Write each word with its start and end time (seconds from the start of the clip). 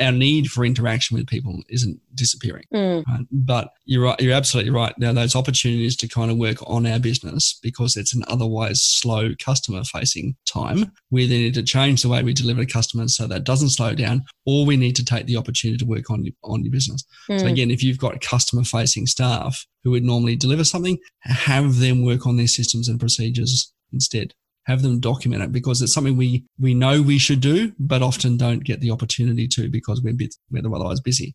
our 0.00 0.12
need 0.12 0.48
for 0.50 0.64
interaction 0.64 1.16
with 1.16 1.26
people 1.26 1.62
isn't 1.68 2.00
disappearing. 2.14 2.64
Mm. 2.72 3.04
Right? 3.06 3.26
But 3.30 3.72
you're 3.84 4.04
right. 4.04 4.20
You're 4.20 4.34
absolutely 4.34 4.70
right. 4.70 4.94
Now 4.98 5.12
those 5.12 5.36
opportunities 5.36 5.96
to 5.98 6.08
kind 6.08 6.30
of 6.30 6.36
work 6.38 6.56
on 6.66 6.86
our 6.86 6.98
business 6.98 7.58
because 7.62 7.96
it's 7.96 8.14
an 8.14 8.24
otherwise 8.28 8.82
slow 8.82 9.30
customer 9.42 9.84
facing 9.84 10.36
time. 10.46 10.92
We 11.10 11.26
then 11.26 11.38
need 11.40 11.54
to 11.54 11.62
change 11.62 12.02
the 12.02 12.08
way 12.08 12.22
we 12.22 12.32
deliver 12.32 12.64
to 12.64 12.72
customers 12.72 13.16
so 13.16 13.26
that 13.26 13.44
doesn't 13.44 13.70
slow 13.70 13.94
down, 13.94 14.24
or 14.46 14.64
we 14.66 14.76
need 14.76 14.96
to 14.96 15.04
take 15.04 15.26
the 15.26 15.36
opportunity 15.36 15.78
to 15.78 15.86
work 15.86 16.10
on 16.10 16.24
on 16.42 16.64
your 16.64 16.72
business. 16.72 17.04
So 17.26 17.34
Mm. 17.34 17.52
again, 17.52 17.70
if 17.70 17.82
you've 17.82 17.98
got 17.98 18.20
customer 18.20 18.64
facing 18.64 19.06
staff 19.06 19.66
who 19.84 19.90
would 19.92 20.04
normally 20.04 20.36
deliver 20.36 20.64
something, 20.64 20.98
have 21.20 21.78
them 21.78 22.04
work 22.04 22.26
on 22.26 22.36
their 22.36 22.46
systems 22.48 22.88
and 22.88 22.98
procedures 23.00 23.72
instead. 23.92 24.34
Have 24.66 24.82
them 24.82 25.00
document 25.00 25.42
it 25.42 25.52
because 25.52 25.82
it's 25.82 25.94
something 25.94 26.16
we 26.16 26.44
we 26.58 26.74
know 26.74 27.02
we 27.02 27.18
should 27.18 27.40
do, 27.40 27.72
but 27.78 28.02
often 28.02 28.36
don't 28.36 28.64
get 28.64 28.80
the 28.80 28.90
opportunity 28.90 29.48
to 29.48 29.68
because 29.70 30.02
we're 30.02 30.14
bit, 30.14 30.34
we're 30.50 30.60
otherwise 30.60 31.00
busy. 31.00 31.34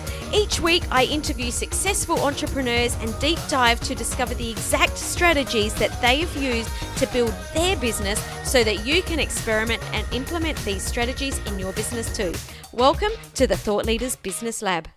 Each 0.33 0.61
week, 0.61 0.83
I 0.89 1.03
interview 1.05 1.51
successful 1.51 2.17
entrepreneurs 2.21 2.95
and 3.01 3.19
deep 3.19 3.37
dive 3.49 3.81
to 3.81 3.93
discover 3.93 4.33
the 4.33 4.49
exact 4.49 4.97
strategies 4.97 5.73
that 5.73 6.01
they 6.01 6.21
have 6.21 6.41
used 6.41 6.69
to 6.99 7.07
build 7.07 7.33
their 7.53 7.75
business 7.75 8.17
so 8.49 8.63
that 8.63 8.85
you 8.85 9.01
can 9.01 9.19
experiment 9.19 9.83
and 9.93 10.07
implement 10.13 10.57
these 10.59 10.83
strategies 10.83 11.37
in 11.47 11.59
your 11.59 11.73
business 11.73 12.15
too. 12.15 12.33
Welcome 12.71 13.11
to 13.33 13.45
the 13.45 13.57
Thought 13.57 13.85
Leaders 13.85 14.15
Business 14.15 14.61
Lab. 14.61 14.87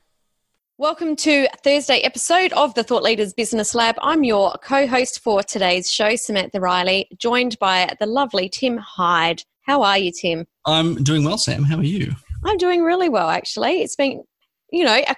Welcome 0.78 1.16
to 1.16 1.48
Thursday 1.64 1.98
episode 2.02 2.52
of 2.52 2.72
the 2.74 2.84
Thought 2.84 3.02
Leaders 3.02 3.32
Business 3.32 3.74
Lab. 3.74 3.96
I'm 4.02 4.22
your 4.22 4.52
co-host 4.62 5.20
for 5.20 5.42
today's 5.42 5.90
show, 5.90 6.14
Samantha 6.14 6.60
Riley, 6.60 7.08
joined 7.18 7.58
by 7.58 7.92
the 7.98 8.06
lovely 8.06 8.48
Tim 8.48 8.76
Hyde. 8.76 9.42
How 9.62 9.82
are 9.82 9.98
you, 9.98 10.12
Tim? 10.12 10.46
I'm 10.64 11.02
doing 11.02 11.24
well, 11.24 11.38
Sam. 11.38 11.64
How 11.64 11.78
are 11.78 11.82
you? 11.82 12.12
I'm 12.44 12.56
doing 12.56 12.82
really 12.84 13.08
well, 13.08 13.30
actually. 13.30 13.82
It's 13.82 13.96
been, 13.96 14.22
you 14.70 14.84
know, 14.84 14.94
a 14.94 15.16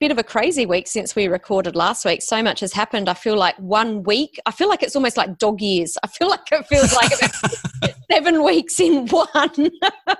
bit 0.00 0.10
of 0.10 0.18
a 0.18 0.22
crazy 0.22 0.64
week 0.64 0.86
since 0.86 1.16
we 1.16 1.26
recorded 1.26 1.74
last 1.74 2.04
week. 2.04 2.22
So 2.22 2.42
much 2.42 2.60
has 2.60 2.72
happened. 2.72 3.08
I 3.08 3.14
feel 3.14 3.36
like 3.36 3.56
one 3.58 4.02
week, 4.04 4.38
I 4.46 4.52
feel 4.52 4.68
like 4.68 4.82
it's 4.82 4.94
almost 4.94 5.16
like 5.16 5.38
dog 5.38 5.60
years. 5.60 5.98
I 6.02 6.06
feel 6.06 6.28
like 6.28 6.40
it 6.52 6.66
feels 6.66 6.94
like 6.94 7.94
seven 8.10 8.44
weeks 8.44 8.78
in 8.78 9.08
one. 9.08 9.70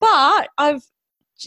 but 0.00 0.48
I've 0.58 0.82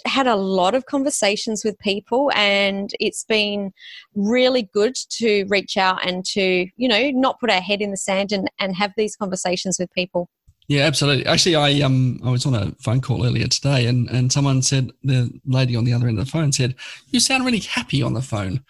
had 0.05 0.27
a 0.27 0.35
lot 0.35 0.75
of 0.75 0.85
conversations 0.85 1.63
with 1.63 1.77
people 1.79 2.31
and 2.35 2.91
it's 2.99 3.23
been 3.23 3.71
really 4.13 4.63
good 4.73 4.95
to 5.09 5.45
reach 5.47 5.77
out 5.77 6.05
and 6.05 6.25
to, 6.25 6.67
you 6.75 6.87
know, 6.87 7.11
not 7.11 7.39
put 7.39 7.49
our 7.49 7.61
head 7.61 7.81
in 7.81 7.91
the 7.91 7.97
sand 7.97 8.31
and, 8.31 8.49
and 8.59 8.75
have 8.75 8.91
these 8.97 9.15
conversations 9.15 9.77
with 9.79 9.91
people. 9.93 10.29
Yeah, 10.67 10.83
absolutely. 10.83 11.25
Actually, 11.25 11.55
I 11.55 11.81
um 11.81 12.19
I 12.23 12.31
was 12.31 12.45
on 12.45 12.55
a 12.55 12.71
phone 12.81 13.01
call 13.01 13.25
earlier 13.25 13.47
today, 13.47 13.85
and 13.85 14.09
and 14.09 14.31
someone 14.31 14.61
said 14.61 14.91
the 15.03 15.31
lady 15.45 15.75
on 15.75 15.83
the 15.85 15.93
other 15.93 16.07
end 16.07 16.17
of 16.19 16.25
the 16.25 16.31
phone 16.31 16.51
said, 16.51 16.75
"You 17.11 17.19
sound 17.19 17.45
really 17.45 17.59
happy 17.59 18.01
on 18.01 18.13
the 18.13 18.21
phone." 18.21 18.63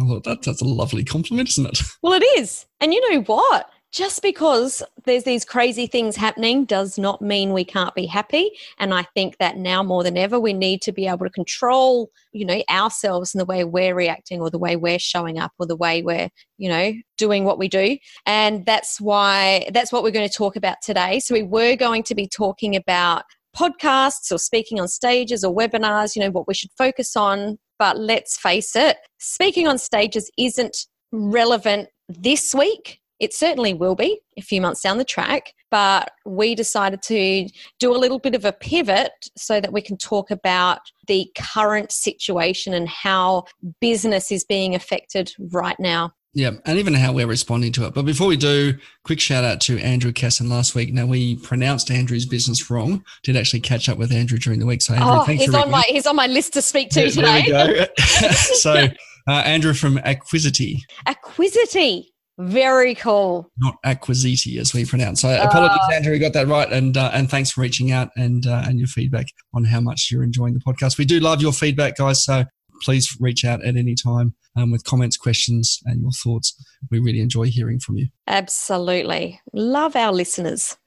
I 0.00 0.06
thought 0.06 0.24
that, 0.24 0.42
that's 0.42 0.62
a 0.62 0.66
lovely 0.66 1.04
compliment, 1.04 1.50
isn't 1.50 1.66
it? 1.66 1.80
Well, 2.02 2.14
it 2.14 2.24
is. 2.38 2.66
And 2.80 2.94
you 2.94 3.10
know 3.10 3.22
what? 3.22 3.70
Just 3.92 4.22
because 4.22 4.84
there's 5.04 5.24
these 5.24 5.44
crazy 5.44 5.88
things 5.88 6.14
happening 6.14 6.64
does 6.64 6.96
not 6.96 7.20
mean 7.20 7.52
we 7.52 7.64
can't 7.64 7.94
be 7.94 8.06
happy. 8.06 8.52
And 8.78 8.94
I 8.94 9.02
think 9.14 9.38
that 9.38 9.56
now 9.56 9.82
more 9.82 10.04
than 10.04 10.16
ever, 10.16 10.38
we 10.38 10.52
need 10.52 10.80
to 10.82 10.92
be 10.92 11.08
able 11.08 11.26
to 11.26 11.30
control, 11.30 12.10
you 12.32 12.44
know, 12.44 12.62
ourselves 12.70 13.34
and 13.34 13.40
the 13.40 13.44
way 13.44 13.64
we're 13.64 13.96
reacting 13.96 14.40
or 14.40 14.48
the 14.48 14.60
way 14.60 14.76
we're 14.76 15.00
showing 15.00 15.40
up 15.40 15.50
or 15.58 15.66
the 15.66 15.74
way 15.74 16.02
we're, 16.02 16.28
you 16.56 16.68
know, 16.68 16.92
doing 17.18 17.44
what 17.44 17.58
we 17.58 17.66
do. 17.66 17.98
And 18.26 18.64
that's 18.64 19.00
why, 19.00 19.68
that's 19.74 19.92
what 19.92 20.04
we're 20.04 20.12
going 20.12 20.28
to 20.28 20.34
talk 20.34 20.54
about 20.54 20.76
today. 20.82 21.18
So 21.18 21.34
we 21.34 21.42
were 21.42 21.74
going 21.74 22.04
to 22.04 22.14
be 22.14 22.28
talking 22.28 22.76
about 22.76 23.24
podcasts 23.56 24.30
or 24.30 24.38
speaking 24.38 24.78
on 24.78 24.86
stages 24.86 25.42
or 25.42 25.52
webinars, 25.52 26.14
you 26.14 26.22
know, 26.22 26.30
what 26.30 26.46
we 26.46 26.54
should 26.54 26.70
focus 26.78 27.16
on. 27.16 27.58
But 27.80 27.98
let's 27.98 28.38
face 28.38 28.76
it, 28.76 28.98
speaking 29.18 29.66
on 29.66 29.78
stages 29.78 30.30
isn't 30.38 30.86
relevant 31.10 31.88
this 32.08 32.54
week. 32.54 32.99
It 33.20 33.34
certainly 33.34 33.74
will 33.74 33.94
be 33.94 34.20
a 34.38 34.42
few 34.42 34.60
months 34.60 34.80
down 34.80 34.98
the 34.98 35.04
track, 35.04 35.54
but 35.70 36.10
we 36.24 36.54
decided 36.54 37.02
to 37.02 37.48
do 37.78 37.94
a 37.94 37.98
little 37.98 38.18
bit 38.18 38.34
of 38.34 38.44
a 38.44 38.52
pivot 38.52 39.12
so 39.36 39.60
that 39.60 39.72
we 39.72 39.82
can 39.82 39.96
talk 39.96 40.30
about 40.30 40.80
the 41.06 41.30
current 41.36 41.92
situation 41.92 42.72
and 42.72 42.88
how 42.88 43.44
business 43.80 44.32
is 44.32 44.42
being 44.42 44.74
affected 44.74 45.32
right 45.52 45.78
now. 45.78 46.12
Yeah, 46.32 46.52
and 46.64 46.78
even 46.78 46.94
how 46.94 47.12
we're 47.12 47.26
responding 47.26 47.72
to 47.72 47.86
it. 47.86 47.94
But 47.94 48.04
before 48.04 48.28
we 48.28 48.36
do, 48.36 48.74
quick 49.04 49.18
shout 49.18 49.42
out 49.42 49.60
to 49.62 49.78
Andrew 49.80 50.12
Casson 50.12 50.48
last 50.48 50.76
week. 50.76 50.92
Now 50.94 51.06
we 51.06 51.36
pronounced 51.36 51.90
Andrew's 51.90 52.24
business 52.24 52.70
wrong. 52.70 53.04
Did 53.24 53.36
actually 53.36 53.60
catch 53.60 53.88
up 53.88 53.98
with 53.98 54.12
Andrew 54.12 54.38
during 54.38 54.60
the 54.60 54.66
week. 54.66 54.80
So 54.80 54.94
Andrew, 54.94 55.10
oh, 55.10 55.24
thanks 55.24 55.44
he's 55.44 55.54
on 55.54 55.70
my 55.70 55.82
he's 55.88 56.06
on 56.06 56.14
my 56.14 56.28
list 56.28 56.52
to 56.52 56.62
speak 56.62 56.90
to 56.90 57.00
There- 57.00 57.10
today. 57.10 57.50
There 57.50 57.66
we 57.66 57.74
go. 57.74 57.86
so 58.32 58.86
uh, 59.26 59.32
Andrew 59.32 59.74
from 59.74 59.98
Acquisity, 59.98 60.84
Acquisity. 61.06 62.12
Very 62.38 62.94
cool. 62.94 63.50
not 63.58 63.76
Acquisiti 63.84 64.58
as 64.58 64.72
we 64.72 64.84
pronounce. 64.86 65.20
So 65.20 65.28
apologies, 65.42 65.78
Oh. 65.90 65.94
Andrew, 65.94 66.14
you 66.14 66.18
got 66.20 66.32
that 66.32 66.48
right, 66.48 66.70
and 66.72 66.96
uh, 66.96 67.10
and 67.12 67.28
thanks 67.30 67.50
for 67.50 67.60
reaching 67.60 67.92
out 67.92 68.08
and 68.16 68.46
uh, 68.46 68.62
and 68.66 68.78
your 68.78 68.88
feedback 68.88 69.26
on 69.54 69.64
how 69.64 69.80
much 69.80 70.08
you're 70.10 70.22
enjoying 70.24 70.54
the 70.54 70.60
podcast. 70.60 70.96
We 70.98 71.04
do 71.04 71.20
love 71.20 71.42
your 71.42 71.52
feedback, 71.52 71.96
guys. 71.96 72.24
So 72.24 72.44
please 72.82 73.14
reach 73.20 73.44
out 73.44 73.62
at 73.62 73.76
any 73.76 73.94
time 73.94 74.34
um, 74.56 74.70
with 74.70 74.84
comments, 74.84 75.18
questions, 75.18 75.80
and 75.84 76.00
your 76.00 76.12
thoughts. 76.12 76.54
We 76.90 76.98
really 76.98 77.20
enjoy 77.20 77.44
hearing 77.44 77.78
from 77.78 77.98
you. 77.98 78.08
Absolutely. 78.26 79.38
Love 79.52 79.94
our 79.94 80.12
listeners. 80.12 80.78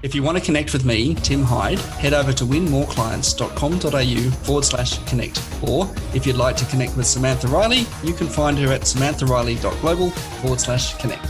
If 0.00 0.14
you 0.14 0.22
want 0.22 0.38
to 0.38 0.44
connect 0.44 0.72
with 0.72 0.84
me, 0.84 1.16
Tim 1.16 1.42
Hyde, 1.42 1.80
head 1.80 2.14
over 2.14 2.32
to 2.32 2.44
winmoreclients.com.au 2.44 4.30
forward 4.44 4.64
slash 4.64 5.04
connect. 5.06 5.42
Or 5.60 5.90
if 6.14 6.24
you'd 6.24 6.36
like 6.36 6.56
to 6.58 6.64
connect 6.66 6.96
with 6.96 7.04
Samantha 7.04 7.48
Riley, 7.48 7.84
you 8.04 8.12
can 8.12 8.28
find 8.28 8.56
her 8.58 8.72
at 8.72 8.82
samanthariley.global 8.82 10.10
forward 10.10 10.60
slash 10.60 10.96
connect. 10.98 11.26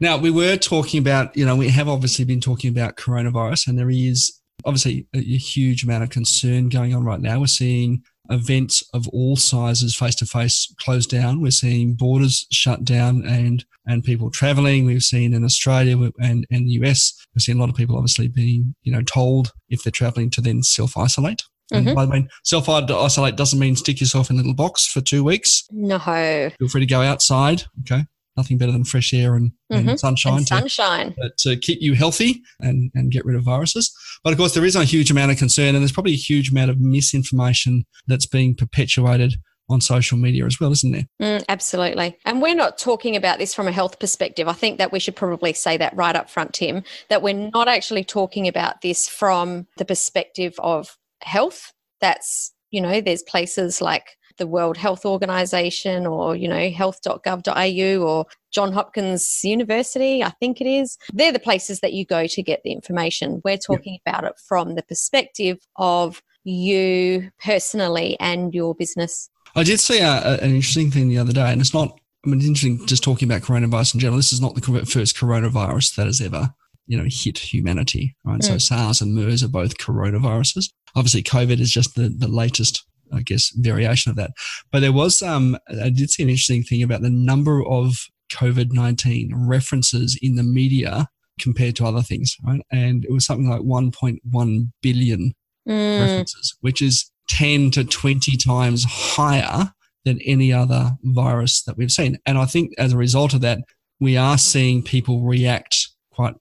Now, 0.00 0.16
we 0.16 0.30
were 0.30 0.56
talking 0.56 1.00
about, 1.00 1.36
you 1.36 1.44
know, 1.44 1.56
we 1.56 1.68
have 1.68 1.88
obviously 1.88 2.24
been 2.24 2.40
talking 2.40 2.70
about 2.70 2.96
coronavirus, 2.96 3.68
and 3.68 3.78
there 3.78 3.90
is 3.90 4.40
obviously 4.64 5.06
a, 5.14 5.18
a 5.18 5.36
huge 5.36 5.84
amount 5.84 6.02
of 6.02 6.08
concern 6.08 6.70
going 6.70 6.94
on 6.94 7.04
right 7.04 7.20
now. 7.20 7.40
We're 7.40 7.46
seeing 7.46 8.04
events 8.30 8.82
of 8.94 9.08
all 9.08 9.36
sizes 9.36 9.94
face 9.94 10.14
to 10.16 10.26
face 10.26 10.72
closed 10.80 11.10
down. 11.10 11.40
We're 11.40 11.50
seeing 11.50 11.94
borders 11.94 12.46
shut 12.50 12.84
down 12.84 13.24
and 13.26 13.64
and 13.88 14.02
people 14.02 14.30
traveling. 14.30 14.84
We've 14.84 15.02
seen 15.02 15.32
in 15.32 15.44
Australia 15.44 16.10
and, 16.18 16.44
and 16.50 16.66
the 16.66 16.72
US, 16.82 17.14
we've 17.34 17.42
seen 17.42 17.56
a 17.56 17.60
lot 17.60 17.68
of 17.70 17.76
people 17.76 17.96
obviously 17.96 18.26
being, 18.26 18.74
you 18.82 18.90
know, 18.90 19.02
told 19.02 19.52
if 19.68 19.84
they're 19.84 19.92
traveling 19.92 20.28
to 20.30 20.40
then 20.40 20.62
self 20.64 20.96
isolate. 20.96 21.44
And 21.72 21.86
Mhm. 21.86 21.94
by 21.94 22.04
the 22.04 22.10
way, 22.12 22.28
self 22.44 22.68
isolate 22.68 23.36
doesn't 23.36 23.58
mean 23.58 23.76
stick 23.76 24.00
yourself 24.00 24.28
in 24.30 24.36
a 24.36 24.38
little 24.38 24.54
box 24.54 24.86
for 24.86 25.00
two 25.00 25.22
weeks. 25.24 25.64
No. 25.70 25.98
Feel 25.98 26.68
free 26.68 26.80
to 26.80 26.86
go 26.86 27.02
outside. 27.02 27.64
Okay. 27.80 28.04
Nothing 28.36 28.58
better 28.58 28.72
than 28.72 28.84
fresh 28.84 29.14
air 29.14 29.34
and, 29.34 29.52
and 29.70 29.88
Mhm. 29.88 29.98
sunshine 29.98 30.38
And 30.38 30.46
to, 30.46 30.54
sunshine. 30.56 31.14
uh, 31.22 31.28
to 31.38 31.56
keep 31.56 31.80
you 31.80 31.94
healthy 31.94 32.42
and, 32.60 32.90
and 32.94 33.10
get 33.10 33.24
rid 33.24 33.36
of 33.36 33.44
viruses. 33.44 33.94
But 34.22 34.32
of 34.32 34.38
course, 34.38 34.54
there 34.54 34.64
is 34.64 34.76
a 34.76 34.84
huge 34.84 35.10
amount 35.10 35.32
of 35.32 35.38
concern, 35.38 35.74
and 35.74 35.78
there's 35.82 35.92
probably 35.92 36.12
a 36.12 36.16
huge 36.16 36.50
amount 36.50 36.70
of 36.70 36.78
misinformation 36.80 37.84
that's 38.06 38.26
being 38.26 38.54
perpetuated 38.54 39.34
on 39.68 39.80
social 39.80 40.16
media 40.16 40.44
as 40.46 40.60
well, 40.60 40.70
isn't 40.70 40.92
there? 40.92 41.06
Mm, 41.20 41.44
absolutely. 41.48 42.16
And 42.24 42.40
we're 42.40 42.54
not 42.54 42.78
talking 42.78 43.16
about 43.16 43.38
this 43.38 43.52
from 43.52 43.66
a 43.66 43.72
health 43.72 43.98
perspective. 43.98 44.46
I 44.46 44.52
think 44.52 44.78
that 44.78 44.92
we 44.92 45.00
should 45.00 45.16
probably 45.16 45.52
say 45.54 45.76
that 45.78 45.96
right 45.96 46.14
up 46.14 46.30
front, 46.30 46.52
Tim, 46.54 46.84
that 47.08 47.20
we're 47.22 47.50
not 47.52 47.66
actually 47.66 48.04
talking 48.04 48.46
about 48.46 48.80
this 48.82 49.08
from 49.08 49.66
the 49.76 49.84
perspective 49.84 50.54
of 50.58 50.96
health. 51.22 51.72
That's, 52.00 52.52
you 52.70 52.80
know, 52.80 53.00
there's 53.00 53.24
places 53.24 53.80
like 53.80 54.15
the 54.38 54.46
World 54.46 54.76
Health 54.76 55.04
Organization 55.04 56.06
or, 56.06 56.36
you 56.36 56.48
know, 56.48 56.70
health.gov.au 56.70 58.02
or 58.02 58.26
John 58.52 58.72
Hopkins 58.72 59.40
University, 59.44 60.22
I 60.22 60.30
think 60.30 60.60
it 60.60 60.66
is. 60.66 60.98
They're 61.12 61.32
the 61.32 61.38
places 61.38 61.80
that 61.80 61.92
you 61.92 62.04
go 62.04 62.26
to 62.26 62.42
get 62.42 62.62
the 62.62 62.72
information. 62.72 63.40
We're 63.44 63.58
talking 63.58 63.98
about 64.06 64.24
it 64.24 64.34
from 64.38 64.74
the 64.74 64.82
perspective 64.82 65.58
of 65.76 66.22
you 66.44 67.30
personally 67.42 68.16
and 68.20 68.54
your 68.54 68.74
business. 68.74 69.28
I 69.54 69.62
did 69.62 69.80
see 69.80 70.00
a, 70.00 70.10
a- 70.10 70.38
an 70.38 70.54
interesting 70.54 70.90
thing 70.90 71.08
the 71.08 71.18
other 71.18 71.32
day, 71.32 71.50
and 71.50 71.60
it's 71.60 71.74
not, 71.74 71.98
I 72.24 72.28
mean, 72.28 72.38
it's 72.38 72.48
interesting 72.48 72.86
just 72.86 73.02
talking 73.02 73.28
about 73.28 73.42
coronavirus 73.42 73.94
in 73.94 74.00
general. 74.00 74.16
This 74.16 74.32
is 74.32 74.40
not 74.40 74.54
the 74.54 74.86
first 74.86 75.16
coronavirus 75.16 75.96
that 75.96 76.06
has 76.06 76.20
ever 76.20 76.54
you 76.86 76.96
know, 76.96 77.06
hit 77.08 77.38
humanity, 77.38 78.16
right? 78.24 78.40
Mm. 78.40 78.44
So 78.44 78.58
SARS 78.58 79.00
and 79.00 79.14
MERS 79.14 79.42
are 79.42 79.48
both 79.48 79.78
coronaviruses. 79.78 80.72
Obviously, 80.94 81.22
COVID 81.22 81.60
is 81.60 81.70
just 81.70 81.94
the, 81.94 82.08
the 82.08 82.28
latest, 82.28 82.84
I 83.12 83.22
guess, 83.22 83.50
variation 83.56 84.10
of 84.10 84.16
that. 84.16 84.32
But 84.70 84.80
there 84.80 84.92
was, 84.92 85.22
um, 85.22 85.58
I 85.82 85.90
did 85.90 86.10
see 86.10 86.22
an 86.22 86.28
interesting 86.28 86.62
thing 86.62 86.82
about 86.82 87.02
the 87.02 87.10
number 87.10 87.64
of 87.64 87.96
COVID 88.32 88.72
19 88.72 89.32
references 89.34 90.18
in 90.20 90.34
the 90.34 90.42
media 90.42 91.08
compared 91.40 91.76
to 91.76 91.86
other 91.86 92.02
things, 92.02 92.36
right? 92.44 92.60
And 92.70 93.04
it 93.04 93.12
was 93.12 93.26
something 93.26 93.48
like 93.48 93.60
1.1 93.60 94.72
billion 94.82 95.34
mm. 95.68 96.00
references, 96.00 96.56
which 96.60 96.80
is 96.82 97.10
10 97.28 97.70
to 97.72 97.84
20 97.84 98.36
times 98.36 98.84
higher 98.88 99.72
than 100.04 100.20
any 100.24 100.52
other 100.52 100.92
virus 101.02 101.62
that 101.64 101.76
we've 101.76 101.90
seen. 101.90 102.18
And 102.24 102.38
I 102.38 102.46
think 102.46 102.72
as 102.78 102.92
a 102.92 102.96
result 102.96 103.34
of 103.34 103.40
that, 103.42 103.58
we 104.00 104.16
are 104.16 104.38
seeing 104.38 104.82
people 104.82 105.22
react 105.22 105.88
quite, 106.12 106.34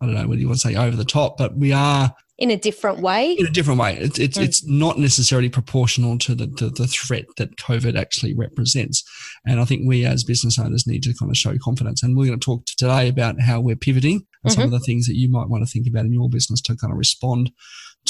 I 0.00 0.06
don't 0.06 0.14
know 0.14 0.28
whether 0.28 0.40
you 0.40 0.46
want 0.46 0.60
to 0.60 0.68
say 0.68 0.76
over 0.76 0.96
the 0.96 1.04
top, 1.04 1.36
but 1.36 1.56
we 1.56 1.72
are 1.72 2.14
in 2.38 2.50
a 2.50 2.56
different 2.56 3.00
way. 3.00 3.32
In 3.32 3.46
a 3.46 3.50
different 3.50 3.80
way. 3.80 3.96
It's 3.96 4.18
it's, 4.18 4.38
mm. 4.38 4.42
it's 4.42 4.64
not 4.64 4.98
necessarily 4.98 5.48
proportional 5.48 6.18
to 6.18 6.34
the, 6.34 6.46
to 6.46 6.70
the 6.70 6.86
threat 6.86 7.26
that 7.36 7.56
COVID 7.56 7.98
actually 7.98 8.34
represents. 8.34 9.02
And 9.44 9.60
I 9.60 9.64
think 9.64 9.82
we 9.86 10.06
as 10.06 10.22
business 10.22 10.58
owners 10.58 10.86
need 10.86 11.02
to 11.02 11.14
kind 11.14 11.30
of 11.30 11.36
show 11.36 11.56
confidence. 11.62 12.02
And 12.02 12.16
we're 12.16 12.28
going 12.28 12.38
to 12.38 12.44
talk 12.44 12.64
today 12.66 13.08
about 13.08 13.40
how 13.40 13.60
we're 13.60 13.76
pivoting 13.76 14.26
and 14.44 14.52
mm-hmm. 14.52 14.60
some 14.60 14.64
of 14.64 14.70
the 14.70 14.80
things 14.80 15.06
that 15.06 15.16
you 15.16 15.28
might 15.28 15.48
want 15.48 15.66
to 15.66 15.70
think 15.70 15.86
about 15.88 16.04
in 16.04 16.12
your 16.12 16.30
business 16.30 16.60
to 16.62 16.76
kind 16.76 16.92
of 16.92 16.98
respond 16.98 17.50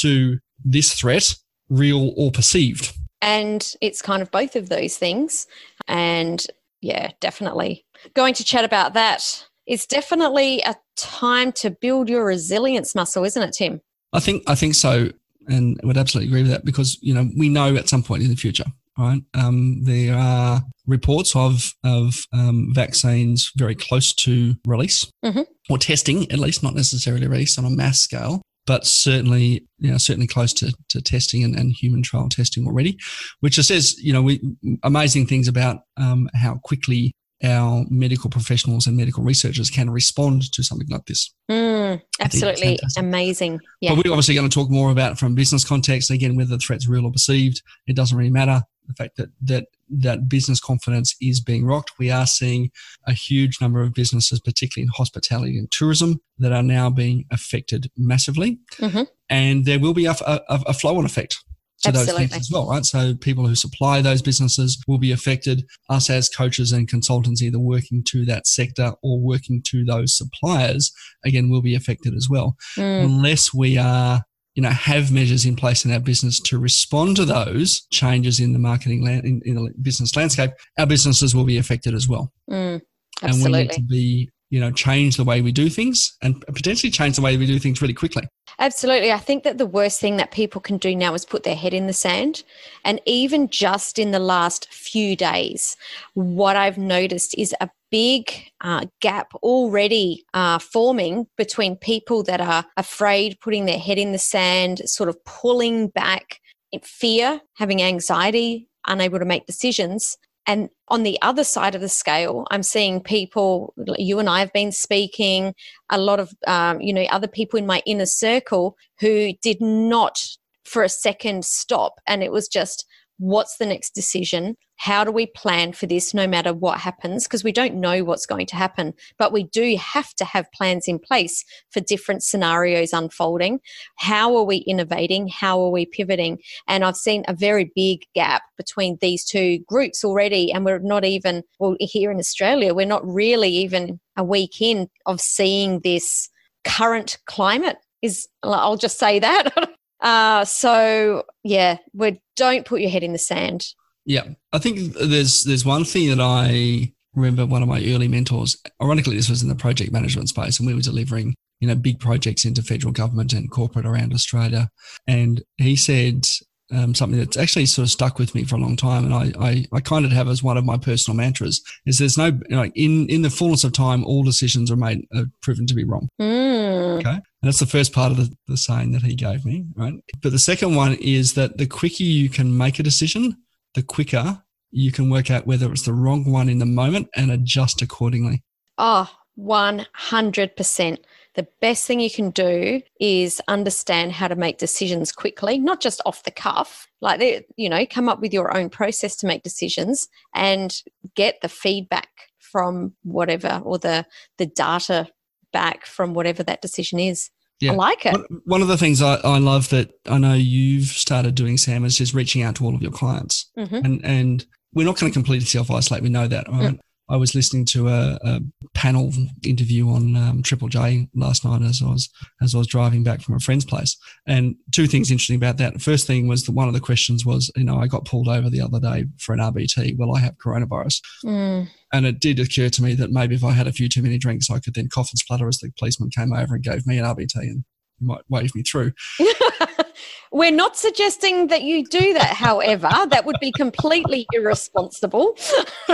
to 0.00 0.38
this 0.62 0.92
threat, 0.92 1.34
real 1.70 2.12
or 2.16 2.30
perceived. 2.30 2.92
And 3.22 3.74
it's 3.80 4.02
kind 4.02 4.22
of 4.22 4.30
both 4.30 4.56
of 4.56 4.68
those 4.68 4.96
things. 4.98 5.46
And 5.88 6.46
yeah, 6.82 7.12
definitely. 7.20 7.86
Going 8.14 8.34
to 8.34 8.44
chat 8.44 8.64
about 8.64 8.92
that. 8.92 9.46
It's 9.66 9.86
definitely 9.86 10.62
a 10.64 10.76
time 10.96 11.52
to 11.52 11.70
build 11.70 12.08
your 12.08 12.24
resilience 12.24 12.94
muscle, 12.94 13.24
isn't 13.24 13.42
it, 13.42 13.52
Tim? 13.52 13.80
I 14.12 14.20
think 14.20 14.42
I 14.46 14.54
think 14.54 14.74
so, 14.74 15.10
and 15.48 15.78
I 15.82 15.86
would 15.86 15.98
absolutely 15.98 16.28
agree 16.28 16.42
with 16.42 16.50
that 16.50 16.64
because 16.64 16.98
you 17.00 17.14
know 17.14 17.28
we 17.36 17.48
know 17.48 17.76
at 17.76 17.88
some 17.88 18.02
point 18.02 18.22
in 18.22 18.30
the 18.30 18.36
future, 18.36 18.66
right? 18.96 19.22
Um, 19.34 19.84
there 19.84 20.16
are 20.16 20.62
reports 20.86 21.36
of 21.36 21.74
of 21.84 22.26
um, 22.32 22.72
vaccines 22.74 23.52
very 23.56 23.74
close 23.74 24.12
to 24.14 24.54
release 24.66 25.10
mm-hmm. 25.24 25.42
or 25.70 25.78
testing, 25.78 26.30
at 26.32 26.38
least 26.38 26.62
not 26.62 26.74
necessarily 26.74 27.26
release 27.26 27.58
on 27.58 27.64
a 27.64 27.70
mass 27.70 28.00
scale 28.00 28.42
but 28.68 28.84
certainly, 28.84 29.66
you 29.78 29.90
know, 29.90 29.96
certainly 29.96 30.26
close 30.26 30.52
to, 30.52 30.70
to 30.90 31.00
testing 31.00 31.42
and, 31.42 31.58
and 31.58 31.72
human 31.72 32.02
trial 32.02 32.28
testing 32.28 32.66
already, 32.66 32.98
which 33.40 33.54
just 33.54 33.68
says, 33.68 33.98
you 33.98 34.12
know, 34.12 34.20
we, 34.20 34.42
amazing 34.82 35.26
things 35.26 35.48
about 35.48 35.78
um, 35.96 36.28
how 36.34 36.56
quickly 36.62 37.14
our 37.42 37.86
medical 37.88 38.28
professionals 38.28 38.86
and 38.86 38.94
medical 38.94 39.24
researchers 39.24 39.70
can 39.70 39.88
respond 39.88 40.52
to 40.52 40.62
something 40.62 40.88
like 40.90 41.06
this. 41.06 41.34
Mm, 41.50 41.77
absolutely 42.20 42.78
amazing. 42.96 43.60
Yeah. 43.80 43.94
But 43.94 44.04
we're 44.04 44.12
obviously 44.12 44.34
going 44.34 44.48
to 44.48 44.54
talk 44.54 44.70
more 44.70 44.90
about 44.90 45.18
from 45.18 45.34
business 45.34 45.64
context. 45.64 46.10
Again, 46.10 46.36
whether 46.36 46.50
the 46.50 46.58
threat's 46.58 46.88
real 46.88 47.06
or 47.06 47.12
perceived, 47.12 47.62
it 47.86 47.96
doesn't 47.96 48.16
really 48.16 48.30
matter 48.30 48.62
the 48.88 48.94
fact 48.94 49.16
that 49.16 49.28
that 49.42 49.66
that 49.90 50.28
business 50.28 50.60
confidence 50.60 51.14
is 51.20 51.40
being 51.40 51.64
rocked. 51.64 51.92
We 51.98 52.10
are 52.10 52.26
seeing 52.26 52.70
a 53.06 53.12
huge 53.12 53.60
number 53.60 53.82
of 53.82 53.94
businesses, 53.94 54.40
particularly 54.40 54.84
in 54.84 54.92
hospitality 54.94 55.58
and 55.58 55.70
tourism, 55.70 56.20
that 56.38 56.52
are 56.52 56.62
now 56.62 56.90
being 56.90 57.24
affected 57.30 57.90
massively, 57.96 58.58
mm-hmm. 58.78 59.02
and 59.30 59.64
there 59.64 59.78
will 59.78 59.94
be 59.94 60.06
a, 60.06 60.14
a, 60.26 60.40
a 60.48 60.74
flow-on 60.74 61.04
effect 61.04 61.38
to 61.82 61.88
Absolutely. 61.88 62.24
those 62.24 62.30
things 62.30 62.46
as 62.46 62.50
well, 62.52 62.68
right? 62.68 62.84
So 62.84 63.14
people 63.14 63.46
who 63.46 63.54
supply 63.54 64.00
those 64.00 64.22
businesses 64.22 64.82
will 64.88 64.98
be 64.98 65.12
affected. 65.12 65.64
Us 65.88 66.10
as 66.10 66.28
coaches 66.28 66.72
and 66.72 66.88
consultants, 66.88 67.42
either 67.42 67.58
working 67.58 68.02
to 68.08 68.24
that 68.26 68.46
sector 68.46 68.92
or 69.02 69.20
working 69.20 69.62
to 69.66 69.84
those 69.84 70.16
suppliers, 70.16 70.92
again, 71.24 71.50
will 71.50 71.62
be 71.62 71.74
affected 71.74 72.14
as 72.14 72.28
well, 72.28 72.56
mm. 72.76 73.04
unless 73.04 73.54
we 73.54 73.78
are 73.78 74.22
you 74.58 74.62
know, 74.62 74.70
have 74.70 75.12
measures 75.12 75.46
in 75.46 75.54
place 75.54 75.84
in 75.84 75.92
our 75.92 76.00
business 76.00 76.40
to 76.40 76.58
respond 76.58 77.14
to 77.14 77.24
those 77.24 77.86
changes 77.92 78.40
in 78.40 78.52
the 78.52 78.58
marketing 78.58 79.04
land, 79.04 79.24
in, 79.24 79.40
in 79.44 79.54
the 79.54 79.72
business 79.80 80.16
landscape, 80.16 80.50
our 80.80 80.86
businesses 80.86 81.32
will 81.32 81.44
be 81.44 81.58
affected 81.58 81.94
as 81.94 82.08
well. 82.08 82.32
Mm, 82.50 82.80
and 83.22 83.44
we 83.44 83.52
need 83.52 83.70
to 83.70 83.82
be, 83.82 84.28
you 84.50 84.58
know, 84.58 84.72
change 84.72 85.16
the 85.16 85.22
way 85.22 85.42
we 85.42 85.52
do 85.52 85.68
things 85.68 86.16
and 86.22 86.44
potentially 86.48 86.90
change 86.90 87.14
the 87.14 87.22
way 87.22 87.36
we 87.36 87.46
do 87.46 87.60
things 87.60 87.80
really 87.80 87.94
quickly. 87.94 88.24
Absolutely. 88.60 89.12
I 89.12 89.18
think 89.18 89.44
that 89.44 89.56
the 89.58 89.66
worst 89.66 90.00
thing 90.00 90.16
that 90.16 90.32
people 90.32 90.60
can 90.60 90.78
do 90.78 90.94
now 90.96 91.14
is 91.14 91.24
put 91.24 91.44
their 91.44 91.54
head 91.54 91.72
in 91.72 91.86
the 91.86 91.92
sand. 91.92 92.42
And 92.84 93.00
even 93.06 93.48
just 93.48 94.00
in 94.00 94.10
the 94.10 94.18
last 94.18 94.72
few 94.72 95.14
days, 95.14 95.76
what 96.14 96.56
I've 96.56 96.78
noticed 96.78 97.36
is 97.38 97.54
a 97.60 97.70
big 97.92 98.32
uh, 98.60 98.86
gap 99.00 99.32
already 99.36 100.24
uh, 100.34 100.58
forming 100.58 101.28
between 101.36 101.76
people 101.76 102.24
that 102.24 102.40
are 102.40 102.64
afraid, 102.76 103.38
putting 103.40 103.66
their 103.66 103.78
head 103.78 103.96
in 103.96 104.10
the 104.10 104.18
sand, 104.18 104.82
sort 104.86 105.08
of 105.08 105.24
pulling 105.24 105.88
back 105.88 106.40
in 106.72 106.80
fear, 106.80 107.40
having 107.54 107.80
anxiety, 107.80 108.68
unable 108.88 109.20
to 109.20 109.24
make 109.24 109.46
decisions. 109.46 110.18
And 110.48 110.70
on 110.88 111.02
the 111.02 111.20
other 111.20 111.44
side 111.44 111.74
of 111.74 111.82
the 111.82 111.90
scale, 111.90 112.46
I'm 112.50 112.62
seeing 112.62 113.02
people, 113.02 113.74
you 113.98 114.18
and 114.18 114.30
I 114.30 114.40
have 114.40 114.52
been 114.54 114.72
speaking, 114.72 115.54
a 115.90 115.98
lot 115.98 116.20
of, 116.20 116.32
um, 116.46 116.80
you 116.80 116.94
know, 116.94 117.02
other 117.10 117.28
people 117.28 117.58
in 117.58 117.66
my 117.66 117.82
inner 117.84 118.06
circle 118.06 118.74
who 118.98 119.34
did 119.42 119.60
not 119.60 120.18
for 120.64 120.82
a 120.82 120.88
second 120.88 121.44
stop. 121.44 122.00
And 122.06 122.22
it 122.22 122.32
was 122.32 122.48
just, 122.48 122.86
what's 123.18 123.56
the 123.56 123.66
next 123.66 123.94
decision? 123.94 124.56
How 124.76 125.02
do 125.02 125.10
we 125.10 125.26
plan 125.26 125.72
for 125.72 125.86
this 125.86 126.14
no 126.14 126.26
matter 126.26 126.52
what 126.52 126.78
happens? 126.78 127.24
Because 127.24 127.42
we 127.42 127.50
don't 127.50 127.74
know 127.74 128.04
what's 128.04 128.26
going 128.26 128.46
to 128.46 128.56
happen, 128.56 128.94
but 129.18 129.32
we 129.32 129.44
do 129.44 129.76
have 129.76 130.14
to 130.14 130.24
have 130.24 130.50
plans 130.52 130.86
in 130.86 131.00
place 131.00 131.44
for 131.70 131.80
different 131.80 132.22
scenarios 132.22 132.92
unfolding. 132.92 133.58
How 133.96 134.36
are 134.36 134.44
we 134.44 134.58
innovating? 134.58 135.28
How 135.28 135.60
are 135.60 135.70
we 135.70 135.84
pivoting? 135.84 136.38
And 136.68 136.84
I've 136.84 136.96
seen 136.96 137.24
a 137.26 137.34
very 137.34 137.72
big 137.74 138.04
gap 138.14 138.42
between 138.56 138.98
these 139.00 139.24
two 139.24 139.58
groups 139.66 140.04
already. 140.04 140.52
And 140.52 140.64
we're 140.64 140.78
not 140.78 141.04
even, 141.04 141.42
well, 141.58 141.76
here 141.80 142.12
in 142.12 142.18
Australia, 142.18 142.72
we're 142.72 142.86
not 142.86 143.06
really 143.06 143.50
even 143.50 143.98
a 144.16 144.22
week 144.22 144.60
in 144.60 144.88
of 145.06 145.20
seeing 145.20 145.80
this 145.80 146.28
current 146.64 147.18
climate 147.26 147.78
is 148.02 148.28
I'll 148.42 148.76
just 148.76 148.98
say 148.98 149.18
that 149.18 149.52
Uh, 150.00 150.44
so 150.44 151.24
yeah, 151.42 151.78
we 151.92 152.20
don't 152.36 152.64
put 152.64 152.80
your 152.80 152.90
head 152.90 153.02
in 153.02 153.12
the 153.12 153.18
sand. 153.18 153.66
Yeah, 154.04 154.24
I 154.52 154.58
think 154.58 154.94
there's 154.94 155.44
there's 155.44 155.64
one 155.64 155.84
thing 155.84 156.08
that 156.08 156.20
I 156.20 156.92
remember 157.14 157.44
one 157.44 157.62
of 157.62 157.68
my 157.68 157.82
early 157.86 158.08
mentors. 158.08 158.56
Ironically, 158.80 159.16
this 159.16 159.28
was 159.28 159.42
in 159.42 159.48
the 159.48 159.54
project 159.54 159.92
management 159.92 160.28
space, 160.28 160.58
and 160.58 160.66
we 160.66 160.74
were 160.74 160.80
delivering 160.80 161.34
you 161.60 161.68
know 161.68 161.74
big 161.74 162.00
projects 162.00 162.44
into 162.44 162.62
federal 162.62 162.92
government 162.92 163.32
and 163.32 163.50
corporate 163.50 163.86
around 163.86 164.14
Australia. 164.14 164.68
And 165.06 165.42
he 165.56 165.76
said 165.76 166.26
um, 166.70 166.94
something 166.94 167.18
that's 167.18 167.36
actually 167.36 167.66
sort 167.66 167.84
of 167.84 167.90
stuck 167.90 168.18
with 168.18 168.34
me 168.34 168.44
for 168.44 168.56
a 168.56 168.60
long 168.60 168.76
time, 168.76 169.04
and 169.04 169.14
I, 169.14 169.32
I, 169.40 169.64
I 169.72 169.80
kind 169.80 170.04
of 170.04 170.12
have 170.12 170.28
as 170.28 170.42
one 170.42 170.56
of 170.56 170.64
my 170.64 170.76
personal 170.76 171.16
mantras 171.16 171.62
is 171.86 171.98
there's 171.98 172.18
no 172.18 172.26
you 172.26 172.56
know, 172.56 172.64
in 172.74 173.08
in 173.08 173.22
the 173.22 173.30
fullness 173.30 173.64
of 173.64 173.72
time, 173.72 174.04
all 174.04 174.22
decisions 174.22 174.70
are 174.70 174.76
made 174.76 175.06
are 175.14 175.24
proven 175.40 175.66
to 175.66 175.74
be 175.74 175.84
wrong. 175.84 176.08
Mm. 176.20 176.98
Okay, 176.98 177.10
and 177.10 177.22
that's 177.42 177.60
the 177.60 177.66
first 177.66 177.92
part 177.92 178.10
of 178.10 178.18
the, 178.18 178.36
the 178.46 178.56
saying 178.56 178.92
that 178.92 179.02
he 179.02 179.14
gave 179.14 179.44
me, 179.44 179.66
right? 179.76 179.94
But 180.22 180.32
the 180.32 180.38
second 180.38 180.74
one 180.74 180.94
is 181.00 181.34
that 181.34 181.58
the 181.58 181.66
quicker 181.66 182.04
you 182.04 182.28
can 182.28 182.56
make 182.56 182.78
a 182.78 182.82
decision, 182.82 183.36
the 183.74 183.82
quicker 183.82 184.42
you 184.70 184.92
can 184.92 185.08
work 185.08 185.30
out 185.30 185.46
whether 185.46 185.70
it's 185.72 185.82
the 185.84 185.94
wrong 185.94 186.30
one 186.30 186.48
in 186.48 186.58
the 186.58 186.66
moment 186.66 187.08
and 187.16 187.30
adjust 187.30 187.80
accordingly. 187.80 188.42
Oh, 188.76 189.10
100% 189.38 190.98
the 191.38 191.46
best 191.60 191.86
thing 191.86 192.00
you 192.00 192.10
can 192.10 192.30
do 192.30 192.82
is 192.98 193.40
understand 193.46 194.10
how 194.10 194.26
to 194.26 194.34
make 194.34 194.58
decisions 194.58 195.12
quickly, 195.12 195.56
not 195.56 195.80
just 195.80 196.02
off 196.04 196.24
the 196.24 196.32
cuff. 196.32 196.88
Like, 197.00 197.46
you 197.56 197.68
know, 197.68 197.86
come 197.86 198.08
up 198.08 198.20
with 198.20 198.32
your 198.32 198.56
own 198.56 198.70
process 198.70 199.14
to 199.18 199.26
make 199.28 199.44
decisions 199.44 200.08
and 200.34 200.74
get 201.14 201.40
the 201.40 201.48
feedback 201.48 202.08
from 202.40 202.94
whatever 203.04 203.62
or 203.64 203.78
the 203.78 204.04
the 204.38 204.46
data 204.46 205.06
back 205.52 205.86
from 205.86 206.12
whatever 206.12 206.42
that 206.42 206.60
decision 206.60 206.98
is. 206.98 207.30
Yeah. 207.60 207.70
I 207.70 207.74
like 207.76 208.04
it. 208.04 208.16
One 208.44 208.60
of 208.60 208.66
the 208.66 208.76
things 208.76 209.00
I, 209.00 209.14
I 209.22 209.38
love 209.38 209.68
that 209.68 209.92
I 210.06 210.18
know 210.18 210.34
you've 210.34 210.86
started 210.88 211.36
doing, 211.36 211.56
Sam, 211.56 211.84
is 211.84 211.96
just 211.96 212.14
reaching 212.14 212.42
out 212.42 212.56
to 212.56 212.64
all 212.64 212.74
of 212.74 212.82
your 212.82 212.90
clients. 212.90 213.48
Mm-hmm. 213.56 213.76
And 213.76 214.04
and 214.04 214.46
we're 214.74 214.86
not 214.86 214.98
going 214.98 215.12
to 215.12 215.16
completely 215.16 215.46
self 215.46 215.70
isolate. 215.70 216.02
We 216.02 216.08
know 216.08 216.26
that, 216.26 216.48
right? 216.48 216.74
Mm. 216.74 216.80
I 217.10 217.16
was 217.16 217.34
listening 217.34 217.64
to 217.66 217.88
a, 217.88 218.18
a 218.22 218.40
panel 218.74 219.12
interview 219.44 219.88
on 219.88 220.16
um, 220.16 220.42
Triple 220.42 220.68
J 220.68 221.08
last 221.14 221.44
night 221.44 221.62
as 221.62 221.82
I 221.82 221.88
was 221.88 222.08
as 222.42 222.54
I 222.54 222.58
was 222.58 222.66
driving 222.66 223.02
back 223.02 223.22
from 223.22 223.34
a 223.34 223.40
friend's 223.40 223.64
place. 223.64 223.96
And 224.26 224.56
two 224.72 224.86
things 224.86 225.10
interesting 225.10 225.36
about 225.36 225.56
that. 225.58 225.74
The 225.74 225.78
first 225.78 226.06
thing 226.06 226.28
was 226.28 226.44
that 226.44 226.52
one 226.52 226.68
of 226.68 226.74
the 226.74 226.80
questions 226.80 227.24
was, 227.24 227.50
you 227.56 227.64
know, 227.64 227.78
I 227.78 227.86
got 227.86 228.04
pulled 228.04 228.28
over 228.28 228.50
the 228.50 228.60
other 228.60 228.80
day 228.80 229.06
for 229.18 229.32
an 229.32 229.40
RBT. 229.40 229.96
Well, 229.98 230.14
I 230.14 230.20
have 230.20 230.36
coronavirus. 230.38 231.00
Mm. 231.24 231.68
And 231.92 232.06
it 232.06 232.20
did 232.20 232.38
occur 232.38 232.68
to 232.68 232.82
me 232.82 232.94
that 232.94 233.10
maybe 233.10 233.34
if 233.34 233.44
I 233.44 233.52
had 233.52 233.66
a 233.66 233.72
few 233.72 233.88
too 233.88 234.02
many 234.02 234.18
drinks, 234.18 234.50
I 234.50 234.58
could 234.58 234.74
then 234.74 234.88
cough 234.92 235.10
and 235.10 235.18
splutter 235.18 235.48
as 235.48 235.58
the 235.58 235.72
policeman 235.78 236.10
came 236.10 236.32
over 236.32 236.54
and 236.54 236.64
gave 236.64 236.86
me 236.86 236.98
an 236.98 237.04
RBT 237.04 237.36
and 237.36 237.64
might 238.00 238.22
wave 238.28 238.54
me 238.54 238.62
through. 238.62 238.92
We're 240.32 240.52
not 240.52 240.76
suggesting 240.76 241.48
that 241.48 241.62
you 241.62 241.84
do 241.86 242.14
that, 242.14 242.34
however. 242.36 242.88
that 243.10 243.24
would 243.24 243.36
be 243.40 243.52
completely 243.52 244.26
irresponsible. 244.32 245.36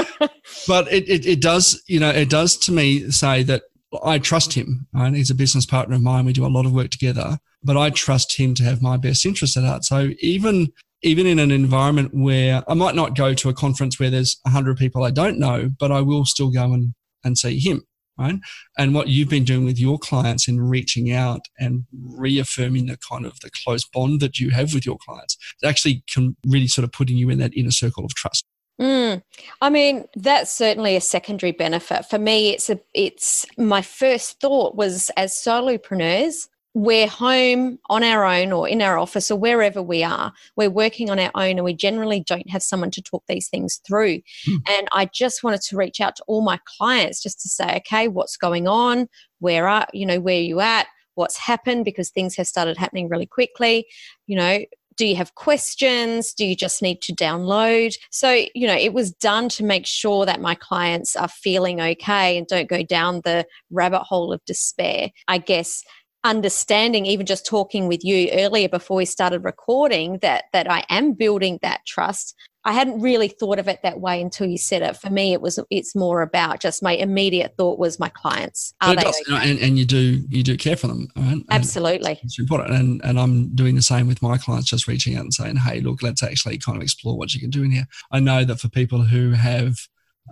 but 0.66 0.92
it, 0.92 1.08
it, 1.08 1.26
it 1.26 1.40
does, 1.40 1.82
you 1.86 2.00
know, 2.00 2.10
it 2.10 2.30
does 2.30 2.56
to 2.58 2.72
me 2.72 3.10
say 3.10 3.42
that 3.44 3.62
I 4.02 4.18
trust 4.18 4.54
him. 4.54 4.86
Right? 4.92 5.14
He's 5.14 5.30
a 5.30 5.34
business 5.34 5.66
partner 5.66 5.96
of 5.96 6.02
mine. 6.02 6.24
We 6.24 6.32
do 6.32 6.46
a 6.46 6.48
lot 6.48 6.66
of 6.66 6.72
work 6.72 6.90
together, 6.90 7.38
but 7.62 7.76
I 7.76 7.90
trust 7.90 8.36
him 8.38 8.54
to 8.54 8.64
have 8.64 8.82
my 8.82 8.96
best 8.96 9.24
interest 9.24 9.56
at 9.56 9.64
heart. 9.64 9.84
So 9.84 10.10
even 10.20 10.72
even 11.02 11.26
in 11.26 11.38
an 11.38 11.50
environment 11.50 12.12
where 12.14 12.62
I 12.66 12.72
might 12.72 12.94
not 12.94 13.14
go 13.14 13.34
to 13.34 13.48
a 13.50 13.54
conference 13.54 14.00
where 14.00 14.08
there's 14.08 14.38
100 14.42 14.78
people 14.78 15.04
I 15.04 15.10
don't 15.10 15.38
know, 15.38 15.70
but 15.78 15.92
I 15.92 16.00
will 16.00 16.24
still 16.24 16.50
go 16.50 16.72
and, 16.72 16.94
and 17.22 17.36
see 17.36 17.58
him. 17.58 17.82
Right. 18.16 18.36
And 18.78 18.94
what 18.94 19.08
you've 19.08 19.28
been 19.28 19.42
doing 19.42 19.64
with 19.64 19.78
your 19.78 19.98
clients 19.98 20.46
in 20.46 20.60
reaching 20.60 21.10
out 21.10 21.40
and 21.58 21.84
reaffirming 21.92 22.86
the 22.86 22.96
kind 22.96 23.26
of 23.26 23.40
the 23.40 23.50
close 23.64 23.84
bond 23.84 24.20
that 24.20 24.38
you 24.38 24.50
have 24.50 24.72
with 24.72 24.86
your 24.86 24.98
clients, 25.04 25.36
actually 25.64 26.04
can 26.08 26.36
really 26.46 26.68
sort 26.68 26.84
of 26.84 26.92
putting 26.92 27.16
you 27.16 27.28
in 27.28 27.38
that 27.38 27.56
inner 27.56 27.72
circle 27.72 28.04
of 28.04 28.14
trust. 28.14 28.44
Mm. 28.80 29.22
I 29.60 29.70
mean, 29.70 30.04
that's 30.16 30.52
certainly 30.52 30.96
a 30.96 31.00
secondary 31.00 31.52
benefit 31.52 32.06
for 32.06 32.18
me. 32.18 32.50
It's 32.50 32.70
a, 32.70 32.80
it's 32.92 33.46
my 33.56 33.82
first 33.82 34.40
thought 34.40 34.76
was 34.76 35.10
as 35.16 35.32
solopreneurs, 35.32 36.48
we're 36.74 37.06
home 37.06 37.78
on 37.88 38.02
our 38.02 38.24
own 38.24 38.52
or 38.52 38.68
in 38.68 38.82
our 38.82 38.98
office 38.98 39.30
or 39.30 39.38
wherever 39.38 39.80
we 39.80 40.02
are, 40.02 40.32
we're 40.56 40.68
working 40.68 41.08
on 41.08 41.20
our 41.20 41.30
own 41.36 41.52
and 41.52 41.64
we 41.64 41.72
generally 41.72 42.20
don't 42.20 42.50
have 42.50 42.62
someone 42.64 42.90
to 42.90 43.00
talk 43.00 43.22
these 43.28 43.48
things 43.48 43.80
through. 43.86 44.20
Mm. 44.48 44.58
And 44.68 44.88
I 44.92 45.06
just 45.06 45.44
wanted 45.44 45.62
to 45.62 45.76
reach 45.76 46.00
out 46.00 46.16
to 46.16 46.24
all 46.26 46.42
my 46.42 46.58
clients 46.64 47.22
just 47.22 47.40
to 47.42 47.48
say, 47.48 47.76
okay, 47.76 48.08
what's 48.08 48.36
going 48.36 48.66
on? 48.66 49.08
Where 49.38 49.68
are, 49.68 49.86
you 49.92 50.04
know, 50.04 50.18
where 50.18 50.36
are 50.36 50.40
you 50.40 50.60
at? 50.60 50.88
What's 51.14 51.38
happened? 51.38 51.84
Because 51.84 52.10
things 52.10 52.34
have 52.36 52.48
started 52.48 52.76
happening 52.76 53.08
really 53.08 53.26
quickly. 53.26 53.86
You 54.26 54.36
know, 54.36 54.64
do 54.96 55.06
you 55.06 55.16
have 55.16 55.34
questions? 55.34 56.32
Do 56.32 56.44
you 56.44 56.56
just 56.56 56.82
need 56.82 57.02
to 57.02 57.12
download? 57.12 57.94
So, 58.10 58.46
you 58.54 58.66
know, 58.66 58.76
it 58.76 58.92
was 58.92 59.12
done 59.12 59.48
to 59.50 59.64
make 59.64 59.86
sure 59.86 60.26
that 60.26 60.40
my 60.40 60.54
clients 60.54 61.14
are 61.16 61.28
feeling 61.28 61.80
okay 61.80 62.36
and 62.36 62.46
don't 62.46 62.68
go 62.68 62.82
down 62.82 63.20
the 63.24 63.46
rabbit 63.70 64.02
hole 64.02 64.32
of 64.32 64.44
despair. 64.44 65.10
I 65.28 65.38
guess 65.38 65.84
understanding 66.24 67.06
even 67.06 67.26
just 67.26 67.46
talking 67.46 67.86
with 67.86 68.02
you 68.02 68.28
earlier 68.32 68.68
before 68.68 68.96
we 68.96 69.04
started 69.04 69.44
recording 69.44 70.18
that 70.22 70.44
that 70.52 70.70
I 70.70 70.84
am 70.88 71.12
building 71.12 71.58
that 71.62 71.84
trust 71.86 72.34
I 72.66 72.72
hadn't 72.72 73.00
really 73.00 73.28
thought 73.28 73.58
of 73.58 73.68
it 73.68 73.80
that 73.82 74.00
way 74.00 74.22
until 74.22 74.46
you 74.46 74.56
said 74.56 74.80
it. 74.80 74.96
For 74.96 75.10
me, 75.10 75.34
it 75.34 75.42
was 75.42 75.58
it's 75.70 75.94
more 75.94 76.22
about 76.22 76.60
just 76.60 76.82
my 76.82 76.92
immediate 76.92 77.54
thought 77.58 77.78
was 77.78 78.00
my 78.00 78.08
clients. 78.08 78.72
Are 78.80 78.94
does, 78.94 79.20
okay? 79.28 79.50
and, 79.50 79.58
and 79.58 79.78
you 79.78 79.84
do 79.84 80.24
you 80.30 80.42
do 80.42 80.56
care 80.56 80.76
for 80.76 80.86
them, 80.86 81.08
right? 81.14 81.42
Absolutely, 81.50 82.18
it's 82.22 82.38
important. 82.38 82.74
And 82.74 83.04
and 83.04 83.20
I'm 83.20 83.54
doing 83.54 83.74
the 83.74 83.82
same 83.82 84.06
with 84.06 84.22
my 84.22 84.38
clients, 84.38 84.70
just 84.70 84.88
reaching 84.88 85.14
out 85.14 85.22
and 85.22 85.34
saying, 85.34 85.56
hey, 85.56 85.80
look, 85.80 86.02
let's 86.02 86.22
actually 86.22 86.56
kind 86.56 86.76
of 86.76 86.82
explore 86.82 87.18
what 87.18 87.34
you 87.34 87.40
can 87.40 87.50
do 87.50 87.62
in 87.62 87.70
here. 87.70 87.86
I 88.10 88.20
know 88.20 88.44
that 88.44 88.60
for 88.60 88.70
people 88.70 89.02
who 89.02 89.32
have, 89.32 89.76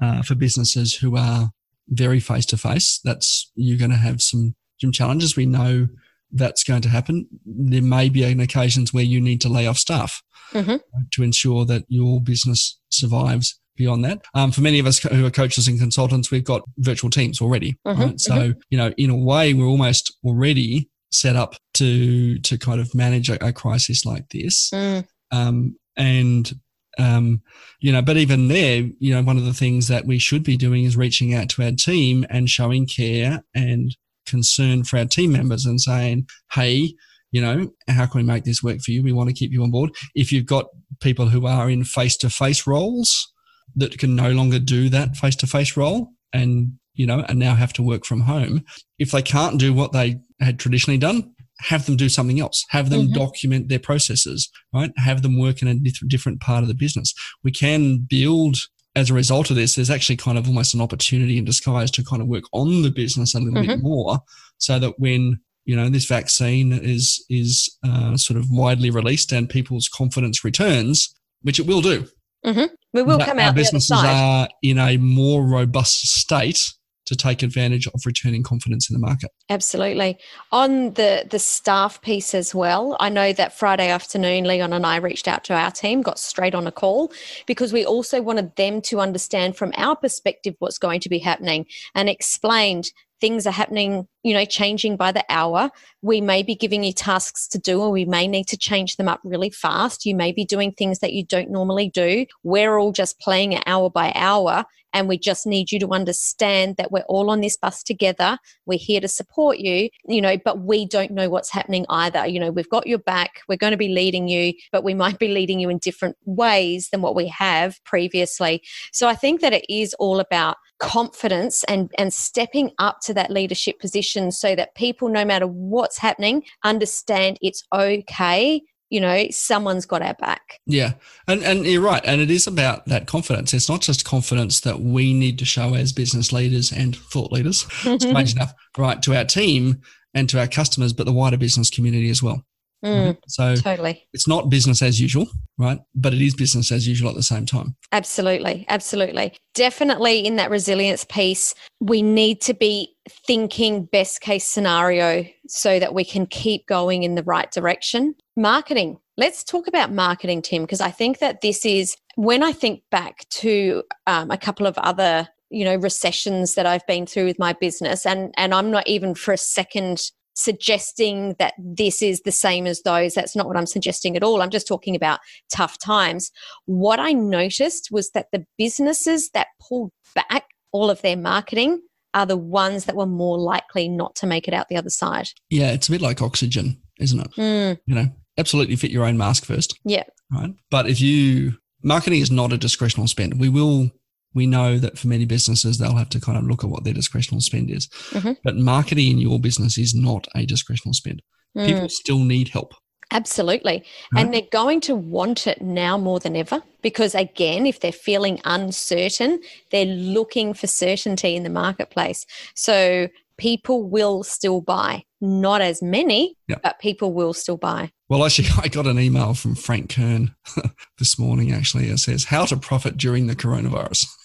uh, 0.01 0.23
for 0.23 0.35
businesses 0.35 0.95
who 0.95 1.17
are 1.19 1.51
very 1.89 2.21
face 2.21 2.47
to 2.47 2.57
face, 2.57 2.99
that's 3.05 3.51
you're 3.57 3.79
going 3.79 3.91
to 3.91 3.97
have 3.99 4.23
some 4.23 4.55
some 4.83 4.93
challenges. 4.93 5.37
We 5.37 5.47
know 5.47 5.89
that's 6.31 6.65
going 6.65 6.83
to 6.83 6.89
happen. 6.89 7.27
There 7.47 7.83
may 7.83 8.09
be 8.09 8.25
occasions 8.25 8.93
where 8.93 9.05
you 9.05 9.21
need 9.21 9.41
to 9.43 9.49
lay 9.49 9.67
off 9.67 9.79
staff 9.79 10.23
mm-hmm. 10.53 10.77
to 11.13 11.23
ensure 11.23 11.65
that 11.67 11.85
your 11.89 12.21
business 12.21 12.79
survives 12.91 13.59
beyond 13.77 14.05
that. 14.05 14.23
Um, 14.35 14.53
for 14.53 14.61
many 14.61 14.79
of 14.79 14.87
us 14.87 14.99
who 14.99 15.25
are 15.25 15.31
coaches 15.31 15.69
and 15.69 15.79
consultants, 15.79 16.31
we've 16.31 16.45
got 16.45 16.63
virtual 16.79 17.11
teams 17.11 17.41
already. 17.41 17.79
Mm-hmm. 17.87 18.03
Right? 18.03 18.21
So, 18.21 18.35
mm-hmm. 18.35 18.61
you 18.71 18.79
know, 18.79 18.93
in 18.97 19.11
a 19.11 19.17
way, 19.17 19.55
we're 19.55 19.67
almost 19.67 20.15
already 20.25 20.91
set 21.11 21.37
up 21.37 21.55
to 21.75 22.39
to 22.39 22.59
kind 22.59 22.81
of 22.81 22.95
manage 22.95 23.29
a, 23.29 23.47
a 23.47 23.53
crisis 23.53 24.05
like 24.05 24.29
this. 24.31 24.71
Mm. 24.71 25.07
Um, 25.31 25.77
and 25.97 26.53
um, 26.99 27.43
you 27.81 27.93
know, 27.93 28.03
but 28.03 28.17
even 28.17 28.49
there, 28.49 28.89
you 28.99 29.15
know, 29.15 29.23
one 29.23 29.39
of 29.39 29.45
the 29.45 29.55
things 29.55 29.89
that 29.89 30.07
we 30.07 30.19
should 30.19 30.43
be 30.43 30.57
doing 30.57 30.85
is 30.85 30.97
reaching 30.97 31.35
out 31.35 31.49
to 31.51 31.65
our 31.65 31.73
team 31.73 32.27
and 32.29 32.51
showing 32.51 32.87
care 32.87 33.43
and 33.55 33.97
concern 34.27 34.85
for 34.85 34.99
our 34.99 35.05
team 35.05 35.33
members 35.33 35.65
and 35.67 35.81
saying, 35.81 36.27
hey, 36.53 36.95
you 37.31 37.41
know, 37.41 37.71
how 37.89 38.07
can 38.07 38.21
we 38.21 38.27
make 38.27 38.45
this 38.45 38.63
work 38.63 38.81
for 38.81 38.91
you? 38.91 39.03
We 39.03 39.13
want 39.13 39.29
to 39.31 39.35
keep 39.35 39.53
you 39.53 39.63
on 39.63 39.71
board. 39.71 39.91
If 40.15 40.33
you've 40.33 40.47
got 40.47 40.67
people 41.01 41.29
who 41.29 41.47
are 41.47 41.71
in 41.71 41.85
face 41.85 42.17
to 42.19 42.31
face 42.31 42.67
roles 42.67 43.33
that 43.75 43.99
can 43.99 44.15
no 44.15 44.31
longer 44.33 44.59
do 44.59 44.89
that 44.91 45.17
face 45.17 45.37
to 45.37 45.47
face 45.47 45.77
role 45.77 46.11
and, 46.33 46.75
you 46.95 47.07
know, 47.07 47.25
and 47.29 47.39
now 47.39 47.55
have 47.55 47.73
to 47.75 47.83
work 47.83 48.05
from 48.05 48.21
home, 48.21 48.65
if 48.99 49.11
they 49.11 49.23
can't 49.23 49.59
do 49.59 49.73
what 49.73 49.93
they 49.93 50.17
had 50.41 50.59
traditionally 50.59 50.99
done, 50.99 51.33
have 51.61 51.87
them 51.87 51.97
do 51.97 52.09
something 52.09 52.41
else. 52.41 52.65
Have 52.71 52.91
them 52.91 53.03
mm-hmm. 53.03 53.15
document 53.15 53.69
their 53.69 53.79
processes, 53.79 54.51
right? 54.75 54.93
Have 54.99 55.23
them 55.23 55.39
work 55.39 55.63
in 55.63 55.69
a 55.69 55.75
different 56.09 56.41
part 56.41 56.63
of 56.63 56.69
the 56.69 56.75
business. 56.75 57.15
We 57.43 57.53
can 57.53 57.99
build 58.09 58.57
as 58.95 59.11
a 59.11 59.15
result 59.15 59.51
of 59.51 59.57
this, 59.57 59.75
there's 59.75 59.91
actually 59.91 60.17
kind 60.17 60.39
of 60.39 60.47
almost 60.47 60.75
an 60.75 60.81
opportunity 60.81 61.39
in 61.39 61.45
disguise 61.45 61.91
to 61.93 62.05
kind 62.05 62.21
of 62.21 62.29
work 62.29 62.45
on 62.53 62.83
the 62.83 62.91
business 62.91 63.35
a 63.35 63.39
little 63.39 63.55
mm-hmm. 63.55 63.69
bit 63.69 63.83
more, 63.83 64.19
so 64.59 64.79
that 64.79 64.99
when 64.99 65.41
you 65.65 65.77
know 65.77 65.89
this 65.89 66.05
vaccine 66.07 66.73
is 66.73 67.25
is 67.31 67.77
uh, 67.85 68.17
sort 68.17 68.39
of 68.39 68.47
widely 68.51 68.91
released 68.91 69.33
and 69.33 69.49
people's 69.49 69.89
confidence 69.89 70.45
returns, 70.45 71.15
which 71.43 71.59
it 71.59 71.67
will 71.67 71.81
do. 71.81 72.07
Mm-hmm. 72.45 72.75
We 72.93 73.03
will 73.03 73.19
come 73.19 73.39
out. 73.39 73.49
Our 73.49 73.55
businesses 73.55 73.93
are 73.93 74.49
in 74.63 74.79
a 74.79 74.97
more 74.99 75.47
robust 75.47 76.09
state 76.09 76.73
to 77.07 77.17
take 77.17 77.43
advantage 77.43 77.87
of 77.89 78.01
returning 78.07 78.43
confidence 78.43 78.89
in 78.89 78.95
the 78.95 79.05
market. 79.05 79.31
Absolutely. 79.51 80.19
On 80.51 80.93
the 80.95 81.27
the 81.29 81.39
staff 81.39 82.01
piece 82.01 82.35
as 82.35 82.55
well, 82.55 82.97
I 83.01 83.09
know 83.09 83.33
that 83.33 83.57
Friday 83.59 83.89
afternoon 83.89 84.45
Leon 84.45 84.73
and 84.73 84.87
I 84.87 84.97
reached 84.97 85.29
out 85.29 85.45
to 85.45 85.55
our 85.55 85.71
team, 85.71 86.03
got 86.03 86.19
straight 86.19 86.55
on 86.55 86.67
a 86.67 86.73
call 86.73 87.13
because 87.47 87.73
we 87.73 87.85
also 87.85 88.23
wanted 88.23 88.55
them 88.57 88.81
to 88.83 89.01
understand 89.01 89.57
from 89.57 89.73
our 89.77 89.97
perspective 89.97 90.55
what's 90.59 90.79
going 90.79 91.01
to 91.01 91.09
be 91.09 91.19
happening 91.19 91.67
and 91.95 92.09
explained 92.09 92.91
things 93.23 93.47
are 93.47 93.53
happening, 93.53 94.09
you 94.23 94.35
know, 94.35 94.45
changing 94.45 94.97
by 94.97 95.13
the 95.13 95.25
hour. 95.29 95.71
We 96.01 96.21
may 96.21 96.43
be 96.43 96.55
giving 96.55 96.85
you 96.85 96.93
tasks 96.93 97.49
to 97.49 97.59
do, 97.59 97.81
or 97.81 97.91
we 97.91 98.05
may 98.05 98.27
need 98.27 98.47
to 98.49 98.57
change 98.57 98.97
them 98.97 99.09
up 99.09 99.21
really 99.25 99.51
fast. 99.51 100.07
You 100.07 100.15
may 100.15 100.33
be 100.33 100.45
doing 100.45 100.73
things 100.73 101.01
that 101.01 101.13
you 101.13 101.25
don't 101.25 101.51
normally 101.51 101.89
do. 101.89 102.27
We're 102.43 102.79
all 102.79 102.93
just 102.93 103.19
playing 103.21 103.53
it 103.53 103.63
hour 103.67 103.91
by 103.91 104.13
hour. 104.15 104.65
And 104.95 105.09
we 105.09 105.19
just 105.19 105.47
need 105.47 105.73
you 105.73 105.79
to 105.81 105.91
understand 105.91 106.77
that 106.77 106.93
we're 106.93 107.01
all 107.09 107.31
on 107.31 107.41
this 107.41 107.57
bus 107.57 107.83
together. 107.83 108.39
We're 108.67 108.79
here 108.79 109.01
to 109.01 109.09
support 109.09 109.59
you, 109.59 109.89
you 110.07 110.21
know, 110.21 110.37
but 110.45 110.61
we 110.61 110.87
don't 110.87 111.13
know 111.13 111.31
what's 111.31 111.51
happening 111.51 111.87
either. 111.89 112.27
You 112.27 112.39
know, 112.39 112.51
we've 112.51 112.69
got 112.69 112.87
your 112.87 112.99
back. 112.99 113.41
We're 113.49 113.57
going 113.57 113.71
to 113.71 113.79
be 113.79 113.89
leading 113.89 114.29
you, 114.29 114.53
but 114.71 114.85
we 114.85 114.93
might 114.93 115.19
be 115.19 115.29
leading 115.29 115.61
you 115.61 115.71
in 115.71 115.79
different 115.79 116.17
ways 116.27 116.91
than 116.91 117.01
what 117.01 117.15
we 117.15 117.27
have 117.29 117.83
previously. 117.85 118.63
So 118.93 119.09
I 119.09 119.15
think 119.15 119.41
that 119.41 119.55
it 119.55 119.65
is 119.73 119.95
all 119.95 120.21
about 120.21 120.57
confidence 120.79 121.63
and 121.65 121.93
and 121.97 122.13
stepping 122.13 122.73
up 122.81 122.99
to 123.01 123.15
that 123.15 123.31
leadership 123.31 123.79
position 123.79 124.12
so 124.31 124.55
that 124.55 124.75
people 124.75 125.09
no 125.09 125.25
matter 125.25 125.47
what's 125.47 125.99
happening 125.99 126.43
understand 126.65 127.39
it's 127.41 127.65
okay 127.75 128.63
you 128.93 129.01
know 129.01 129.27
someone's 129.31 129.87
got 129.87 130.03
our 130.03 130.13
back. 130.15 130.61
Yeah. 130.67 130.93
And 131.27 131.43
and 131.43 131.65
you're 131.65 131.81
right. 131.81 132.03
And 132.05 132.21
it 132.21 132.31
is 132.31 132.47
about 132.47 132.85
that 132.87 133.07
confidence. 133.07 133.55
It's 133.55 133.69
not 133.71 133.81
just 133.81 134.05
confidence 134.05 134.61
that 134.61 134.81
we 134.81 135.15
need 135.15 135.39
to 135.39 135.47
show 135.47 135.75
as 135.75 135.95
business 135.95 136.31
leaders 136.31 136.71
and 136.71 136.95
thought 136.95 137.33
leaders 137.33 137.61
strange 137.71 138.35
enough 138.35 138.53
right 138.77 139.03
to 139.03 139.17
our 139.17 139.25
team 139.25 139.81
and 140.15 140.29
to 140.29 140.39
our 140.39 140.47
customers 140.47 140.93
but 140.93 141.07
the 141.07 141.13
wider 141.13 141.39
business 141.39 141.71
community 141.71 142.11
as 142.11 142.23
well 142.23 142.45
Mm, 142.85 143.17
so 143.29 143.55
totally, 143.57 144.07
it's 144.13 144.27
not 144.27 144.51
business 144.51 144.83
as 144.83 145.01
usual, 145.01 145.27
right? 145.59 145.79
But 145.95 146.15
it 146.15 146.21
is 146.21 146.35
business 146.35 146.73
as 146.73 146.87
usual 146.89 147.11
at 147.11 147.15
the 147.15 147.23
same 147.23 147.47
time. 147.47 147.77
Absolutely, 147.93 148.67
absolutely, 148.69 149.35
definitely. 149.55 150.27
In 150.27 150.37
that 150.37 150.51
resilience 150.51 151.05
piece, 151.05 151.55
we 151.81 152.03
need 152.03 152.41
to 152.43 152.55
be 152.55 152.95
thinking 153.27 153.85
best 153.85 154.21
case 154.21 154.45
scenario 154.45 155.25
so 155.47 155.79
that 155.79 155.95
we 155.95 156.05
can 156.05 156.27
keep 156.27 156.67
going 156.67 157.03
in 157.03 157.15
the 157.15 157.23
right 157.23 157.51
direction. 157.51 158.15
Marketing. 158.37 158.99
Let's 159.17 159.45
talk 159.45 159.69
about 159.69 159.93
marketing, 159.93 160.43
Tim, 160.43 160.63
because 160.63 160.81
I 160.81 160.91
think 160.91 161.19
that 161.19 161.43
this 161.43 161.65
is 161.65 161.97
when 162.17 162.43
I 162.43 162.53
think 162.53 162.83
back 162.91 163.29
to 163.29 163.83
um, 164.07 164.31
a 164.31 164.39
couple 164.39 164.67
of 164.67 164.77
other 164.79 165.29
you 165.53 165.65
know 165.65 165.77
recessions 165.77 166.55
that 166.55 166.67
I've 166.67 166.87
been 166.87 167.07
through 167.07 167.27
with 167.27 167.39
my 167.39 167.53
business 167.53 168.07
and 168.07 168.35
and 168.37 168.55
I'm 168.55 168.71
not 168.71 168.89
even 168.89 169.15
for 169.15 169.33
a 169.33 169.39
second 169.39 170.11
suggesting 170.35 171.35
that 171.39 171.55
this 171.59 172.03
is 172.03 172.21
the 172.23 172.33
same 172.33 172.67
as 172.67 172.83
those. 172.83 173.15
That's 173.15 173.37
not 173.37 173.47
what 173.47 173.57
I'm 173.57 173.67
suggesting 173.67 174.17
at 174.17 174.23
all. 174.23 174.43
I'm 174.43 174.51
just 174.51 174.67
talking 174.67 174.97
about 174.97 175.21
tough 175.53 175.79
times. 175.79 176.31
What 176.67 177.01
I 177.01 177.13
noticed 177.13 177.89
was 177.91 178.11
that 178.11 178.29
the 178.33 178.45
businesses 178.59 179.31
that 179.35 179.49
pulled 179.69 179.93
back 180.15 180.45
all 180.73 180.91
of 180.91 181.03
their 181.03 181.17
marketing 181.17 181.81
are 182.15 182.27
the 182.27 182.37
ones 182.37 182.85
that 182.85 182.97
were 182.97 183.07
more 183.07 183.39
likely 183.39 183.89
not 183.89 184.15
to 184.17 184.27
make 184.27 184.47
it 184.49 184.55
out 184.55 184.69
the 184.69 184.77
other 184.77 184.91
side. 184.91 185.29
Yeah, 185.51 185.73
it's 185.73 185.89
a 185.89 185.93
bit 185.93 186.03
like 186.03 186.21
oxygen, 186.21 186.81
isn't 186.99 187.21
it? 187.21 187.31
Mm. 187.33 187.79
You 187.87 187.95
know, 187.95 188.09
absolutely 188.39 188.77
fit 188.77 188.91
your 188.91 189.05
own 189.05 189.17
mask 189.17 189.45
first. 189.45 189.79
Yeah. 189.85 190.05
Right. 190.31 190.55
But 190.71 190.89
if 190.89 191.01
you, 191.01 191.59
marketing 191.83 192.21
is 192.21 192.31
not 192.31 192.53
a 192.53 192.59
discretional 192.59 193.09
spend. 193.09 193.41
We 193.41 193.49
will 193.49 193.91
we 194.35 194.47
know 194.47 194.79
that 194.79 194.99
for 194.99 195.09
many 195.09 195.25
businesses, 195.25 195.79
they'll 195.79 195.97
have 195.97 196.09
to 196.11 196.21
kind 196.21 196.39
of 196.39 196.45
look 196.45 196.65
at 196.65 196.71
what 196.71 196.85
their 196.85 196.95
discretional 196.95 197.43
spend 197.43 197.71
is. 197.71 197.89
Mm-hmm. 198.11 198.33
But 198.45 198.57
marketing 198.57 199.13
in 199.13 199.19
your 199.19 199.39
business 199.39 199.79
is 199.79 199.95
not 199.95 200.27
a 200.35 200.47
discretional 200.47 200.95
spend. 200.95 201.23
Mm. 201.57 201.67
People 201.67 201.89
still 201.89 202.19
need 202.19 202.49
help. 202.49 202.75
Absolutely. 203.11 203.85
Right? 204.13 204.23
And 204.25 204.33
they're 204.33 204.43
going 204.51 204.81
to 204.83 204.95
want 204.95 205.47
it 205.47 205.61
now 205.61 205.99
more 205.99 206.19
than 206.19 206.35
ever 206.35 206.63
because, 206.81 207.15
again, 207.15 207.67
if 207.67 207.81
they're 207.81 207.93
feeling 207.93 208.41
uncertain, 208.45 209.41
they're 209.71 209.85
looking 209.85 210.55
for 210.55 210.67
certainty 210.67 211.37
in 211.37 211.43
the 211.43 211.51
marketplace. 211.51 212.25
So, 212.55 213.09
people 213.37 213.83
will 213.83 214.23
still 214.23 214.61
buy. 214.61 215.05
Not 215.21 215.61
as 215.61 215.83
many, 215.83 216.37
Yep. 216.49 216.63
but 216.63 216.79
people 216.81 217.13
will 217.13 217.33
still 217.33 217.57
buy. 217.57 217.91
Well, 218.09 218.25
actually, 218.25 218.49
I 218.63 218.69
got 218.69 218.87
an 218.87 218.99
email 218.99 219.35
from 219.35 219.55
Frank 219.55 219.95
Kern 219.95 220.35
this 220.99 221.19
morning. 221.19 221.53
Actually, 221.53 221.89
it 221.89 221.99
says 221.99 222.25
how 222.25 222.47
to 222.47 222.57
profit 222.57 222.97
during 222.97 223.27
the 223.27 223.37
coronavirus. 223.37 224.07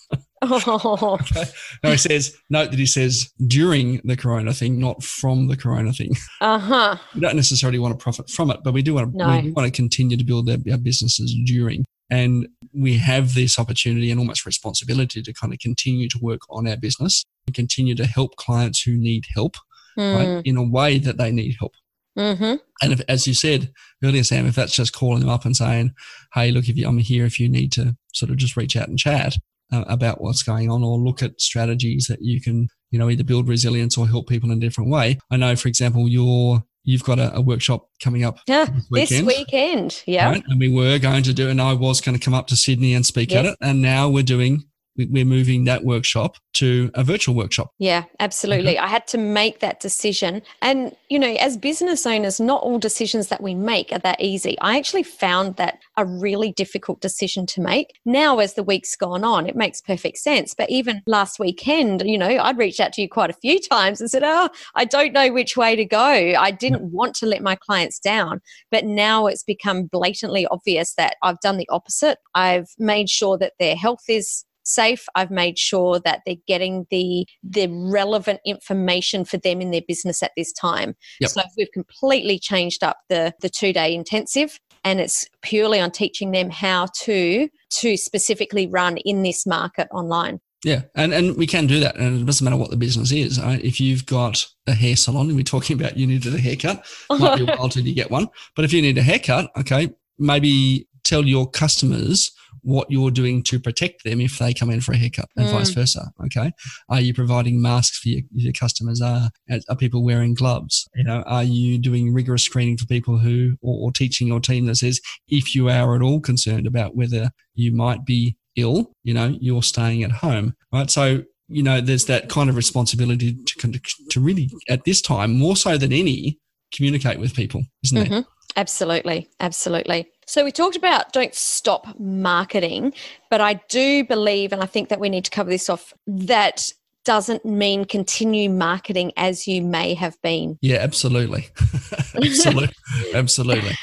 Oh, 0.41 1.17
No, 1.83 1.91
he 1.91 1.97
says 1.97 2.37
note 2.49 2.71
that 2.71 2.79
he 2.79 2.85
says 2.85 3.31
during 3.47 4.01
the 4.03 4.15
corona 4.15 4.53
thing, 4.53 4.79
not 4.79 5.03
from 5.03 5.47
the 5.47 5.57
corona 5.57 5.93
thing. 5.93 6.11
uh 6.41 6.59
huh. 6.59 6.97
We 7.15 7.21
don't 7.21 7.35
necessarily 7.35 7.79
want 7.79 7.97
to 7.97 8.03
profit 8.03 8.29
from 8.29 8.51
it, 8.51 8.59
but 8.63 8.73
we 8.73 8.81
do 8.81 8.93
want 8.93 9.11
to 9.13 9.17
No. 9.17 9.39
we 9.39 9.51
want 9.51 9.65
to 9.65 9.75
continue 9.75 10.17
to 10.17 10.23
build 10.23 10.49
our, 10.49 10.57
our 10.71 10.77
businesses 10.77 11.35
during. 11.45 11.85
And 12.09 12.47
we 12.73 12.97
have 12.97 13.33
this 13.33 13.59
opportunity 13.59 14.11
and 14.11 14.19
almost 14.19 14.45
responsibility 14.45 15.21
to 15.21 15.33
kind 15.33 15.51
of 15.53 15.59
continue 15.59 16.07
to 16.09 16.19
work 16.21 16.41
on 16.49 16.67
our 16.67 16.77
business 16.77 17.23
and 17.47 17.55
continue 17.55 17.95
to 17.95 18.05
help 18.05 18.35
clients 18.37 18.81
who 18.81 18.93
need 18.95 19.25
help, 19.33 19.55
right, 19.97 20.41
in 20.45 20.55
a 20.55 20.63
way 20.63 20.99
that 20.99 21.17
they 21.17 21.31
need 21.31 21.55
help. 21.59 21.73
Mm-hmm. 22.17 22.55
And 22.81 22.93
if, 22.93 23.01
as 23.09 23.27
you 23.27 23.33
said 23.33 23.71
earlier, 24.03 24.23
Sam, 24.23 24.45
if 24.45 24.55
that's 24.55 24.75
just 24.75 24.93
calling 24.93 25.19
them 25.19 25.29
up 25.29 25.45
and 25.45 25.55
saying, 25.55 25.93
"Hey, 26.33 26.51
look, 26.51 26.69
if 26.69 26.77
you, 26.77 26.87
I'm 26.87 26.97
here, 26.97 27.25
if 27.25 27.39
you 27.39 27.49
need 27.49 27.71
to 27.73 27.95
sort 28.13 28.31
of 28.31 28.37
just 28.37 28.55
reach 28.55 28.75
out 28.77 28.87
and 28.87 28.97
chat 28.97 29.35
uh, 29.71 29.83
about 29.87 30.21
what's 30.21 30.43
going 30.43 30.69
on, 30.69 30.83
or 30.83 30.97
look 30.97 31.21
at 31.23 31.39
strategies 31.41 32.07
that 32.07 32.19
you 32.21 32.41
can, 32.41 32.67
you 32.91 32.99
know, 32.99 33.09
either 33.09 33.23
build 33.23 33.47
resilience 33.47 33.97
or 33.97 34.07
help 34.07 34.27
people 34.27 34.51
in 34.51 34.57
a 34.57 34.61
different 34.61 34.89
way." 34.89 35.17
I 35.31 35.37
know, 35.37 35.55
for 35.55 35.67
example, 35.67 36.07
you're 36.07 36.63
you've 36.83 37.03
got 37.03 37.19
a, 37.19 37.35
a 37.35 37.41
workshop 37.41 37.89
coming 38.01 38.23
up 38.23 38.39
Yeah, 38.47 38.65
this 38.91 39.09
this 39.09 39.21
weekend. 39.21 39.27
weekend. 39.27 40.03
Yeah. 40.05 40.29
right? 40.29 40.43
And 40.47 40.59
we 40.59 40.69
were 40.69 40.97
going 40.99 41.23
to 41.23 41.33
do, 41.33 41.49
and 41.49 41.61
I 41.61 41.73
was 41.73 41.99
going 42.01 42.17
to 42.17 42.23
come 42.23 42.33
up 42.33 42.47
to 42.47 42.55
Sydney 42.55 42.93
and 42.93 43.05
speak 43.05 43.33
at 43.35 43.45
it, 43.45 43.57
and 43.61 43.81
now 43.81 44.07
we're 44.09 44.23
doing. 44.23 44.63
We- 44.97 45.05
We're 45.05 45.25
moving 45.25 45.65
that 45.65 45.83
workshop 45.83 46.37
to 46.53 46.89
a 46.95 47.03
virtual 47.03 47.35
workshop. 47.35 47.71
Yeah, 47.77 48.05
absolutely. 48.19 48.79
I 48.79 48.87
had 48.87 49.05
to 49.07 49.17
make 49.17 49.59
that 49.59 49.79
decision. 49.79 50.41
And, 50.61 50.95
you 51.07 51.19
know, 51.19 51.35
as 51.39 51.55
business 51.55 52.05
owners, 52.05 52.39
not 52.39 52.63
all 52.63 52.79
decisions 52.79 53.27
that 53.27 53.41
we 53.41 53.53
make 53.53 53.91
are 53.91 53.99
that 53.99 54.19
easy. 54.19 54.57
I 54.59 54.77
actually 54.77 55.03
found 55.03 55.55
that 55.57 55.77
a 55.97 56.05
really 56.05 56.51
difficult 56.51 56.99
decision 56.99 57.45
to 57.47 57.61
make. 57.61 57.93
Now, 58.05 58.39
as 58.39 58.55
the 58.55 58.63
week's 58.63 58.95
gone 58.95 59.23
on, 59.23 59.47
it 59.47 59.55
makes 59.55 59.81
perfect 59.81 60.17
sense. 60.17 60.55
But 60.55 60.69
even 60.71 61.03
last 61.05 61.39
weekend, 61.39 62.01
you 62.05 62.17
know, 62.17 62.27
I'd 62.27 62.57
reached 62.57 62.79
out 62.79 62.93
to 62.93 63.01
you 63.01 63.09
quite 63.09 63.29
a 63.29 63.33
few 63.33 63.59
times 63.59 64.01
and 64.01 64.09
said, 64.09 64.23
Oh, 64.25 64.49
I 64.75 64.85
don't 64.85 65.13
know 65.13 65.31
which 65.31 65.55
way 65.55 65.75
to 65.75 65.85
go. 65.85 66.07
I 66.07 66.49
didn't 66.49 66.81
mm. 66.81 66.91
want 66.91 67.15
to 67.17 67.27
let 67.27 67.43
my 67.43 67.55
clients 67.55 67.99
down. 67.99 68.41
But 68.71 68.85
now 68.85 69.27
it's 69.27 69.43
become 69.43 69.85
blatantly 69.85 70.47
obvious 70.47 70.95
that 70.95 71.17
I've 71.21 71.39
done 71.41 71.57
the 71.57 71.69
opposite. 71.69 72.17
I've 72.33 72.69
made 72.79 73.09
sure 73.09 73.37
that 73.37 73.53
their 73.59 73.75
health 73.75 74.03
is 74.09 74.43
safe 74.67 75.05
i've 75.15 75.31
made 75.31 75.57
sure 75.57 75.99
that 75.99 76.21
they're 76.25 76.35
getting 76.47 76.85
the 76.91 77.25
the 77.43 77.67
relevant 77.67 78.39
information 78.45 79.23
for 79.25 79.37
them 79.37 79.61
in 79.61 79.71
their 79.71 79.81
business 79.87 80.21
at 80.21 80.31
this 80.37 80.51
time 80.53 80.95
Yep. 81.21 81.29
so 81.31 81.41
we've 81.57 81.71
completely 81.73 82.37
changed 82.39 82.83
up 82.83 82.97
the 83.09 83.33
the 83.41 83.49
two 83.49 83.73
day 83.73 83.93
intensive 83.95 84.59
and 84.83 84.99
it's 84.99 85.27
purely 85.41 85.79
on 85.79 85.91
teaching 85.91 86.31
them 86.31 86.49
how 86.49 86.87
to 87.03 87.49
to 87.71 87.97
specifically 87.97 88.67
run 88.67 88.97
in 88.97 89.23
this 89.23 89.45
market 89.45 89.87
online 89.91 90.39
Yeah, 90.63 90.81
and 90.95 91.13
and 91.13 91.37
we 91.37 91.45
can 91.47 91.67
do 91.67 91.79
that, 91.81 91.97
and 91.97 92.21
it 92.21 92.25
doesn't 92.25 92.43
matter 92.43 92.57
what 92.57 92.71
the 92.71 92.77
business 92.77 93.11
is. 93.11 93.39
Right? 93.39 93.63
If 93.63 93.79
you've 93.79 94.05
got 94.05 94.45
a 94.65 94.73
hair 94.73 94.95
salon, 94.95 95.27
and 95.27 95.35
we're 95.35 95.43
talking 95.43 95.79
about 95.79 95.97
you 95.97 96.07
needed 96.07 96.33
a 96.33 96.39
haircut, 96.39 96.85
might 97.11 97.37
be 97.37 97.43
a 97.43 97.55
while 97.55 97.69
till 97.69 97.85
you 97.85 97.93
get 97.93 98.09
one. 98.11 98.27
But 98.55 98.65
if 98.65 98.73
you 98.73 98.81
need 98.81 98.97
a 98.97 99.03
haircut, 99.03 99.51
okay, 99.57 99.89
maybe 100.17 100.87
tell 101.03 101.25
your 101.25 101.49
customers 101.49 102.31
what 102.67 102.91
you're 102.91 103.11
doing 103.11 103.41
to 103.43 103.59
protect 103.59 104.03
them 104.03 104.19
if 104.19 104.37
they 104.39 104.53
come 104.53 104.69
in 104.69 104.81
for 104.81 104.91
a 104.91 104.97
haircut, 104.97 105.29
and 105.37 105.47
Mm. 105.47 105.51
vice 105.51 105.71
versa. 105.73 106.11
Okay, 106.25 106.51
are 106.89 106.99
you 106.99 107.13
providing 107.13 107.61
masks 107.61 107.99
for 107.99 108.09
your, 108.09 108.21
your 108.35 108.53
customers? 108.53 109.01
Are 109.01 109.29
are 109.69 109.75
people 109.77 110.03
wearing 110.03 110.33
gloves? 110.33 110.85
You 110.95 111.05
know, 111.05 111.23
are 111.25 111.43
you 111.43 111.77
doing 111.77 112.13
rigorous 112.13 112.43
screening 112.43 112.77
for 112.77 112.85
people 112.85 113.17
who, 113.19 113.55
or, 113.61 113.75
or 113.87 113.91
teaching 113.91 114.27
your 114.27 114.41
team 114.41 114.65
that 114.65 114.75
says 114.75 114.99
if 115.29 115.55
you 115.55 115.69
are 115.69 115.95
at 115.95 116.01
all 116.01 116.19
concerned 116.19 116.67
about 116.67 116.95
whether 116.95 117.31
you 117.55 117.71
might 117.71 118.05
be 118.05 118.35
ill, 118.57 118.91
you 119.03 119.13
know, 119.13 119.37
you're 119.39 119.63
staying 119.63 120.03
at 120.03 120.11
home, 120.11 120.53
right? 120.73 120.91
So 120.91 121.23
you 121.49 121.63
know, 121.63 121.79
there's 121.79 122.03
that 122.05 122.27
kind 122.27 122.49
of 122.49 122.57
responsibility 122.57 123.33
to 123.45 123.79
to 124.09 124.19
really 124.19 124.49
at 124.67 124.83
this 124.83 125.01
time 125.01 125.31
more 125.37 125.55
so 125.55 125.77
than 125.77 125.93
any 125.93 126.37
communicate 126.73 127.19
with 127.19 127.33
people, 127.33 127.63
isn't 127.85 127.97
there? 128.09 128.19
Mhm. 128.21 128.25
Absolutely, 128.57 129.29
absolutely. 129.39 130.07
So 130.27 130.43
we 130.43 130.51
talked 130.51 130.75
about 130.75 131.13
don't 131.13 131.33
stop 131.33 131.97
marketing, 131.97 132.93
but 133.31 133.39
I 133.39 133.61
do 133.69 134.03
believe, 134.03 134.51
and 134.51 134.61
I 134.61 134.65
think 134.65 134.89
that 134.89 134.99
we 134.99 135.07
need 135.07 135.23
to 135.23 135.31
cover 135.31 135.49
this 135.49 135.69
off, 135.69 135.93
that 136.05 136.69
doesn't 137.05 137.45
mean 137.45 137.85
continue 137.85 138.49
marketing 138.49 139.13
as 139.15 139.47
you 139.47 139.61
may 139.61 139.93
have 139.93 140.21
been. 140.21 140.57
Yeah, 140.61 140.79
absolutely, 140.79 141.47
absolutely, 142.15 142.69
absolutely. 143.13 143.73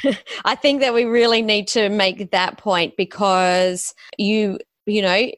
I 0.45 0.55
think 0.55 0.83
that 0.83 0.93
we 0.93 1.07
really 1.07 1.41
need 1.41 1.67
to 1.69 1.89
make 1.89 2.31
that 2.33 2.59
point 2.59 2.99
because 2.99 3.95
you, 4.19 4.59
you 4.85 5.01
know, 5.01 5.31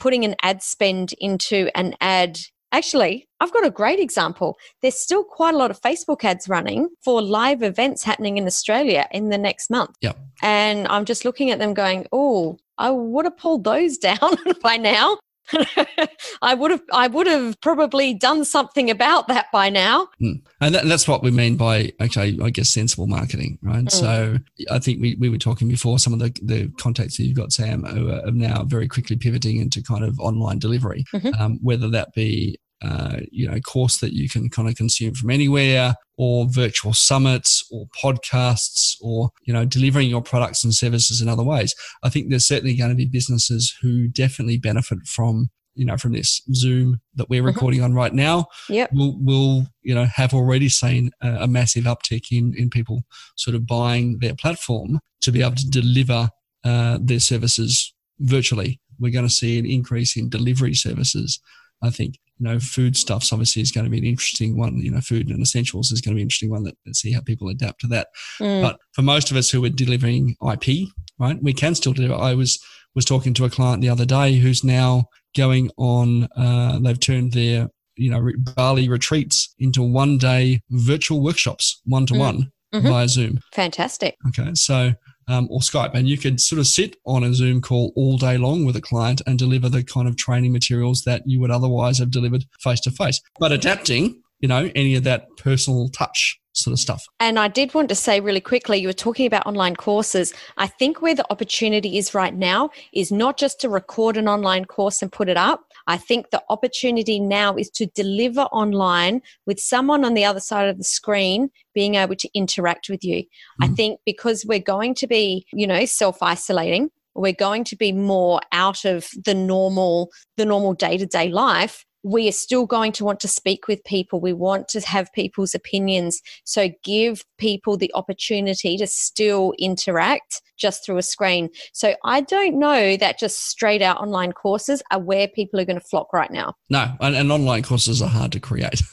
putting 0.00 0.24
an 0.24 0.34
ad 0.42 0.62
spend 0.62 1.14
into 1.20 1.70
an 1.76 1.94
ad. 2.00 2.40
Actually, 2.72 3.28
I've 3.44 3.52
got 3.52 3.66
a 3.66 3.70
great 3.70 4.00
example. 4.00 4.56
There's 4.80 4.98
still 4.98 5.22
quite 5.22 5.54
a 5.54 5.58
lot 5.58 5.70
of 5.70 5.78
Facebook 5.78 6.24
ads 6.24 6.48
running 6.48 6.88
for 7.04 7.20
live 7.20 7.62
events 7.62 8.02
happening 8.02 8.38
in 8.38 8.46
Australia 8.46 9.06
in 9.10 9.28
the 9.28 9.36
next 9.36 9.68
month. 9.70 9.90
Yep. 10.00 10.16
And 10.42 10.88
I'm 10.88 11.04
just 11.04 11.26
looking 11.26 11.50
at 11.50 11.58
them 11.58 11.74
going, 11.74 12.06
oh, 12.10 12.56
I 12.78 12.90
would 12.90 13.26
have 13.26 13.36
pulled 13.36 13.64
those 13.64 13.98
down 14.10 14.36
by 14.62 14.78
now. 14.78 15.18
I 16.40 16.54
would 16.54 16.70
have 16.70 16.80
I 16.90 17.06
would 17.06 17.26
have 17.26 17.60
probably 17.60 18.14
done 18.14 18.46
something 18.46 18.88
about 18.88 19.28
that 19.28 19.48
by 19.52 19.68
now. 19.68 20.08
Mm. 20.22 20.40
And 20.62 20.74
that, 20.74 20.86
that's 20.86 21.06
what 21.06 21.22
we 21.22 21.30
mean 21.30 21.58
by, 21.58 21.92
okay, 22.00 22.38
I 22.42 22.48
guess 22.48 22.70
sensible 22.70 23.06
marketing, 23.06 23.58
right? 23.60 23.84
Mm. 23.84 23.90
So 23.90 24.38
I 24.70 24.78
think 24.78 25.02
we, 25.02 25.16
we 25.16 25.28
were 25.28 25.36
talking 25.36 25.68
before, 25.68 25.98
some 25.98 26.14
of 26.14 26.18
the, 26.18 26.34
the 26.42 26.72
contacts 26.78 27.18
that 27.18 27.24
you've 27.24 27.36
got, 27.36 27.52
Sam, 27.52 27.84
who 27.84 28.10
are 28.10 28.30
now 28.30 28.64
very 28.64 28.88
quickly 28.88 29.16
pivoting 29.16 29.58
into 29.58 29.82
kind 29.82 30.02
of 30.02 30.18
online 30.18 30.58
delivery, 30.58 31.04
Mhm. 31.12 31.38
um, 31.38 31.58
whether 31.62 31.90
that 31.90 32.14
be, 32.14 32.56
uh, 32.84 33.16
you 33.32 33.48
know, 33.48 33.58
course 33.60 33.96
that 33.98 34.12
you 34.12 34.28
can 34.28 34.48
kind 34.50 34.68
of 34.68 34.74
consume 34.76 35.14
from 35.14 35.30
anywhere 35.30 35.94
or 36.16 36.46
virtual 36.48 36.92
summits 36.92 37.64
or 37.72 37.86
podcasts 38.02 38.94
or, 39.00 39.30
you 39.46 39.52
know, 39.52 39.64
delivering 39.64 40.08
your 40.08 40.22
products 40.22 40.62
and 40.64 40.74
services 40.74 41.20
in 41.20 41.28
other 41.28 41.42
ways. 41.42 41.74
I 42.02 42.08
think 42.10 42.28
there's 42.28 42.46
certainly 42.46 42.76
going 42.76 42.90
to 42.90 42.96
be 42.96 43.06
businesses 43.06 43.74
who 43.80 44.08
definitely 44.08 44.58
benefit 44.58 44.98
from, 45.06 45.50
you 45.74 45.84
know, 45.84 45.96
from 45.96 46.12
this 46.12 46.40
Zoom 46.54 47.00
that 47.14 47.28
we're 47.28 47.42
Mhm. 47.42 47.46
recording 47.46 47.82
on 47.82 47.94
right 47.94 48.14
now 48.14 48.46
Yep. 48.68 48.90
will 48.92 49.18
will 49.20 49.66
you 49.82 49.94
know 49.94 50.04
have 50.04 50.32
already 50.34 50.68
seen 50.68 51.10
a, 51.20 51.44
a 51.44 51.48
massive 51.48 51.84
uptick 51.84 52.26
in 52.30 52.54
in 52.56 52.70
people 52.70 53.02
sort 53.36 53.56
of 53.56 53.66
buying 53.66 54.18
their 54.20 54.34
platform 54.36 55.00
to 55.22 55.32
be 55.32 55.42
able 55.42 55.56
to 55.56 55.68
deliver 55.70 56.28
uh, 56.64 56.98
their 57.00 57.20
services 57.20 57.92
virtually. 58.20 58.80
We're 59.00 59.12
going 59.12 59.26
to 59.28 59.34
see 59.42 59.58
an 59.58 59.66
increase 59.66 60.16
in 60.16 60.28
delivery 60.28 60.74
services. 60.74 61.40
I 61.82 61.90
think 61.90 62.18
you 62.38 62.44
know 62.48 62.58
foodstuffs 62.58 63.32
obviously 63.32 63.62
is 63.62 63.70
going 63.70 63.84
to 63.84 63.90
be 63.90 63.98
an 63.98 64.04
interesting 64.04 64.56
one. 64.56 64.76
You 64.78 64.90
know, 64.90 65.00
food 65.00 65.28
and 65.28 65.40
essentials 65.42 65.90
is 65.90 66.00
going 66.00 66.12
to 66.12 66.16
be 66.16 66.22
an 66.22 66.26
interesting 66.26 66.50
one. 66.50 66.64
That 66.64 66.76
let's 66.86 67.00
see 67.00 67.12
how 67.12 67.20
people 67.20 67.48
adapt 67.48 67.80
to 67.80 67.86
that. 67.88 68.08
Mm. 68.40 68.62
But 68.62 68.78
for 68.92 69.02
most 69.02 69.30
of 69.30 69.36
us 69.36 69.50
who 69.50 69.64
are 69.64 69.70
delivering 69.70 70.36
IP, 70.52 70.88
right, 71.18 71.38
we 71.42 71.52
can 71.52 71.74
still 71.74 71.92
deliver. 71.92 72.14
I 72.14 72.34
was 72.34 72.62
was 72.94 73.04
talking 73.04 73.34
to 73.34 73.44
a 73.44 73.50
client 73.50 73.82
the 73.82 73.88
other 73.88 74.04
day 74.04 74.36
who's 74.36 74.64
now 74.64 75.06
going 75.36 75.70
on. 75.76 76.28
Uh, 76.36 76.78
they've 76.80 77.00
turned 77.00 77.32
their 77.32 77.68
you 77.96 78.10
know 78.10 78.18
re- 78.18 78.36
Bali 78.36 78.88
retreats 78.88 79.54
into 79.58 79.82
one 79.82 80.18
day 80.18 80.60
virtual 80.70 81.22
workshops, 81.22 81.80
one 81.84 82.06
to 82.06 82.18
one 82.18 82.50
via 82.72 83.08
Zoom. 83.08 83.40
Fantastic. 83.52 84.16
Okay, 84.28 84.50
so. 84.54 84.94
Um, 85.26 85.48
or 85.50 85.60
Skype, 85.60 85.94
and 85.94 86.06
you 86.06 86.18
could 86.18 86.40
sort 86.40 86.58
of 86.58 86.66
sit 86.66 86.96
on 87.06 87.24
a 87.24 87.32
Zoom 87.32 87.60
call 87.62 87.92
all 87.96 88.18
day 88.18 88.36
long 88.36 88.64
with 88.64 88.76
a 88.76 88.80
client 88.80 89.22
and 89.26 89.38
deliver 89.38 89.68
the 89.68 89.82
kind 89.82 90.06
of 90.06 90.16
training 90.16 90.52
materials 90.52 91.02
that 91.04 91.22
you 91.24 91.40
would 91.40 91.50
otherwise 91.50 91.98
have 91.98 92.10
delivered 92.10 92.44
face 92.60 92.80
to 92.80 92.90
face, 92.90 93.20
but 93.38 93.50
adapting, 93.50 94.22
you 94.40 94.48
know, 94.48 94.70
any 94.74 94.94
of 94.94 95.04
that 95.04 95.28
personal 95.38 95.88
touch 95.88 96.38
sort 96.54 96.72
of 96.72 96.78
stuff. 96.78 97.06
And 97.20 97.38
I 97.38 97.48
did 97.48 97.74
want 97.74 97.88
to 97.88 97.94
say 97.94 98.20
really 98.20 98.40
quickly, 98.40 98.78
you 98.78 98.88
were 98.88 98.92
talking 98.92 99.26
about 99.26 99.46
online 99.46 99.76
courses. 99.76 100.32
I 100.56 100.66
think 100.66 101.02
where 101.02 101.14
the 101.14 101.26
opportunity 101.30 101.98
is 101.98 102.14
right 102.14 102.34
now 102.34 102.70
is 102.92 103.10
not 103.10 103.36
just 103.36 103.60
to 103.60 103.68
record 103.68 104.16
an 104.16 104.28
online 104.28 104.64
course 104.64 105.02
and 105.02 105.10
put 105.10 105.28
it 105.28 105.36
up. 105.36 105.64
I 105.86 105.96
think 105.96 106.30
the 106.30 106.42
opportunity 106.48 107.20
now 107.20 107.56
is 107.56 107.70
to 107.70 107.86
deliver 107.86 108.42
online 108.42 109.22
with 109.46 109.60
someone 109.60 110.04
on 110.04 110.14
the 110.14 110.24
other 110.24 110.40
side 110.40 110.68
of 110.68 110.78
the 110.78 110.84
screen 110.84 111.50
being 111.74 111.94
able 111.96 112.16
to 112.16 112.28
interact 112.34 112.88
with 112.88 113.04
you. 113.04 113.24
I 113.60 113.68
Mhm. 113.68 113.76
think 113.76 114.00
because 114.06 114.44
we're 114.46 114.58
going 114.60 114.94
to 114.96 115.06
be, 115.06 115.46
you 115.52 115.66
know, 115.66 115.84
self 115.84 116.22
isolating, 116.22 116.90
we're 117.14 117.32
going 117.32 117.64
to 117.64 117.76
be 117.76 117.92
more 117.92 118.40
out 118.52 118.84
of 118.84 119.08
the 119.24 119.34
normal, 119.34 120.10
the 120.36 120.44
normal 120.44 120.74
day 120.74 120.96
to 120.96 121.06
day 121.06 121.28
life 121.28 121.84
we 122.04 122.28
are 122.28 122.32
still 122.32 122.66
going 122.66 122.92
to 122.92 123.04
want 123.04 123.18
to 123.20 123.28
speak 123.28 123.66
with 123.66 123.82
people. 123.84 124.20
We 124.20 124.34
want 124.34 124.68
to 124.68 124.80
have 124.82 125.12
people's 125.12 125.54
opinions. 125.54 126.20
So 126.44 126.68
give 126.84 127.24
people 127.38 127.76
the 127.76 127.90
opportunity 127.94 128.76
to 128.76 128.86
still 128.86 129.54
interact 129.58 130.42
just 130.56 130.84
through 130.84 130.98
a 130.98 131.02
screen. 131.02 131.48
So 131.72 131.94
I 132.04 132.20
don't 132.20 132.58
know 132.58 132.96
that 132.98 133.18
just 133.18 133.48
straight 133.48 133.82
out 133.82 134.00
online 134.00 134.32
courses 134.32 134.82
are 134.92 135.00
where 135.00 135.26
people 135.26 135.58
are 135.58 135.64
going 135.64 135.80
to 135.80 135.86
flock 135.86 136.12
right 136.12 136.30
now. 136.30 136.54
No, 136.68 136.92
and, 137.00 137.16
and 137.16 137.32
online 137.32 137.62
courses 137.62 138.02
are 138.02 138.08
hard 138.08 138.32
to 138.32 138.40
create. 138.40 138.82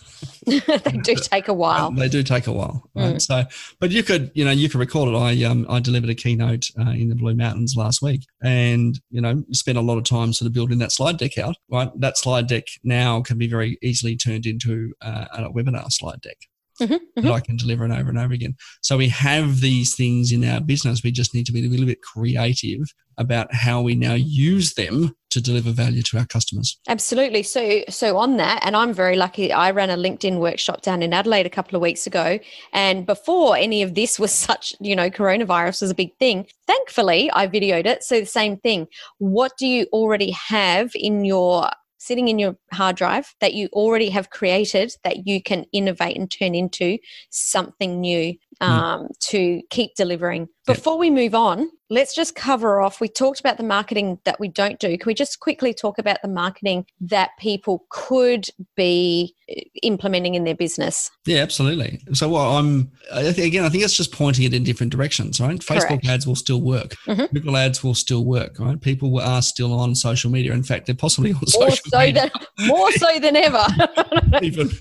they 0.83 0.97
do 1.03 1.15
take 1.15 1.47
a 1.47 1.53
while. 1.53 1.91
they 1.91 2.09
do 2.09 2.23
take 2.23 2.47
a 2.47 2.51
while. 2.51 2.89
Right? 2.95 3.15
Mm. 3.15 3.21
So, 3.21 3.43
but 3.79 3.91
you 3.91 4.03
could, 4.03 4.31
you 4.33 4.45
know, 4.45 4.51
you 4.51 4.69
could 4.69 4.79
record 4.79 5.09
it. 5.09 5.17
I 5.17 5.43
um 5.43 5.65
I 5.69 5.79
delivered 5.79 6.09
a 6.09 6.15
keynote 6.15 6.69
uh, 6.79 6.91
in 6.91 7.09
the 7.09 7.15
Blue 7.15 7.35
Mountains 7.35 7.75
last 7.75 8.01
week, 8.01 8.25
and 8.43 8.99
you 9.09 9.21
know, 9.21 9.43
spent 9.51 9.77
a 9.77 9.81
lot 9.81 9.97
of 9.97 10.03
time 10.03 10.33
sort 10.33 10.47
of 10.47 10.53
building 10.53 10.79
that 10.79 10.91
slide 10.91 11.17
deck 11.17 11.37
out. 11.37 11.55
Right, 11.69 11.89
that 11.99 12.17
slide 12.17 12.47
deck 12.47 12.65
now 12.83 13.21
can 13.21 13.37
be 13.37 13.47
very 13.47 13.77
easily 13.81 14.15
turned 14.15 14.45
into 14.45 14.93
uh, 15.01 15.25
a 15.31 15.49
webinar 15.51 15.91
slide 15.91 16.21
deck. 16.21 16.37
Mm-hmm, 16.79 16.93
mm-hmm. 16.93 17.21
that 17.21 17.33
I 17.33 17.39
can 17.41 17.57
deliver 17.57 17.83
and 17.83 17.93
over 17.93 18.09
and 18.09 18.17
over 18.17 18.33
again. 18.33 18.55
So 18.81 18.97
we 18.97 19.09
have 19.09 19.61
these 19.61 19.95
things 19.95 20.31
in 20.31 20.43
our 20.43 20.61
business. 20.61 21.03
We 21.03 21.11
just 21.11 21.35
need 21.35 21.45
to 21.47 21.51
be 21.51 21.65
a 21.65 21.69
little 21.69 21.85
bit 21.85 22.01
creative 22.01 22.81
about 23.17 23.53
how 23.53 23.81
we 23.81 23.93
now 23.93 24.13
use 24.13 24.73
them 24.73 25.13
to 25.29 25.41
deliver 25.41 25.71
value 25.71 26.01
to 26.01 26.17
our 26.17 26.25
customers. 26.25 26.79
Absolutely. 26.87 27.43
So 27.43 27.83
so 27.89 28.17
on 28.17 28.37
that, 28.37 28.61
and 28.65 28.75
I'm 28.75 28.93
very 28.93 29.15
lucky. 29.15 29.51
I 29.51 29.71
ran 29.71 29.89
a 29.89 29.95
LinkedIn 29.95 30.39
workshop 30.39 30.81
down 30.81 31.03
in 31.03 31.13
Adelaide 31.13 31.45
a 31.45 31.49
couple 31.49 31.75
of 31.75 31.81
weeks 31.81 32.07
ago, 32.07 32.39
and 32.73 33.05
before 33.05 33.55
any 33.55 33.81
of 33.83 33.93
this 33.93 34.19
was 34.19 34.31
such, 34.31 34.73
you 34.79 34.95
know, 34.95 35.09
coronavirus 35.09 35.81
was 35.81 35.91
a 35.91 35.95
big 35.95 36.17
thing. 36.17 36.47
Thankfully, 36.67 37.29
I 37.31 37.47
videoed 37.47 37.85
it. 37.85 38.03
So 38.03 38.19
the 38.19 38.25
same 38.25 38.57
thing. 38.57 38.87
What 39.19 39.51
do 39.57 39.67
you 39.67 39.87
already 39.93 40.31
have 40.31 40.91
in 40.95 41.25
your 41.25 41.69
sitting 42.01 42.29
in 42.29 42.39
your 42.39 42.55
hard 42.73 42.95
drive 42.95 43.35
that 43.41 43.53
you 43.53 43.69
already 43.73 44.09
have 44.09 44.31
created 44.31 44.91
that 45.03 45.27
you 45.27 45.39
can 45.39 45.65
innovate 45.71 46.17
and 46.17 46.31
turn 46.31 46.55
into 46.55 46.97
something 47.29 48.01
new 48.01 48.33
hmm. 48.59 48.67
um, 48.67 49.01
mm. 49.03 49.19
to 49.19 49.61
keep 49.69 49.93
delivering. 49.95 50.49
Before 50.65 50.97
we 50.97 51.11
move 51.11 51.35
on, 51.35 51.69
let's 51.91 52.15
just 52.15 52.35
cover 52.35 52.79
off. 52.79 53.01
We 53.01 53.09
talked 53.09 53.41
about 53.41 53.57
the 53.57 53.63
marketing 53.63 54.17
that 54.23 54.39
we 54.39 54.47
don't 54.47 54.79
do. 54.79 54.97
Can 54.97 55.05
we 55.05 55.13
just 55.13 55.41
quickly 55.41 55.73
talk 55.73 55.99
about 55.99 56.21
the 56.21 56.29
marketing 56.29 56.85
that 57.01 57.31
people 57.37 57.85
could 57.89 58.47
be 58.77 59.35
uh, 59.51 59.61
implementing 59.83 60.35
in 60.35 60.45
their 60.45 60.55
business? 60.55 61.11
Yeah, 61.25 61.39
absolutely. 61.39 61.99
So, 62.13 62.29
well, 62.29 62.57
I'm 62.57 62.91
again, 63.11 63.65
I 63.65 63.69
think 63.69 63.83
it's 63.83 63.95
just 63.95 64.13
pointing 64.13 64.45
it 64.45 64.53
in 64.53 64.63
different 64.63 64.93
directions, 64.93 65.39
right? 65.41 65.59
Facebook 65.59 65.87
Correct. 65.87 66.07
ads 66.07 66.25
will 66.25 66.35
still 66.35 66.61
work. 66.61 66.95
Mm-hmm. 67.07 67.35
Google 67.35 67.57
ads 67.57 67.83
will 67.83 67.95
still 67.95 68.23
work, 68.23 68.57
right? 68.57 68.79
People 68.79 69.19
are 69.19 69.41
still 69.41 69.73
on 69.73 69.93
social 69.93 70.31
media. 70.31 70.53
In 70.53 70.63
fact, 70.63 70.85
they're 70.85 70.95
possibly 70.95 71.31
on 71.33 71.39
more 71.39 71.69
social 71.69 71.91
so 71.91 71.99
media. 71.99 72.31
Than, 72.57 72.67
more 72.67 72.91
so 72.93 73.19
than 73.19 73.35
ever. 73.35 73.65
even, 74.41 74.71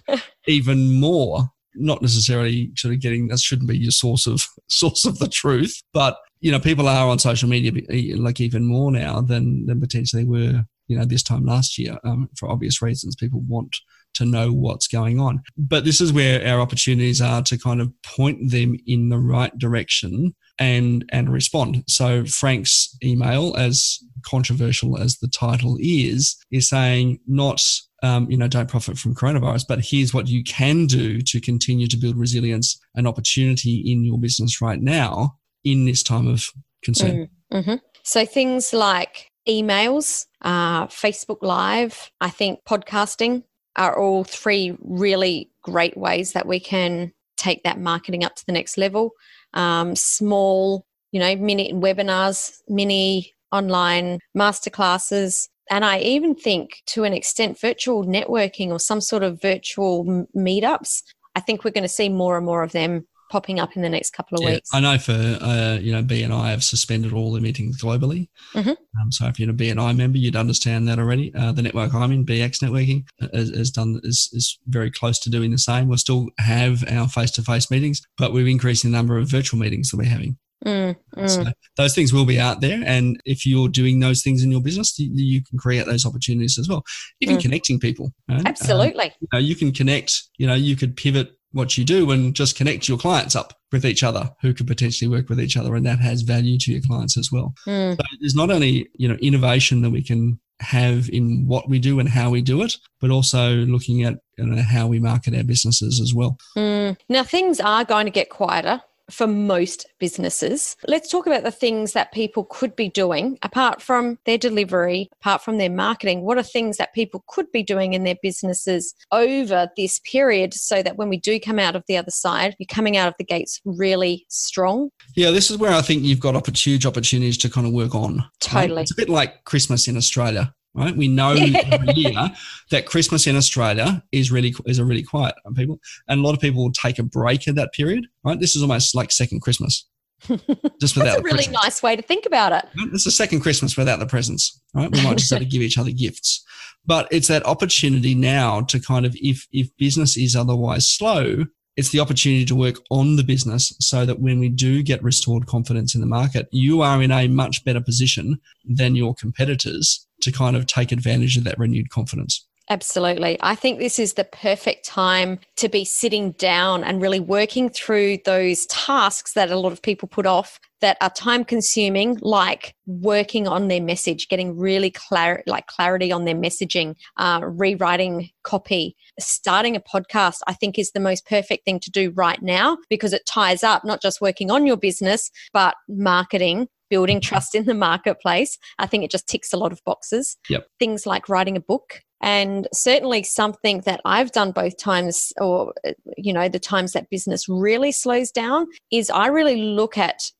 even 0.46 1.00
more 1.00 1.50
not 1.74 2.02
necessarily 2.02 2.72
sort 2.76 2.92
of 2.92 3.00
getting 3.00 3.28
that 3.28 3.38
shouldn't 3.38 3.68
be 3.68 3.78
your 3.78 3.92
source 3.92 4.26
of 4.26 4.44
source 4.68 5.04
of 5.04 5.18
the 5.18 5.28
truth, 5.28 5.82
but 5.92 6.16
you 6.40 6.50
know 6.50 6.60
people 6.60 6.88
are 6.88 7.08
on 7.08 7.18
social 7.18 7.48
media 7.48 7.72
like 8.16 8.40
even 8.40 8.64
more 8.64 8.90
now 8.90 9.20
than 9.20 9.66
than 9.66 9.80
potentially 9.80 10.24
were 10.24 10.64
you 10.90 10.98
know 10.98 11.04
this 11.04 11.22
time 11.22 11.46
last 11.46 11.78
year 11.78 11.98
um, 12.04 12.28
for 12.36 12.50
obvious 12.50 12.82
reasons. 12.82 13.14
People 13.14 13.40
want 13.46 13.76
to 14.14 14.24
know 14.24 14.50
what's 14.52 14.88
going 14.88 15.20
on, 15.20 15.40
but 15.56 15.84
this 15.84 16.00
is 16.00 16.12
where 16.12 16.44
our 16.46 16.60
opportunities 16.60 17.20
are 17.20 17.42
to 17.42 17.56
kind 17.56 17.80
of 17.80 17.92
point 18.02 18.50
them 18.50 18.76
in 18.86 19.08
the 19.08 19.18
right 19.18 19.56
direction 19.56 20.34
and 20.58 21.04
and 21.12 21.32
respond. 21.32 21.84
So 21.86 22.24
Frank's 22.24 22.96
email, 23.04 23.54
as 23.56 24.00
controversial 24.26 24.98
as 24.98 25.18
the 25.18 25.28
title 25.28 25.76
is, 25.80 26.36
is 26.50 26.68
saying 26.68 27.20
not 27.26 27.62
um, 28.02 28.30
you 28.30 28.36
know, 28.38 28.48
don't 28.48 28.68
profit 28.68 28.96
from 28.96 29.14
coronavirus, 29.14 29.66
but 29.68 29.84
here's 29.84 30.14
what 30.14 30.26
you 30.26 30.42
can 30.42 30.86
do 30.86 31.20
to 31.20 31.38
continue 31.38 31.86
to 31.86 31.98
build 31.98 32.16
resilience 32.16 32.80
and 32.94 33.06
opportunity 33.06 33.82
in 33.92 34.04
your 34.04 34.18
business 34.18 34.62
right 34.62 34.80
now 34.80 35.36
in 35.64 35.84
this 35.84 36.02
time 36.02 36.26
of 36.26 36.46
concern. 36.82 37.28
Mm, 37.52 37.58
mm-hmm. 37.58 37.74
So 38.02 38.24
things 38.24 38.72
like 38.72 39.30
emails, 39.48 40.26
uh, 40.42 40.86
Facebook 40.86 41.42
Live, 41.42 42.10
I 42.20 42.30
think 42.30 42.60
podcasting 42.68 43.44
are 43.76 43.98
all 43.98 44.24
three 44.24 44.76
really 44.80 45.50
great 45.62 45.96
ways 45.96 46.32
that 46.32 46.46
we 46.46 46.60
can 46.60 47.12
take 47.36 47.62
that 47.62 47.78
marketing 47.78 48.24
up 48.24 48.34
to 48.36 48.46
the 48.46 48.52
next 48.52 48.76
level. 48.76 49.12
Um, 49.54 49.96
small, 49.96 50.86
you 51.12 51.20
know, 51.20 51.36
mini 51.36 51.72
webinars, 51.72 52.58
mini 52.68 53.32
online 53.52 54.20
masterclasses, 54.36 55.48
and 55.70 55.84
I 55.84 56.00
even 56.00 56.34
think 56.34 56.82
to 56.86 57.04
an 57.04 57.12
extent, 57.12 57.60
virtual 57.60 58.04
networking 58.04 58.70
or 58.70 58.80
some 58.80 59.00
sort 59.00 59.22
of 59.22 59.40
virtual 59.40 60.26
meetups, 60.36 61.02
I 61.36 61.40
think 61.40 61.64
we're 61.64 61.70
going 61.70 61.82
to 61.84 61.88
see 61.88 62.08
more 62.08 62.36
and 62.36 62.44
more 62.44 62.64
of 62.64 62.72
them 62.72 63.06
popping 63.30 63.60
up 63.60 63.76
in 63.76 63.82
the 63.82 63.88
next 63.88 64.10
couple 64.10 64.36
of 64.36 64.42
yeah, 64.42 64.54
weeks. 64.56 64.70
I 64.74 64.80
know 64.80 64.98
for 64.98 65.12
uh, 65.12 65.78
you 65.80 65.92
know 65.92 66.02
BNI 66.02 66.50
have 66.50 66.64
suspended 66.64 67.12
all 67.12 67.32
the 67.32 67.40
meetings 67.40 67.80
globally. 67.80 68.28
Mm-hmm. 68.54 68.70
Um, 68.70 69.12
so 69.12 69.26
if 69.26 69.38
you're 69.38 69.50
a 69.50 69.54
BNI 69.54 69.96
member, 69.96 70.18
you'd 70.18 70.36
understand 70.36 70.88
that 70.88 70.98
already. 70.98 71.32
Uh, 71.34 71.52
the 71.52 71.62
network 71.62 71.94
I'm 71.94 72.12
in, 72.12 72.26
BX 72.26 72.62
Networking, 72.62 73.04
has, 73.32 73.50
has 73.50 73.70
done 73.70 74.00
is, 74.02 74.28
is 74.32 74.58
very 74.66 74.90
close 74.90 75.18
to 75.20 75.30
doing 75.30 75.50
the 75.50 75.58
same. 75.58 75.88
We'll 75.88 75.98
still 75.98 76.28
have 76.38 76.84
our 76.90 77.08
face 77.08 77.30
to 77.32 77.42
face 77.42 77.70
meetings, 77.70 78.02
but 78.18 78.32
we've 78.32 78.46
increased 78.46 78.82
the 78.82 78.90
number 78.90 79.16
of 79.16 79.28
virtual 79.28 79.58
meetings 79.58 79.90
that 79.90 79.96
we're 79.96 80.04
having. 80.04 80.36
Mm, 80.66 80.94
mm. 81.16 81.30
So 81.30 81.44
those 81.78 81.94
things 81.94 82.12
will 82.12 82.26
be 82.26 82.38
out 82.38 82.60
there, 82.60 82.82
and 82.84 83.18
if 83.24 83.46
you're 83.46 83.68
doing 83.68 84.00
those 84.00 84.22
things 84.22 84.42
in 84.42 84.50
your 84.50 84.60
business, 84.60 84.98
you, 84.98 85.10
you 85.14 85.42
can 85.42 85.58
create 85.58 85.86
those 85.86 86.04
opportunities 86.04 86.58
as 86.58 86.68
well. 86.68 86.84
Even 87.22 87.38
mm. 87.38 87.40
connecting 87.40 87.80
people, 87.80 88.12
right? 88.28 88.42
absolutely. 88.44 89.06
Um, 89.06 89.12
you, 89.20 89.28
know, 89.32 89.38
you 89.38 89.56
can 89.56 89.72
connect. 89.72 90.22
You 90.36 90.46
know, 90.46 90.54
you 90.54 90.76
could 90.76 90.96
pivot 90.96 91.32
what 91.52 91.76
you 91.76 91.84
do 91.84 92.10
and 92.10 92.34
just 92.34 92.56
connect 92.56 92.88
your 92.88 92.98
clients 92.98 93.34
up 93.34 93.54
with 93.72 93.84
each 93.84 94.02
other 94.02 94.30
who 94.40 94.54
could 94.54 94.66
potentially 94.66 95.08
work 95.08 95.28
with 95.28 95.40
each 95.40 95.56
other 95.56 95.74
and 95.74 95.84
that 95.86 95.98
has 95.98 96.22
value 96.22 96.58
to 96.58 96.72
your 96.72 96.80
clients 96.82 97.16
as 97.16 97.30
well 97.32 97.54
mm. 97.66 97.96
so 97.96 98.02
there's 98.20 98.34
not 98.34 98.50
only 98.50 98.88
you 98.94 99.08
know 99.08 99.16
innovation 99.16 99.82
that 99.82 99.90
we 99.90 100.02
can 100.02 100.38
have 100.60 101.08
in 101.08 101.46
what 101.46 101.68
we 101.70 101.78
do 101.78 101.98
and 101.98 102.08
how 102.08 102.30
we 102.30 102.42
do 102.42 102.62
it 102.62 102.76
but 103.00 103.10
also 103.10 103.54
looking 103.64 104.02
at 104.02 104.18
you 104.36 104.44
know, 104.44 104.62
how 104.62 104.86
we 104.86 104.98
market 104.98 105.34
our 105.34 105.42
businesses 105.42 106.00
as 106.00 106.14
well 106.14 106.36
mm. 106.56 106.96
now 107.08 107.22
things 107.22 107.60
are 107.60 107.84
going 107.84 108.06
to 108.06 108.12
get 108.12 108.30
quieter 108.30 108.80
for 109.10 109.26
most 109.26 109.86
businesses. 109.98 110.76
Let's 110.86 111.10
talk 111.10 111.26
about 111.26 111.42
the 111.42 111.50
things 111.50 111.92
that 111.92 112.12
people 112.12 112.44
could 112.44 112.74
be 112.76 112.88
doing 112.88 113.38
apart 113.42 113.82
from 113.82 114.18
their 114.24 114.38
delivery, 114.38 115.10
apart 115.20 115.42
from 115.42 115.58
their 115.58 115.70
marketing. 115.70 116.22
What 116.22 116.38
are 116.38 116.42
things 116.42 116.76
that 116.76 116.94
people 116.94 117.24
could 117.28 117.50
be 117.52 117.62
doing 117.62 117.94
in 117.94 118.04
their 118.04 118.16
businesses 118.22 118.94
over 119.12 119.70
this 119.76 120.00
period 120.00 120.54
so 120.54 120.82
that 120.82 120.96
when 120.96 121.08
we 121.08 121.18
do 121.18 121.38
come 121.40 121.58
out 121.58 121.76
of 121.76 121.84
the 121.88 121.96
other 121.96 122.10
side, 122.10 122.54
you're 122.58 122.66
coming 122.66 122.96
out 122.96 123.08
of 123.08 123.14
the 123.18 123.24
gates 123.24 123.60
really 123.64 124.26
strong? 124.28 124.90
Yeah, 125.14 125.30
this 125.30 125.50
is 125.50 125.58
where 125.58 125.72
I 125.72 125.82
think 125.82 126.04
you've 126.04 126.20
got 126.20 126.40
huge 126.56 126.86
opportunities 126.86 127.38
to 127.38 127.50
kind 127.50 127.66
of 127.66 127.72
work 127.72 127.94
on. 127.94 128.24
Totally. 128.40 128.76
Right? 128.76 128.82
It's 128.82 128.92
a 128.92 128.96
bit 128.96 129.08
like 129.08 129.44
Christmas 129.44 129.88
in 129.88 129.96
Australia 129.96 130.54
right? 130.74 130.96
We 130.96 131.08
know 131.08 131.32
every 131.32 131.94
year 131.94 132.30
that 132.70 132.86
Christmas 132.86 133.26
in 133.26 133.36
Australia 133.36 134.02
is 134.12 134.30
really 134.30 134.54
is 134.66 134.78
a 134.78 134.84
really 134.84 135.02
quiet 135.02 135.34
on 135.44 135.54
people, 135.54 135.80
and 136.08 136.20
a 136.20 136.22
lot 136.22 136.34
of 136.34 136.40
people 136.40 136.62
will 136.62 136.72
take 136.72 136.98
a 136.98 137.02
break 137.02 137.46
in 137.46 137.54
that 137.56 137.72
period, 137.72 138.06
right? 138.24 138.38
This 138.38 138.56
is 138.56 138.62
almost 138.62 138.94
like 138.94 139.12
second 139.12 139.40
Christmas. 139.40 139.86
Just 140.28 140.96
without 140.96 141.04
That's 141.04 141.20
a 141.20 141.22
really 141.22 141.36
presents. 141.36 141.62
nice 141.62 141.82
way 141.82 141.96
to 141.96 142.02
think 142.02 142.26
about 142.26 142.52
it. 142.52 142.66
It's 142.92 143.06
a 143.06 143.10
second 143.10 143.40
Christmas 143.40 143.76
without 143.76 144.00
the 144.00 144.06
presents, 144.06 144.60
right? 144.74 144.90
We 144.90 145.02
might 145.02 145.16
just 145.16 145.30
have 145.30 145.38
to 145.38 145.46
give 145.46 145.62
each 145.62 145.78
other 145.78 145.90
gifts, 145.90 146.44
but 146.84 147.08
it's 147.10 147.28
that 147.28 147.46
opportunity 147.46 148.14
now 148.14 148.60
to 148.62 148.78
kind 148.78 149.06
of 149.06 149.16
if 149.16 149.46
if 149.50 149.74
business 149.78 150.18
is 150.18 150.36
otherwise 150.36 150.86
slow, 150.86 151.46
it's 151.76 151.88
the 151.88 152.00
opportunity 152.00 152.44
to 152.44 152.54
work 152.54 152.76
on 152.90 153.16
the 153.16 153.24
business 153.24 153.74
so 153.80 154.04
that 154.04 154.20
when 154.20 154.38
we 154.38 154.50
do 154.50 154.82
get 154.82 155.02
restored 155.02 155.46
confidence 155.46 155.94
in 155.94 156.02
the 156.02 156.06
market, 156.06 156.48
you 156.52 156.82
are 156.82 157.02
in 157.02 157.10
a 157.10 157.26
much 157.26 157.64
better 157.64 157.80
position 157.80 158.38
than 158.66 158.94
your 158.94 159.14
competitors 159.14 160.06
to 160.20 160.32
kind 160.32 160.56
of 160.56 160.66
take 160.66 160.92
advantage 160.92 161.36
of 161.36 161.44
that 161.44 161.58
renewed 161.58 161.90
confidence. 161.90 162.46
Absolutely. 162.70 163.36
I 163.40 163.56
think 163.56 163.80
this 163.80 163.98
is 163.98 164.12
the 164.14 164.22
perfect 164.22 164.84
time 164.84 165.40
to 165.56 165.68
be 165.68 165.84
sitting 165.84 166.30
down 166.32 166.84
and 166.84 167.02
really 167.02 167.18
working 167.18 167.68
through 167.68 168.18
those 168.24 168.64
tasks 168.66 169.32
that 169.32 169.50
a 169.50 169.58
lot 169.58 169.72
of 169.72 169.82
people 169.82 170.06
put 170.06 170.24
off 170.24 170.60
that 170.80 170.96
are 171.00 171.10
time 171.10 171.44
consuming, 171.44 172.16
like 172.22 172.76
working 172.86 173.48
on 173.48 173.66
their 173.66 173.82
message, 173.82 174.28
getting 174.28 174.56
really 174.56 174.92
clar- 174.92 175.42
like 175.48 175.66
clarity 175.66 176.12
on 176.12 176.26
their 176.26 176.36
messaging, 176.36 176.94
uh, 177.16 177.40
rewriting 177.42 178.30
copy, 178.44 178.94
starting 179.18 179.74
a 179.74 179.80
podcast. 179.80 180.38
I 180.46 180.54
think 180.54 180.78
is 180.78 180.92
the 180.92 181.00
most 181.00 181.26
perfect 181.26 181.64
thing 181.64 181.80
to 181.80 181.90
do 181.90 182.12
right 182.12 182.40
now 182.40 182.78
because 182.88 183.12
it 183.12 183.26
ties 183.26 183.64
up 183.64 183.84
not 183.84 184.00
just 184.00 184.20
working 184.20 184.48
on 184.48 184.64
your 184.64 184.76
business, 184.76 185.32
but 185.52 185.74
marketing 185.88 186.68
building 186.88 187.20
trust 187.20 187.54
in 187.54 187.64
the 187.64 187.74
marketplace. 187.74 188.58
I 188.78 188.86
think 188.86 189.04
it 189.04 189.10
just 189.10 189.28
ticks 189.28 189.52
a 189.52 189.56
lot 189.56 189.72
of 189.72 189.82
boxes. 189.84 190.36
Yep. 190.48 190.66
Things 190.78 191.06
like 191.06 191.28
writing 191.28 191.56
a 191.56 191.60
book, 191.60 192.02
And 192.22 192.68
certainly 192.72 193.22
something 193.22 193.80
that 193.86 194.00
I've 194.04 194.32
done 194.32 194.52
both 194.52 194.76
times, 194.76 195.32
or, 195.38 195.72
you 196.16 196.32
know, 196.32 196.48
the 196.48 196.58
times 196.58 196.92
that 196.92 197.08
business 197.08 197.48
really 197.48 197.92
slows 197.92 198.30
down, 198.30 198.66
is 198.90 199.10
I 199.10 199.28
really 199.28 199.56
look 199.56 199.96
at 199.96 200.30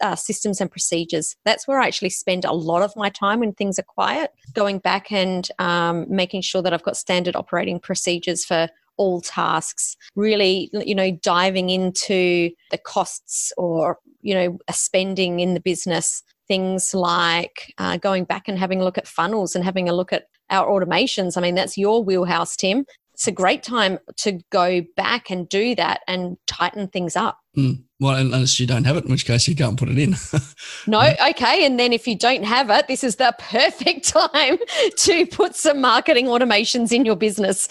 uh, 0.00 0.16
systems 0.16 0.60
and 0.60 0.70
procedures. 0.70 1.36
That's 1.44 1.68
where 1.68 1.80
I 1.80 1.86
actually 1.86 2.10
spend 2.10 2.44
a 2.44 2.52
lot 2.52 2.82
of 2.82 2.96
my 2.96 3.08
time 3.08 3.40
when 3.40 3.52
things 3.52 3.78
are 3.78 3.84
quiet, 3.84 4.32
going 4.54 4.78
back 4.80 5.12
and 5.12 5.48
um, 5.58 6.06
making 6.08 6.42
sure 6.42 6.62
that 6.62 6.74
I've 6.74 6.82
got 6.82 6.96
standard 6.96 7.36
operating 7.36 7.78
procedures 7.78 8.44
for 8.44 8.68
all 8.96 9.20
tasks, 9.20 9.96
really, 10.16 10.70
you 10.72 10.94
know, 10.94 11.12
diving 11.22 11.70
into 11.70 12.50
the 12.72 12.78
costs 12.78 13.52
or, 13.56 13.98
you 14.22 14.34
know, 14.34 14.58
spending 14.72 15.38
in 15.38 15.54
the 15.54 15.60
business. 15.60 16.22
Things 16.48 16.94
like 16.94 17.74
uh, 17.76 17.98
going 17.98 18.24
back 18.24 18.48
and 18.48 18.58
having 18.58 18.80
a 18.80 18.84
look 18.84 18.96
at 18.96 19.06
funnels 19.06 19.54
and 19.54 19.62
having 19.62 19.86
a 19.86 19.92
look 19.92 20.14
at 20.14 20.28
our 20.50 20.66
automations. 20.66 21.36
I 21.36 21.40
mean, 21.40 21.54
that's 21.54 21.78
your 21.78 22.02
wheelhouse, 22.02 22.56
Tim. 22.56 22.86
It's 23.14 23.26
a 23.26 23.32
great 23.32 23.62
time 23.62 23.98
to 24.18 24.40
go 24.50 24.82
back 24.96 25.30
and 25.30 25.48
do 25.48 25.74
that 25.74 26.02
and 26.06 26.36
tighten 26.46 26.86
things 26.88 27.16
up. 27.16 27.38
Mm. 27.56 27.84
Well, 28.00 28.14
unless 28.14 28.60
you 28.60 28.66
don't 28.66 28.84
have 28.84 28.96
it, 28.96 29.06
in 29.06 29.10
which 29.10 29.24
case 29.24 29.48
you 29.48 29.56
can't 29.56 29.76
put 29.76 29.88
it 29.88 29.98
in. 29.98 30.14
no, 30.86 31.00
okay. 31.30 31.66
And 31.66 31.80
then 31.80 31.92
if 31.92 32.06
you 32.06 32.16
don't 32.16 32.44
have 32.44 32.70
it, 32.70 32.86
this 32.86 33.02
is 33.02 33.16
the 33.16 33.34
perfect 33.38 34.06
time 34.08 34.58
to 34.98 35.26
put 35.26 35.56
some 35.56 35.80
marketing 35.80 36.26
automations 36.26 36.92
in 36.92 37.04
your 37.04 37.16
business. 37.16 37.66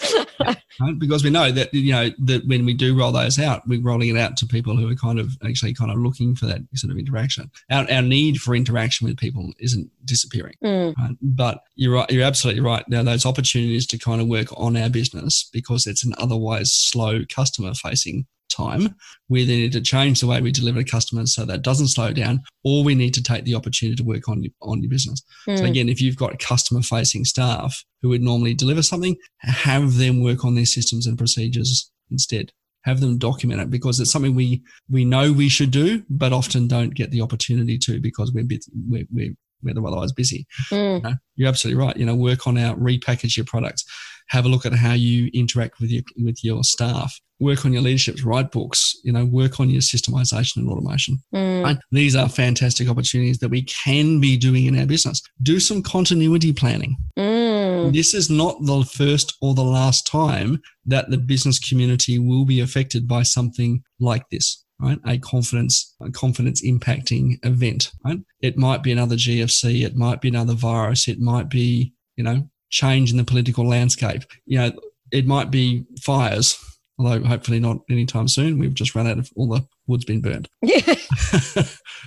because 0.98 1.24
we 1.24 1.30
know 1.30 1.50
that 1.50 1.72
you 1.72 1.92
know 1.92 2.10
that 2.18 2.46
when 2.46 2.66
we 2.66 2.74
do 2.74 2.98
roll 2.98 3.10
those 3.10 3.38
out, 3.38 3.66
we're 3.66 3.80
rolling 3.80 4.10
it 4.14 4.18
out 4.18 4.36
to 4.38 4.46
people 4.46 4.76
who 4.76 4.90
are 4.90 4.94
kind 4.94 5.18
of 5.18 5.30
actually 5.42 5.72
kind 5.72 5.90
of 5.90 5.96
looking 5.96 6.34
for 6.34 6.44
that 6.44 6.60
sort 6.74 6.90
of 6.90 6.98
interaction. 6.98 7.50
Our, 7.70 7.90
our 7.90 8.02
need 8.02 8.38
for 8.38 8.54
interaction 8.54 9.08
with 9.08 9.16
people 9.16 9.54
isn't 9.60 9.90
disappearing. 10.04 10.56
Mm. 10.62 10.94
Right? 10.98 11.16
But 11.22 11.62
you're 11.74 11.94
right. 11.94 12.10
You're 12.10 12.24
absolutely 12.24 12.60
right. 12.60 12.86
Now 12.86 13.02
those 13.02 13.24
opportunities 13.24 13.86
to 13.86 13.98
kind 13.98 14.20
of 14.20 14.28
work 14.28 14.48
on 14.58 14.76
our 14.76 14.90
business 14.90 15.48
because 15.50 15.86
it's 15.86 16.04
an 16.04 16.12
otherwise 16.18 16.70
slow 16.70 17.20
customer 17.34 17.72
facing 17.72 18.26
time. 18.48 18.94
We 19.28 19.44
then 19.44 19.58
need 19.58 19.72
to 19.72 19.80
change 19.80 20.20
the 20.20 20.26
way 20.26 20.40
we 20.40 20.52
deliver 20.52 20.82
to 20.82 20.90
customers 20.90 21.34
so 21.34 21.44
that 21.44 21.62
doesn't 21.62 21.88
slow 21.88 22.12
down, 22.12 22.42
or 22.64 22.84
we 22.84 22.94
need 22.94 23.14
to 23.14 23.22
take 23.22 23.44
the 23.44 23.54
opportunity 23.54 23.96
to 23.96 24.04
work 24.04 24.28
on, 24.28 24.44
on 24.62 24.82
your 24.82 24.90
business. 24.90 25.22
Mm. 25.48 25.58
So, 25.58 25.64
hmm. 25.64 25.70
again, 25.70 25.88
if 25.88 26.00
you've 26.00 26.16
got 26.16 26.38
customer 26.38 26.82
facing 26.82 27.24
staff 27.24 27.84
who 28.02 28.08
would 28.10 28.22
normally 28.22 28.54
deliver 28.54 28.82
something, 28.82 29.16
have 29.38 29.96
them 29.96 30.22
work 30.22 30.44
on 30.44 30.54
their 30.54 30.66
systems 30.66 31.06
and 31.06 31.18
procedures 31.18 31.90
instead. 32.10 32.52
Have 32.84 33.00
them 33.00 33.18
document 33.18 33.60
it 33.60 33.70
because 33.70 34.00
it's 34.00 34.12
something 34.12 34.34
we 34.34 34.62
we 34.88 35.04
know 35.04 35.32
we 35.32 35.48
should 35.48 35.72
do, 35.72 36.04
but 36.08 36.32
often 36.32 36.68
don't 36.68 36.94
get 36.94 37.10
the 37.10 37.20
opportunity 37.20 37.76
to 37.78 38.00
because 38.00 38.32
we're 38.32 38.44
bit, 38.44 38.64
we're, 38.88 39.04
we're 39.12 39.34
we're 39.62 39.72
otherwise 39.76 40.12
busy. 40.12 40.46
Mm. 40.70 40.96
You 40.96 41.02
know, 41.02 41.14
you're 41.34 41.48
absolutely 41.48 41.84
right. 41.84 41.96
You 41.96 42.06
know, 42.06 42.14
work 42.14 42.46
on 42.46 42.56
our 42.56 42.76
repackage 42.76 43.36
your 43.36 43.44
products 43.44 43.84
have 44.28 44.44
a 44.44 44.48
look 44.48 44.66
at 44.66 44.74
how 44.74 44.92
you 44.92 45.30
interact 45.32 45.80
with 45.80 45.90
your 45.90 46.02
with 46.18 46.42
your 46.44 46.62
staff 46.62 47.18
work 47.40 47.64
on 47.64 47.72
your 47.72 47.82
leadership 47.82 48.16
write 48.24 48.50
books 48.50 48.94
you 49.04 49.12
know 49.12 49.24
work 49.24 49.60
on 49.60 49.70
your 49.70 49.80
systemization 49.80 50.56
and 50.56 50.68
automation 50.68 51.18
mm. 51.34 51.64
right? 51.64 51.78
these 51.92 52.16
are 52.16 52.28
fantastic 52.28 52.88
opportunities 52.88 53.38
that 53.38 53.48
we 53.48 53.62
can 53.62 54.20
be 54.20 54.36
doing 54.36 54.66
in 54.66 54.78
our 54.78 54.86
business 54.86 55.22
do 55.42 55.60
some 55.60 55.82
continuity 55.82 56.52
planning 56.52 56.96
mm. 57.18 57.92
this 57.92 58.14
is 58.14 58.28
not 58.28 58.56
the 58.62 58.84
first 58.84 59.36
or 59.40 59.54
the 59.54 59.62
last 59.62 60.06
time 60.06 60.60
that 60.84 61.10
the 61.10 61.18
business 61.18 61.58
community 61.58 62.18
will 62.18 62.44
be 62.44 62.60
affected 62.60 63.06
by 63.06 63.22
something 63.22 63.82
like 64.00 64.28
this 64.30 64.64
right? 64.80 64.98
A 65.06 65.18
confidence, 65.18 65.94
a 66.00 66.10
confidence 66.10 66.64
impacting 66.64 67.44
event, 67.44 67.90
right? 68.04 68.18
It 68.40 68.56
might 68.56 68.82
be 68.82 68.92
another 68.92 69.16
GFC, 69.16 69.84
it 69.84 69.96
might 69.96 70.20
be 70.20 70.28
another 70.28 70.54
virus, 70.54 71.08
it 71.08 71.18
might 71.18 71.48
be, 71.48 71.92
you 72.16 72.24
know, 72.24 72.48
change 72.70 73.10
in 73.10 73.16
the 73.16 73.24
political 73.24 73.66
landscape. 73.66 74.22
You 74.46 74.58
know, 74.58 74.72
it 75.10 75.26
might 75.26 75.50
be 75.50 75.84
fires, 76.02 76.58
although 76.98 77.22
hopefully 77.24 77.60
not 77.60 77.78
anytime 77.90 78.28
soon. 78.28 78.58
We've 78.58 78.74
just 78.74 78.94
run 78.94 79.06
out 79.06 79.18
of 79.18 79.30
all 79.36 79.48
the 79.48 79.66
wood's 79.86 80.04
been 80.04 80.20
burned. 80.20 80.48
Yeah. 80.62 80.94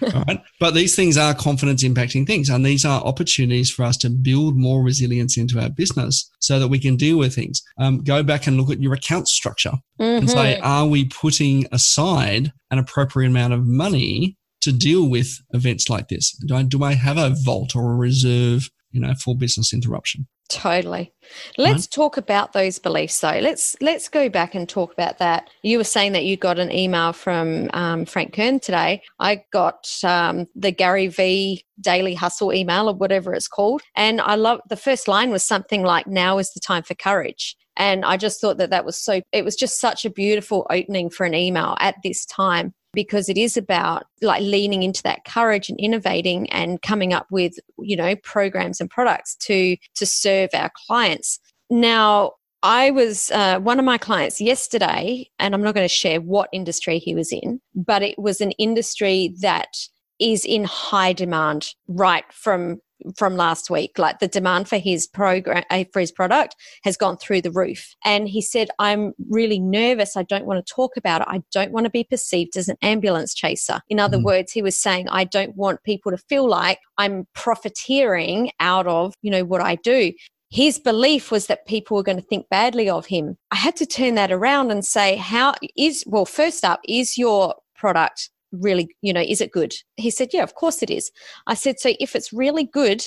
all 0.13 0.24
right. 0.28 0.41
But 0.60 0.74
these 0.74 0.95
things 0.95 1.17
are 1.17 1.34
confidence 1.34 1.84
impacting 1.84 2.26
things. 2.26 2.50
And 2.50 2.65
these 2.65 2.86
are 2.86 3.02
opportunities 3.02 3.71
for 3.71 3.84
us 3.84 3.97
to 3.97 4.10
build 4.10 4.56
more 4.56 4.84
resilience 4.84 5.38
into 5.38 5.60
our 5.60 5.69
business 5.69 6.30
so 6.39 6.60
that 6.60 6.67
we 6.67 6.80
can 6.80 6.95
deal 6.95 7.17
with 7.17 7.36
things. 7.36 7.62
Um, 7.78 8.04
go 8.04 8.24
back 8.24 8.47
and 8.47 8.58
look 8.58 8.71
at 8.71 8.82
your 8.82 8.93
account 8.93 9.28
structure 9.28 9.74
mm-hmm. 10.00 10.04
and 10.04 10.30
say, 10.30 10.56
mm-hmm. 10.56 10.65
are 10.65 10.88
we 10.88 11.06
putting 11.06 11.67
aside 11.71 12.52
an 12.71 12.80
appropriate 12.80 13.30
amount 13.30 13.54
of 13.54 13.65
money 13.65 14.38
to 14.62 14.71
deal 14.71 15.10
with 15.10 15.39
events 15.52 15.89
like 15.89 16.08
this? 16.08 16.32
Do 16.45 16.56
I, 16.56 16.63
do 16.63 16.84
I 16.84 16.93
have 16.93 17.17
a 17.17 17.36
vault 17.43 17.76
or 17.76 17.91
a 17.91 17.95
reserve, 17.95 18.69
you 18.91 19.02
know, 19.02 19.13
for 19.15 19.36
business 19.36 19.74
interruption? 19.74 20.28
Totally. 20.52 21.14
Let's 21.58 21.84
right. 21.84 21.92
talk 21.92 22.18
about 22.18 22.52
those 22.52 22.78
beliefs 22.78 23.20
though. 23.20 23.40
Let's 23.42 23.76
let's 23.80 24.10
go 24.10 24.28
back 24.28 24.54
and 24.54 24.68
talk 24.68 24.92
about 24.92 25.18
that. 25.20 25.50
You 25.64 25.78
were 25.78 25.86
saying 25.86 26.12
that 26.12 26.26
you 26.26 26.36
got 26.36 26.60
an 26.60 26.72
email 26.72 27.14
from 27.14 27.70
um, 27.74 28.06
Frank 28.06 28.34
Kern 28.34 28.60
today. 28.60 29.02
I 29.20 29.44
got 29.54 29.88
um, 30.04 30.48
the 30.56 30.72
Gary 30.72 31.08
V 31.08 31.64
Daily 31.80 32.14
Hustle 32.16 32.54
email 32.54 32.90
or 32.90 32.94
whatever 32.94 33.34
it's 33.34 33.48
called, 33.48 33.82
and 33.96 34.20
I 34.20 34.36
love 34.36 34.60
the 34.70 34.76
first 34.76 35.08
line 35.08 35.32
was 35.32 35.46
something 35.46 35.84
like 35.84 36.06
"Now 36.06 36.38
is 36.38 36.52
the 36.52 36.60
time 36.60 36.84
for 36.84 36.96
courage." 36.96 37.56
And 37.78 38.04
I 38.04 38.18
just 38.18 38.42
thought 38.42 38.58
that 38.58 38.70
that 38.72 38.84
was 38.86 39.02
so, 39.02 39.22
it 39.32 39.46
was 39.46 39.56
just 39.56 39.80
such 39.80 40.04
a 40.04 40.10
beautiful 40.10 40.68
opening 40.70 41.10
for 41.10 41.26
an 41.26 41.34
email 41.34 41.78
at 41.80 41.96
this 42.04 42.26
time 42.26 42.74
because 42.94 43.30
it 43.30 43.38
is 43.38 43.58
about 43.58 44.06
like 44.22 44.42
leaning 44.42 44.84
into 44.84 45.04
that 45.04 45.26
courage 45.26 45.70
and 45.70 45.80
innovating 45.80 46.50
and 46.52 46.82
coming 46.82 47.14
up 47.14 47.28
with 47.32 47.54
you 47.80 47.96
know 47.96 48.16
programs 48.18 48.82
and 48.82 48.90
products 48.90 49.36
to 49.36 49.78
to 49.96 50.06
serve 50.06 50.50
our 50.54 50.72
clients. 50.88 51.40
Now 51.70 52.34
I 52.64 52.92
was 52.92 53.32
uh, 53.32 53.60
one 53.60 53.80
of 53.80 53.86
my 53.86 53.98
clients 53.98 54.40
yesterday, 54.40 55.30
and 55.40 55.56
I'm 55.56 55.64
not 55.64 55.74
going 55.74 55.88
to 55.88 55.94
share 55.94 56.22
what 56.22 56.50
industry 56.54 57.00
he 57.00 57.16
was 57.16 57.32
in, 57.32 57.60
but 57.74 58.04
it 58.04 58.20
was 58.20 58.40
an 58.40 58.52
industry 58.52 59.34
that 59.42 59.76
is 60.20 60.46
in 60.46 60.64
high 60.66 61.14
demand 61.14 61.70
right 61.88 62.26
from 62.32 62.80
from 63.18 63.36
last 63.36 63.70
week 63.70 63.98
like 63.98 64.20
the 64.20 64.28
demand 64.28 64.68
for 64.68 64.78
his 64.78 65.08
program 65.08 65.64
uh, 65.70 65.84
for 65.92 66.00
his 66.00 66.12
product 66.12 66.56
has 66.84 66.98
gone 66.98 67.18
through 67.18 67.42
the 67.42 67.52
roof. 67.52 67.96
And 68.06 68.28
he 68.28 68.42
said 68.42 68.70
i'm 68.80 69.14
really 69.30 69.60
nervous. 69.60 70.18
I 70.18 70.24
don't 70.24 70.46
want 70.46 70.66
to 70.66 70.74
talk 70.74 70.98
about 70.98 71.22
it. 71.22 71.28
I 71.30 71.42
don't 71.52 71.72
want 71.72 71.86
to 71.86 71.90
be 71.90 72.04
perceived 72.04 72.58
as 72.58 72.68
an 72.68 72.78
ambulance 72.82 73.34
chaser. 73.34 73.82
In 73.90 74.00
other 74.00 74.18
mm. 74.18 74.24
words 74.24 74.52
he 74.52 74.62
was 74.62 74.78
saying 74.78 75.08
i 75.10 75.24
don't 75.24 75.56
want 75.56 75.84
people 75.84 76.12
to 76.12 76.18
feel 76.18 76.48
like 76.48 76.80
i'm 76.98 77.28
profiteering 77.34 78.52
out 78.60 78.88
of 78.88 79.14
you 79.22 79.32
know 79.32 79.46
what 79.46 79.62
i 79.62 79.76
do. 79.76 80.14
His 80.52 80.80
belief 80.80 81.32
was 81.32 81.48
that 81.48 81.66
people 81.66 81.96
were 81.96 82.04
going 82.04 82.18
to 82.18 82.24
think 82.24 82.50
badly 82.50 82.90
of 82.90 83.06
him. 83.06 83.38
I 83.52 83.56
had 83.56 83.78
to 83.78 83.86
turn 83.86 84.16
that 84.16 84.34
around 84.34 84.70
and 84.70 84.86
say 84.86 85.16
how 85.16 85.54
is 85.78 86.04
well 86.06 86.26
first 86.26 86.66
up 86.66 86.82
is 86.86 87.18
your 87.18 87.56
product 87.74 88.30
really, 88.52 88.90
you 89.02 89.14
know, 89.14 89.22
is 89.22 89.42
it 89.42 89.52
good? 89.52 89.74
He 89.96 90.10
said, 90.10 90.30
Yeah, 90.34 90.44
of 90.44 90.56
course 90.56 90.82
it 90.84 90.90
is. 90.90 91.12
I 91.48 91.54
said, 91.54 91.80
So 91.80 91.94
if 92.00 92.16
it's 92.16 92.34
really 92.34 92.66
good, 92.66 93.04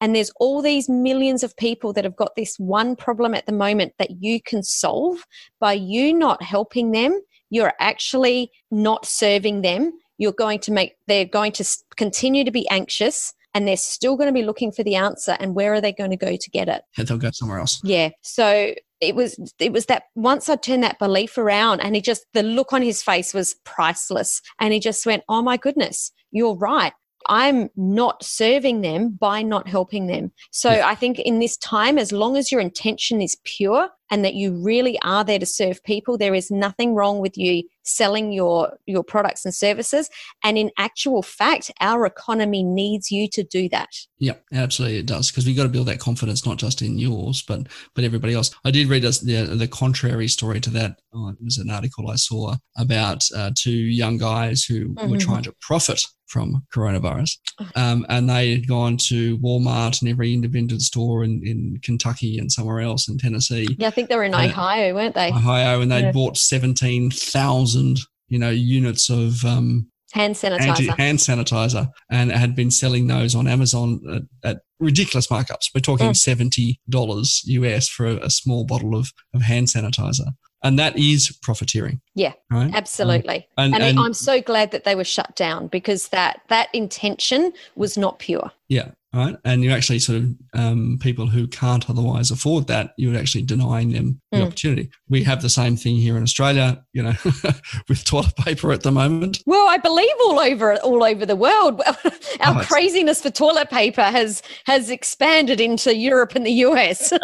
and 0.00 0.14
there's 0.14 0.30
all 0.36 0.62
these 0.62 0.88
millions 0.88 1.42
of 1.42 1.56
people 1.56 1.92
that 1.92 2.04
have 2.04 2.16
got 2.16 2.36
this 2.36 2.56
one 2.58 2.94
problem 2.94 3.34
at 3.34 3.46
the 3.46 3.52
moment 3.52 3.94
that 3.98 4.22
you 4.22 4.40
can 4.40 4.62
solve 4.62 5.24
by 5.60 5.72
you 5.72 6.14
not 6.14 6.42
helping 6.42 6.92
them, 6.92 7.20
you're 7.50 7.72
actually 7.80 8.50
not 8.70 9.06
serving 9.06 9.62
them. 9.62 9.92
You're 10.18 10.32
going 10.32 10.60
to 10.60 10.72
make, 10.72 10.94
they're 11.06 11.24
going 11.24 11.52
to 11.52 11.64
continue 11.96 12.44
to 12.44 12.50
be 12.50 12.68
anxious 12.68 13.32
and 13.54 13.66
they're 13.66 13.76
still 13.76 14.16
going 14.16 14.28
to 14.28 14.32
be 14.32 14.44
looking 14.44 14.70
for 14.70 14.82
the 14.82 14.94
answer. 14.94 15.36
And 15.40 15.54
where 15.54 15.72
are 15.72 15.80
they 15.80 15.92
going 15.92 16.10
to 16.10 16.16
go 16.16 16.36
to 16.36 16.50
get 16.50 16.68
it? 16.68 16.82
Yeah, 16.96 17.04
they'll 17.04 17.18
go 17.18 17.30
somewhere 17.32 17.58
else. 17.58 17.80
Yeah. 17.82 18.10
So 18.22 18.74
it 19.00 19.14
was 19.14 19.38
it 19.58 19.72
was 19.72 19.86
that 19.86 20.04
once 20.14 20.48
I 20.48 20.56
turned 20.56 20.82
that 20.82 20.98
belief 20.98 21.38
around 21.38 21.80
and 21.80 21.94
he 21.94 22.00
just 22.00 22.26
the 22.34 22.42
look 22.42 22.72
on 22.72 22.82
his 22.82 23.02
face 23.02 23.32
was 23.32 23.56
priceless 23.64 24.40
and 24.60 24.72
he 24.72 24.80
just 24.80 25.06
went 25.06 25.24
oh 25.28 25.42
my 25.42 25.56
goodness 25.56 26.12
you're 26.30 26.56
right 26.56 26.92
I'm 27.28 27.68
not 27.76 28.24
serving 28.24 28.80
them 28.80 29.10
by 29.10 29.42
not 29.42 29.68
helping 29.68 30.06
them. 30.06 30.32
So 30.50 30.70
yeah. 30.70 30.86
I 30.86 30.94
think 30.94 31.18
in 31.18 31.40
this 31.40 31.56
time, 31.58 31.98
as 31.98 32.12
long 32.12 32.36
as 32.36 32.50
your 32.50 32.60
intention 32.60 33.20
is 33.20 33.36
pure 33.44 33.90
and 34.10 34.24
that 34.24 34.34
you 34.34 34.52
really 34.52 34.98
are 35.02 35.24
there 35.24 35.38
to 35.38 35.46
serve 35.46 35.82
people, 35.84 36.18
there 36.18 36.34
is 36.34 36.50
nothing 36.50 36.94
wrong 36.94 37.20
with 37.20 37.36
you 37.36 37.64
selling 37.88 38.32
your 38.32 38.76
your 38.86 39.02
products 39.02 39.44
and 39.44 39.54
services. 39.54 40.10
And 40.44 40.58
in 40.58 40.70
actual 40.78 41.22
fact, 41.22 41.70
our 41.80 42.06
economy 42.06 42.62
needs 42.62 43.10
you 43.10 43.28
to 43.30 43.42
do 43.42 43.68
that. 43.70 43.88
Yeah, 44.18 44.34
absolutely, 44.52 44.98
it 44.98 45.06
does 45.06 45.30
because 45.30 45.46
we've 45.46 45.56
got 45.56 45.64
to 45.64 45.68
build 45.68 45.88
that 45.88 46.00
confidence 46.00 46.44
not 46.46 46.58
just 46.58 46.82
in 46.82 46.98
yours, 46.98 47.42
but 47.42 47.68
but 47.94 48.04
everybody 48.04 48.34
else. 48.34 48.50
I 48.64 48.70
did 48.70 48.88
read 48.88 49.02
the 49.02 49.56
the 49.56 49.68
contrary 49.68 50.28
story 50.28 50.60
to 50.60 50.70
that. 50.70 50.98
Oh, 51.12 51.30
it 51.30 51.36
was 51.42 51.58
an 51.58 51.70
article 51.70 52.10
I 52.10 52.16
saw 52.16 52.56
about 52.76 53.24
uh, 53.34 53.50
two 53.54 53.72
young 53.72 54.18
guys 54.18 54.64
who 54.64 54.90
mm-hmm. 54.90 55.10
were 55.10 55.18
trying 55.18 55.42
to 55.44 55.54
profit 55.60 56.02
from 56.28 56.62
coronavirus. 56.74 57.38
Um, 57.74 58.06
and 58.08 58.28
they 58.28 58.52
had 58.52 58.68
gone 58.68 58.96
to 59.08 59.38
Walmart 59.38 60.00
and 60.00 60.10
every 60.10 60.32
independent 60.32 60.82
store 60.82 61.24
in, 61.24 61.42
in 61.44 61.80
Kentucky 61.82 62.38
and 62.38 62.52
somewhere 62.52 62.80
else 62.80 63.08
in 63.08 63.18
Tennessee. 63.18 63.76
Yeah, 63.78 63.90
think 63.98 64.08
they 64.08 64.16
were 64.16 64.24
in 64.24 64.34
Ohio, 64.34 64.94
weren't 64.94 65.14
they? 65.14 65.28
Ohio, 65.28 65.80
and 65.80 65.90
they'd 65.90 66.04
yeah. 66.04 66.12
bought 66.12 66.36
17,000, 66.36 67.98
you 68.28 68.38
know, 68.38 68.50
units 68.50 69.10
of 69.10 69.44
um, 69.44 69.90
hand 70.12 70.34
sanitizer. 70.34 70.60
anti 70.68 70.86
hand 70.86 71.18
sanitizer, 71.18 71.88
and 72.10 72.30
had 72.30 72.54
been 72.54 72.70
selling 72.70 73.06
those 73.08 73.34
on 73.34 73.46
Amazon 73.46 74.00
at, 74.44 74.50
at 74.50 74.58
ridiculous 74.78 75.26
markups. 75.28 75.70
We're 75.74 75.80
talking 75.80 76.10
Mm. 76.10 76.16
seventy 76.16 76.80
dollars 76.88 77.42
US 77.46 77.88
for 77.88 78.06
a, 78.06 78.16
a 78.26 78.30
small 78.30 78.64
bottle 78.64 78.94
of, 78.96 79.12
of 79.34 79.42
hand 79.42 79.66
sanitizer, 79.68 80.28
and 80.62 80.78
that 80.78 80.96
is 80.96 81.36
profiteering. 81.42 82.00
Yeah, 82.14 82.32
right. 82.50 82.70
Absolutely. 82.72 83.48
And, 83.56 83.74
and, 83.74 83.82
and- 83.82 83.98
I'm 83.98 84.14
so 84.14 84.40
glad 84.40 84.70
that 84.70 84.84
they 84.84 84.94
were 84.94 85.04
shut 85.04 85.34
down 85.36 85.66
because 85.66 86.08
that 86.08 86.42
that 86.48 86.68
intention 86.74 87.52
was 87.74 87.98
not 87.98 88.18
pure. 88.18 88.50
Yeah, 88.68 88.90
right. 89.14 89.36
And 89.44 89.64
you're 89.64 89.72
actually 89.74 89.98
sort 90.00 90.18
of 90.18 90.28
um, 90.54 90.98
people 91.00 91.26
who 91.26 91.46
can't 91.46 91.88
otherwise 91.88 92.30
afford 92.30 92.66
that. 92.66 92.92
You're 92.98 93.16
actually 93.18 93.42
denying 93.42 93.92
them 93.92 94.20
the 94.32 94.38
Mm. 94.38 94.46
opportunity. 94.46 94.90
We 95.08 95.22
have 95.24 95.40
the 95.40 95.48
same 95.48 95.76
thing 95.76 95.96
here 95.96 96.16
in 96.16 96.22
Australia. 96.22 96.84
You 96.92 97.04
know, 97.04 97.14
with 97.88 98.04
toilet 98.04 98.36
paper 98.36 98.72
at 98.72 98.82
the 98.82 98.92
moment. 98.92 99.38
Well, 99.46 99.66
I 99.68 99.78
believe 99.78 100.10
all 100.24 100.38
over 100.38 100.76
all 100.80 101.02
over 101.02 101.24
the 101.24 101.36
world, 101.36 101.80
our 102.40 102.60
Oh, 102.60 102.64
craziness 102.64 103.22
for 103.22 103.30
toilet 103.30 103.70
paper 103.70 104.02
has 104.02 104.42
has 104.66 104.90
expanded 104.90 105.60
into 105.60 105.96
Europe 105.96 106.34
and 106.34 106.44
the 106.44 106.52
US. 106.66 107.12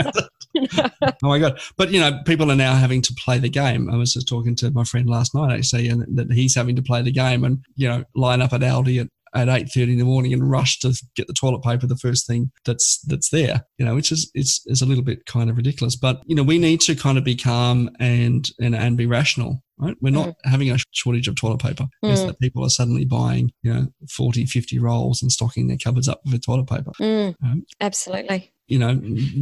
Oh 0.56 1.28
my 1.28 1.40
god! 1.40 1.58
But 1.76 1.90
you 1.90 1.98
know, 1.98 2.20
people 2.26 2.50
are 2.52 2.54
now 2.56 2.74
having 2.74 3.02
to 3.02 3.14
play 3.24 3.38
the 3.38 3.48
game. 3.48 3.90
I 3.90 3.96
was 3.96 4.12
just 4.12 4.28
talking 4.28 4.54
to 4.56 4.70
my 4.70 4.84
friend 4.84 5.08
last 5.10 5.34
night 5.34 5.52
actually, 5.52 5.88
and 5.88 6.04
that 6.16 6.30
he's 6.32 6.54
having 6.54 6.76
to 6.76 6.82
play 6.82 7.02
the 7.02 7.10
game 7.10 7.42
and 7.42 7.58
you 7.74 7.88
know 7.88 8.04
line 8.14 8.40
up 8.40 8.52
at 8.52 8.60
Aldi 8.60 9.00
at 9.00 9.08
at 9.34 9.48
eight 9.48 9.68
thirty 9.72 9.92
in 9.92 9.98
the 9.98 10.04
morning 10.04 10.32
and 10.32 10.48
rush 10.50 10.78
to 10.80 10.94
get 11.16 11.26
the 11.26 11.32
toilet 11.32 11.62
paper 11.62 11.86
the 11.86 11.96
first 11.96 12.26
thing 12.26 12.50
that's 12.64 13.00
that's 13.06 13.30
there. 13.30 13.64
You 13.78 13.84
know, 13.84 13.94
which 13.94 14.12
is 14.12 14.30
it's 14.34 14.62
is 14.66 14.80
a 14.82 14.86
little 14.86 15.04
bit 15.04 15.26
kind 15.26 15.50
of 15.50 15.56
ridiculous. 15.56 15.96
But 15.96 16.22
you 16.26 16.34
know, 16.34 16.42
we 16.42 16.58
need 16.58 16.80
to 16.82 16.94
kind 16.94 17.18
of 17.18 17.24
be 17.24 17.36
calm 17.36 17.90
and 17.98 18.48
and 18.60 18.74
and 18.74 18.96
be 18.96 19.06
rational. 19.06 19.62
Right? 19.76 19.96
We're 20.00 20.10
not 20.10 20.34
having 20.44 20.70
a 20.70 20.78
shortage 20.92 21.26
of 21.26 21.34
toilet 21.34 21.58
paper. 21.60 21.88
It's 22.04 22.22
Mm. 22.22 22.26
that 22.28 22.38
people 22.38 22.64
are 22.64 22.68
suddenly 22.70 23.04
buying, 23.04 23.50
you 23.64 23.74
know, 23.74 23.86
40, 24.08 24.46
50 24.46 24.78
rolls 24.78 25.20
and 25.20 25.32
stocking 25.32 25.66
their 25.66 25.76
cupboards 25.76 26.06
up 26.08 26.20
with 26.30 26.44
toilet 26.46 26.68
paper 26.68 26.92
Mm, 27.00 27.34
Um, 27.42 27.64
absolutely. 27.80 28.52
you 28.68 28.78
know, 28.78 28.94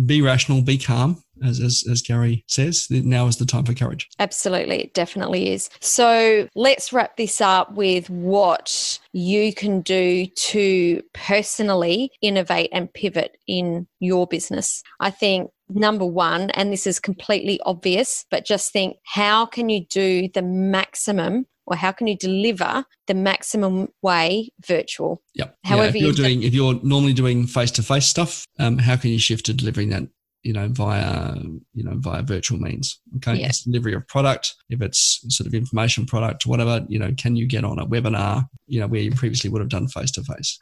be 0.06 0.22
rational, 0.22 0.62
be 0.62 0.78
calm, 0.78 1.22
as, 1.44 1.60
as, 1.60 1.84
as 1.90 2.02
Gary 2.02 2.44
says. 2.48 2.86
Now 2.90 3.26
is 3.26 3.36
the 3.36 3.46
time 3.46 3.64
for 3.64 3.74
courage. 3.74 4.08
Absolutely, 4.18 4.84
it 4.84 4.94
definitely 4.94 5.52
is. 5.52 5.70
So 5.80 6.48
let's 6.54 6.92
wrap 6.92 7.16
this 7.16 7.40
up 7.40 7.72
with 7.74 8.08
what 8.10 8.98
you 9.12 9.52
can 9.52 9.80
do 9.80 10.26
to 10.26 11.02
personally 11.14 12.10
innovate 12.20 12.70
and 12.72 12.92
pivot 12.92 13.36
in 13.46 13.86
your 14.00 14.26
business. 14.26 14.82
I 15.00 15.10
think 15.10 15.50
number 15.68 16.06
one, 16.06 16.50
and 16.50 16.72
this 16.72 16.86
is 16.86 17.00
completely 17.00 17.60
obvious, 17.64 18.24
but 18.30 18.44
just 18.44 18.72
think 18.72 18.96
how 19.04 19.46
can 19.46 19.68
you 19.68 19.86
do 19.86 20.28
the 20.32 20.42
maximum 20.42 21.46
or 21.66 21.76
how 21.76 21.92
can 21.92 22.06
you 22.06 22.16
deliver 22.16 22.84
the 23.06 23.14
maximum 23.14 23.88
way 24.02 24.50
virtual? 24.66 25.22
Yep. 25.34 25.56
However 25.64 25.96
yeah, 25.96 26.08
if 26.08 26.16
you're 26.16 26.26
doing, 26.26 26.42
if 26.42 26.54
you're 26.54 26.80
normally 26.82 27.12
doing 27.12 27.46
face 27.46 27.70
to 27.72 27.82
face 27.82 28.06
stuff, 28.06 28.46
um, 28.58 28.78
how 28.78 28.96
can 28.96 29.10
you 29.10 29.18
shift 29.18 29.46
to 29.46 29.54
delivering 29.54 29.90
that? 29.90 30.04
You 30.42 30.52
know, 30.52 30.68
via 30.68 31.34
you 31.74 31.84
know 31.84 31.94
via 31.96 32.22
virtual 32.22 32.58
means. 32.58 32.98
Okay, 33.16 33.36
Yeah. 33.36 33.46
it's 33.48 33.62
delivery 33.62 33.94
of 33.94 34.06
product. 34.08 34.54
If 34.70 34.82
it's 34.82 35.20
sort 35.28 35.46
of 35.46 35.54
information 35.54 36.04
product, 36.06 36.46
whatever, 36.46 36.84
you 36.88 36.98
know, 36.98 37.12
can 37.16 37.36
you 37.36 37.46
get 37.46 37.64
on 37.64 37.78
a 37.78 37.86
webinar? 37.86 38.48
You 38.66 38.80
know, 38.80 38.86
where 38.88 39.00
you 39.02 39.12
previously 39.12 39.50
would 39.50 39.60
have 39.60 39.68
done 39.68 39.86
face 39.88 40.10
to 40.12 40.22
face. 40.24 40.58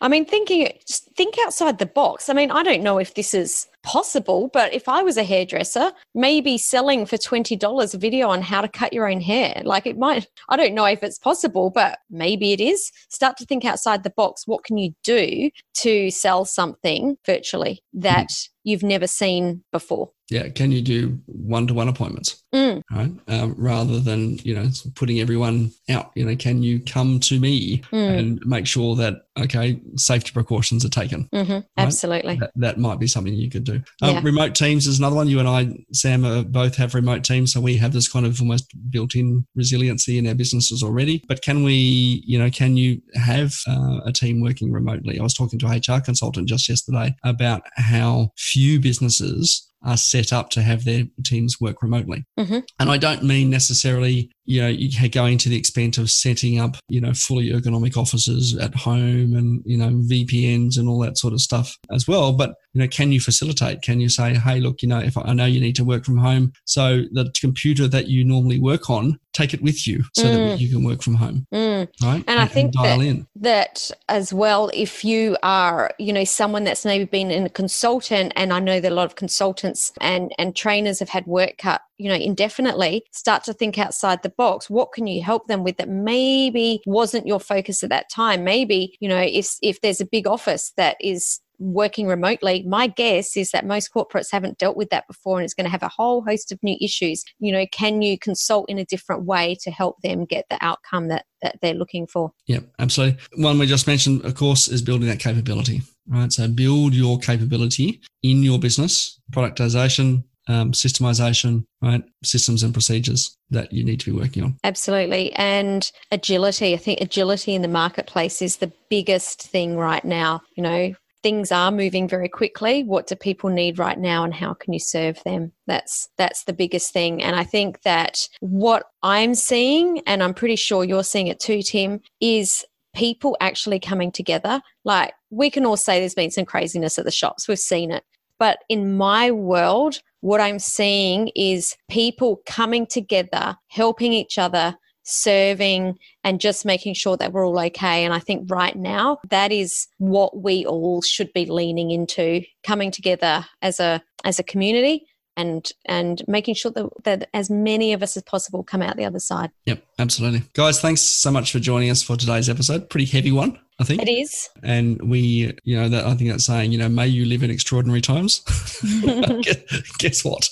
I 0.00 0.08
mean, 0.08 0.24
thinking, 0.24 0.68
just 0.88 1.08
think 1.16 1.36
outside 1.44 1.78
the 1.78 1.86
box. 1.86 2.28
I 2.28 2.32
mean, 2.32 2.50
I 2.50 2.62
don't 2.62 2.82
know 2.82 2.98
if 2.98 3.14
this 3.14 3.34
is 3.34 3.66
possible, 3.82 4.50
but 4.52 4.72
if 4.72 4.88
I 4.88 5.02
was 5.02 5.16
a 5.16 5.24
hairdresser, 5.24 5.92
maybe 6.14 6.58
selling 6.58 7.06
for 7.06 7.16
$20 7.16 7.94
a 7.94 7.98
video 7.98 8.28
on 8.28 8.42
how 8.42 8.60
to 8.60 8.68
cut 8.68 8.92
your 8.92 9.08
own 9.08 9.20
hair, 9.20 9.62
like 9.64 9.86
it 9.86 9.98
might, 9.98 10.26
I 10.48 10.56
don't 10.56 10.74
know 10.74 10.84
if 10.84 11.02
it's 11.02 11.18
possible, 11.18 11.70
but 11.70 11.98
maybe 12.10 12.52
it 12.52 12.60
is. 12.60 12.90
Start 13.08 13.36
to 13.38 13.46
think 13.46 13.64
outside 13.64 14.02
the 14.02 14.10
box. 14.10 14.46
What 14.46 14.64
can 14.64 14.78
you 14.78 14.92
do 15.02 15.50
to 15.74 16.10
sell 16.10 16.44
something 16.44 17.16
virtually 17.24 17.82
that 17.94 18.30
hmm. 18.30 18.70
you've 18.70 18.82
never 18.82 19.06
seen 19.06 19.62
before? 19.72 20.10
Yeah, 20.30 20.48
can 20.48 20.70
you 20.70 20.80
do 20.80 21.18
one 21.26 21.66
to 21.66 21.74
one 21.74 21.88
appointments? 21.88 22.42
Mm, 22.54 22.82
right? 22.90 23.10
Um, 23.28 23.54
rather 23.58 23.98
than 23.98 24.38
you 24.38 24.54
know 24.54 24.68
putting 24.94 25.20
everyone 25.20 25.72
out. 25.88 26.12
You 26.14 26.24
know, 26.24 26.36
can 26.36 26.62
you 26.62 26.80
come 26.80 27.18
to 27.20 27.40
me 27.40 27.78
mm, 27.92 28.18
and 28.18 28.40
make 28.44 28.66
sure 28.66 28.94
that 28.96 29.22
okay, 29.38 29.80
safety 29.96 30.30
precautions 30.32 30.84
are 30.84 30.88
taken? 30.88 31.28
mhm, 31.34 31.64
Absolutely. 31.76 32.36
That, 32.36 32.52
that 32.56 32.78
might 32.78 33.00
be 33.00 33.06
something 33.08 33.34
you 33.34 33.50
could 33.50 33.64
do. 33.64 33.82
Um, 34.02 34.14
Yeah. 34.14 34.20
Remote 34.22 34.54
teams 34.54 34.86
is 34.86 34.98
another 34.98 35.16
one. 35.16 35.28
You 35.28 35.40
and 35.40 35.48
I, 35.48 35.84
Sam, 35.92 36.24
uh, 36.24 36.42
both 36.42 36.76
have 36.76 36.94
remote 36.94 37.24
teams, 37.24 37.52
so 37.52 37.60
we 37.60 37.76
have 37.78 37.92
this 37.92 38.08
kind 38.08 38.24
of 38.26 38.40
almost 38.40 38.66
built-in 38.90 39.46
resiliency 39.56 40.18
in 40.18 40.26
our 40.26 40.34
businesses 40.34 40.82
already. 40.82 41.24
But 41.26 41.42
can 41.42 41.64
we, 41.64 42.22
you 42.24 42.38
know, 42.38 42.50
can 42.50 42.76
you 42.76 43.00
have 43.14 43.54
uh, 43.66 44.00
a 44.04 44.12
team 44.12 44.40
working 44.40 44.70
remotely? 44.70 45.18
I 45.18 45.22
was 45.22 45.34
talking 45.34 45.58
to 45.60 45.66
a 45.66 45.76
HR 45.78 46.00
consultant 46.00 46.48
just 46.48 46.68
yesterday 46.68 47.16
about 47.24 47.62
how 47.76 48.30
few 48.36 48.78
businesses 48.80 49.66
are 49.82 49.96
set 49.96 50.32
up 50.32 50.50
to 50.50 50.62
have 50.62 50.84
their 50.84 51.04
teams 51.24 51.60
work 51.60 51.82
remotely. 51.82 52.24
Mhm. 52.38 52.62
And 52.78 52.90
I 52.90 52.98
don't 52.98 53.22
mean 53.24 53.50
necessarily, 53.50 54.30
you 54.50 54.60
know, 54.60 54.66
you 54.68 55.08
going 55.10 55.38
to 55.38 55.48
the 55.48 55.56
extent 55.56 55.96
of 55.96 56.10
setting 56.10 56.58
up, 56.58 56.76
you 56.88 57.00
know, 57.00 57.14
fully 57.14 57.50
ergonomic 57.50 57.96
offices 57.96 58.56
at 58.56 58.74
home 58.74 59.34
and, 59.36 59.62
you 59.64 59.76
know, 59.78 59.90
VPNs 59.90 60.76
and 60.76 60.88
all 60.88 60.98
that 61.00 61.16
sort 61.18 61.32
of 61.32 61.40
stuff 61.40 61.76
as 61.92 62.08
well. 62.08 62.32
But, 62.32 62.54
you 62.72 62.80
know, 62.80 62.88
can 62.88 63.12
you 63.12 63.20
facilitate? 63.20 63.82
Can 63.82 64.00
you 64.00 64.08
say, 64.08 64.34
hey, 64.34 64.58
look, 64.58 64.82
you 64.82 64.88
know, 64.88 64.98
if 64.98 65.16
I 65.16 65.22
I 65.30 65.32
know 65.34 65.44
you 65.46 65.60
need 65.60 65.76
to 65.76 65.84
work 65.84 66.04
from 66.04 66.16
home, 66.18 66.52
so 66.64 67.02
the 67.12 67.32
computer 67.40 67.86
that 67.86 68.08
you 68.08 68.24
normally 68.24 68.58
work 68.58 68.90
on, 68.90 69.20
take 69.32 69.54
it 69.54 69.62
with 69.62 69.86
you 69.86 70.02
so 70.16 70.24
that 70.24 70.38
Mm. 70.40 70.58
you 70.58 70.68
can 70.68 70.82
work 70.82 71.02
from 71.02 71.14
home, 71.14 71.46
Mm. 71.54 71.86
right? 72.02 72.24
And 72.26 72.40
I 72.40 72.46
think 72.46 72.72
dial 72.72 72.98
that- 72.98 73.06
in. 73.06 73.26
that 73.36 73.90
as 74.08 74.32
well 74.32 74.68
if 74.74 75.04
you 75.04 75.36
are 75.44 75.92
you 76.00 76.12
know 76.12 76.24
someone 76.24 76.64
that's 76.64 76.84
maybe 76.84 77.04
been 77.04 77.30
in 77.30 77.46
a 77.46 77.48
consultant 77.48 78.32
and 78.36 78.52
i 78.52 78.58
know 78.58 78.80
that 78.80 78.90
a 78.92 78.94
lot 78.94 79.04
of 79.06 79.14
consultants 79.14 79.92
and 80.00 80.32
and 80.38 80.54
trainers 80.56 80.98
have 80.98 81.08
had 81.08 81.24
work 81.26 81.56
cut 81.58 81.80
you 81.98 82.08
know 82.08 82.14
indefinitely 82.14 83.02
start 83.12 83.44
to 83.44 83.52
think 83.52 83.78
outside 83.78 84.22
the 84.22 84.28
box 84.40 84.70
what 84.70 84.90
can 84.92 85.06
you 85.06 85.22
help 85.22 85.46
them 85.48 85.62
with 85.62 85.76
that 85.76 85.90
maybe 85.90 86.80
wasn't 86.86 87.26
your 87.26 87.38
focus 87.38 87.82
at 87.82 87.90
that 87.90 88.08
time 88.08 88.42
maybe 88.42 88.96
you 88.98 89.06
know 89.06 89.20
if 89.20 89.56
if 89.60 89.82
there's 89.82 90.00
a 90.00 90.06
big 90.06 90.26
office 90.26 90.72
that 90.78 90.96
is 90.98 91.40
working 91.58 92.06
remotely 92.06 92.64
my 92.66 92.86
guess 92.86 93.36
is 93.36 93.50
that 93.50 93.66
most 93.66 93.92
corporates 93.92 94.32
haven't 94.32 94.56
dealt 94.56 94.78
with 94.78 94.88
that 94.88 95.06
before 95.06 95.36
and 95.36 95.44
it's 95.44 95.52
going 95.52 95.66
to 95.66 95.70
have 95.70 95.82
a 95.82 95.88
whole 95.88 96.22
host 96.22 96.50
of 96.52 96.58
new 96.62 96.78
issues 96.80 97.22
you 97.38 97.52
know 97.52 97.66
can 97.70 98.00
you 98.00 98.18
consult 98.18 98.64
in 98.70 98.78
a 98.78 98.84
different 98.86 99.24
way 99.24 99.54
to 99.60 99.70
help 99.70 100.00
them 100.00 100.24
get 100.24 100.46
the 100.48 100.56
outcome 100.62 101.08
that 101.08 101.26
that 101.42 101.56
they're 101.60 101.74
looking 101.74 102.06
for 102.06 102.32
Yeah, 102.46 102.60
absolutely. 102.78 103.18
One 103.36 103.58
we 103.58 103.66
just 103.66 103.86
mentioned, 103.86 104.24
of 104.24 104.34
course, 104.34 104.68
is 104.68 104.82
building 104.82 105.08
that 105.08 105.20
capability, 105.20 105.80
right? 106.06 106.30
So 106.30 106.46
build 106.48 106.94
your 106.94 107.18
capability 107.18 108.00
in 108.22 108.42
your 108.42 108.58
business, 108.58 109.20
productization, 109.32 110.24
um, 110.50 110.72
systemization, 110.72 111.64
right? 111.80 112.02
Systems 112.24 112.62
and 112.62 112.72
procedures 112.72 113.36
that 113.50 113.72
you 113.72 113.84
need 113.84 114.00
to 114.00 114.12
be 114.12 114.18
working 114.18 114.42
on. 114.42 114.56
Absolutely. 114.64 115.32
And 115.34 115.90
agility. 116.10 116.74
I 116.74 116.76
think 116.76 117.00
agility 117.00 117.54
in 117.54 117.62
the 117.62 117.68
marketplace 117.68 118.42
is 118.42 118.56
the 118.56 118.72
biggest 118.88 119.42
thing 119.42 119.76
right 119.76 120.04
now. 120.04 120.42
You 120.56 120.62
know, 120.64 120.94
things 121.22 121.52
are 121.52 121.70
moving 121.70 122.08
very 122.08 122.28
quickly. 122.28 122.82
What 122.82 123.06
do 123.06 123.14
people 123.14 123.48
need 123.48 123.78
right 123.78 123.98
now 123.98 124.24
and 124.24 124.34
how 124.34 124.54
can 124.54 124.72
you 124.72 124.80
serve 124.80 125.22
them? 125.24 125.52
That's 125.68 126.08
that's 126.18 126.44
the 126.44 126.52
biggest 126.52 126.92
thing. 126.92 127.22
And 127.22 127.36
I 127.36 127.44
think 127.44 127.82
that 127.82 128.28
what 128.40 128.86
I'm 129.04 129.36
seeing, 129.36 130.00
and 130.06 130.20
I'm 130.20 130.34
pretty 130.34 130.56
sure 130.56 130.82
you're 130.82 131.04
seeing 131.04 131.28
it 131.28 131.38
too, 131.38 131.62
Tim, 131.62 132.00
is 132.20 132.64
people 132.92 133.36
actually 133.40 133.78
coming 133.78 134.10
together. 134.10 134.60
Like 134.84 135.12
we 135.30 135.48
can 135.48 135.64
all 135.64 135.76
say 135.76 136.00
there's 136.00 136.14
been 136.14 136.32
some 136.32 136.44
craziness 136.44 136.98
at 136.98 137.04
the 137.04 137.12
shops. 137.12 137.46
We've 137.46 137.58
seen 137.58 137.92
it. 137.92 138.02
But 138.40 138.64
in 138.68 138.96
my 138.96 139.30
world, 139.30 140.00
what 140.20 140.40
I'm 140.40 140.58
seeing 140.58 141.30
is 141.34 141.76
people 141.88 142.40
coming 142.46 142.86
together, 142.86 143.56
helping 143.68 144.12
each 144.12 144.38
other, 144.38 144.76
serving, 145.02 145.98
and 146.24 146.40
just 146.40 146.64
making 146.64 146.94
sure 146.94 147.16
that 147.16 147.32
we're 147.32 147.46
all 147.46 147.58
okay. 147.58 148.04
And 148.04 148.12
I 148.14 148.18
think 148.18 148.50
right 148.50 148.76
now, 148.76 149.18
that 149.30 149.50
is 149.50 149.86
what 149.98 150.42
we 150.42 150.66
all 150.66 151.02
should 151.02 151.32
be 151.32 151.46
leaning 151.46 151.90
into 151.90 152.42
coming 152.64 152.90
together 152.90 153.46
as 153.62 153.80
a 153.80 154.02
as 154.24 154.38
a 154.38 154.44
community 154.44 155.06
and 155.36 155.70
and 155.86 156.22
making 156.26 156.54
sure 156.54 156.70
that, 156.72 156.88
that 157.04 157.28
as 157.32 157.50
many 157.50 157.92
of 157.92 158.02
us 158.02 158.16
as 158.16 158.22
possible 158.22 158.62
come 158.62 158.82
out 158.82 158.96
the 158.96 159.04
other 159.04 159.18
side. 159.18 159.50
Yep, 159.66 159.82
absolutely. 159.98 160.42
Guys, 160.54 160.80
thanks 160.80 161.00
so 161.00 161.30
much 161.30 161.52
for 161.52 161.58
joining 161.58 161.90
us 161.90 162.02
for 162.02 162.16
today's 162.16 162.48
episode. 162.48 162.90
Pretty 162.90 163.06
heavy 163.06 163.32
one, 163.32 163.58
I 163.78 163.84
think. 163.84 164.02
It 164.02 164.10
is. 164.10 164.48
And 164.62 165.00
we, 165.02 165.54
you 165.64 165.76
know, 165.76 165.88
that 165.88 166.06
I 166.06 166.14
think 166.14 166.30
that's 166.30 166.44
saying, 166.44 166.72
you 166.72 166.78
know, 166.78 166.88
may 166.88 167.06
you 167.06 167.24
live 167.26 167.42
in 167.42 167.50
extraordinary 167.50 168.00
times. 168.00 168.40
Guess 169.98 170.24
what? 170.24 170.48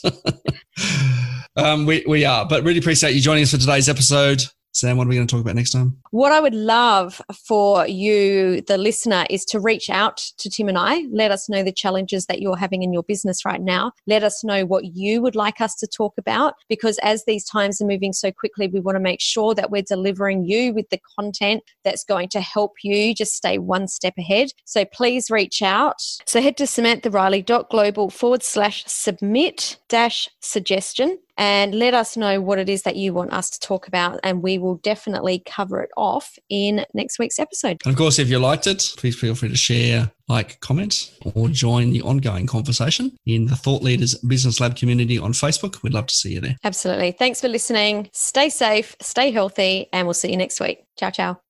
um, 1.56 1.86
we, 1.86 2.04
we 2.06 2.24
are, 2.24 2.46
but 2.46 2.64
really 2.64 2.78
appreciate 2.78 3.14
you 3.14 3.20
joining 3.20 3.42
us 3.42 3.50
for 3.50 3.58
today's 3.58 3.88
episode. 3.88 4.42
Sam, 4.78 4.96
what 4.96 5.08
are 5.08 5.10
we 5.10 5.16
going 5.16 5.26
to 5.26 5.34
talk 5.34 5.40
about 5.40 5.56
next 5.56 5.70
time? 5.70 5.96
What 6.12 6.30
I 6.30 6.38
would 6.38 6.54
love 6.54 7.20
for 7.34 7.84
you, 7.88 8.60
the 8.62 8.78
listener, 8.78 9.26
is 9.28 9.44
to 9.46 9.58
reach 9.58 9.90
out 9.90 10.18
to 10.38 10.48
Tim 10.48 10.68
and 10.68 10.78
I. 10.78 11.04
Let 11.10 11.32
us 11.32 11.48
know 11.48 11.64
the 11.64 11.72
challenges 11.72 12.26
that 12.26 12.40
you're 12.40 12.56
having 12.56 12.84
in 12.84 12.92
your 12.92 13.02
business 13.02 13.44
right 13.44 13.60
now. 13.60 13.90
Let 14.06 14.22
us 14.22 14.44
know 14.44 14.64
what 14.64 14.94
you 14.94 15.20
would 15.20 15.34
like 15.34 15.60
us 15.60 15.74
to 15.76 15.88
talk 15.88 16.14
about 16.16 16.54
because 16.68 16.96
as 16.98 17.24
these 17.24 17.44
times 17.44 17.80
are 17.80 17.86
moving 17.86 18.12
so 18.12 18.30
quickly, 18.30 18.68
we 18.68 18.78
want 18.78 18.94
to 18.94 19.00
make 19.00 19.20
sure 19.20 19.52
that 19.52 19.72
we're 19.72 19.82
delivering 19.82 20.44
you 20.44 20.72
with 20.72 20.88
the 20.90 21.00
content 21.18 21.64
that's 21.82 22.04
going 22.04 22.28
to 22.28 22.40
help 22.40 22.76
you 22.84 23.16
just 23.16 23.34
stay 23.34 23.58
one 23.58 23.88
step 23.88 24.14
ahead. 24.16 24.52
So 24.64 24.84
please 24.84 25.28
reach 25.28 25.60
out. 25.60 26.00
So 26.24 26.40
head 26.40 26.56
to 26.58 26.64
samanthariley.global 26.64 28.10
forward 28.10 28.44
slash 28.44 28.84
submit 28.86 29.78
dash 29.88 30.28
suggestion 30.38 31.18
and 31.38 31.74
let 31.74 31.94
us 31.94 32.16
know 32.16 32.40
what 32.40 32.58
it 32.58 32.68
is 32.68 32.82
that 32.82 32.96
you 32.96 33.14
want 33.14 33.32
us 33.32 33.48
to 33.50 33.60
talk 33.60 33.88
about, 33.88 34.20
and 34.22 34.42
we 34.42 34.58
will 34.58 34.74
definitely 34.76 35.42
cover 35.46 35.80
it 35.80 35.90
off 35.96 36.38
in 36.50 36.84
next 36.92 37.18
week's 37.18 37.38
episode. 37.38 37.80
And 37.84 37.92
of 37.92 37.96
course, 37.96 38.18
if 38.18 38.28
you 38.28 38.38
liked 38.38 38.66
it, 38.66 38.92
please 38.96 39.16
feel 39.16 39.34
free 39.34 39.48
to 39.48 39.56
share, 39.56 40.10
like, 40.28 40.60
comment, 40.60 41.12
or 41.34 41.48
join 41.48 41.92
the 41.92 42.02
ongoing 42.02 42.46
conversation 42.46 43.16
in 43.24 43.46
the 43.46 43.56
Thought 43.56 43.82
Leaders 43.82 44.16
Business 44.16 44.60
Lab 44.60 44.76
community 44.76 45.16
on 45.16 45.32
Facebook. 45.32 45.82
We'd 45.82 45.94
love 45.94 46.08
to 46.08 46.14
see 46.14 46.34
you 46.34 46.40
there. 46.40 46.56
Absolutely. 46.64 47.12
Thanks 47.12 47.40
for 47.40 47.48
listening. 47.48 48.10
Stay 48.12 48.50
safe, 48.50 48.96
stay 49.00 49.30
healthy, 49.30 49.88
and 49.92 50.06
we'll 50.06 50.14
see 50.14 50.30
you 50.30 50.36
next 50.36 50.60
week. 50.60 50.84
Ciao, 50.96 51.10
ciao. 51.10 51.40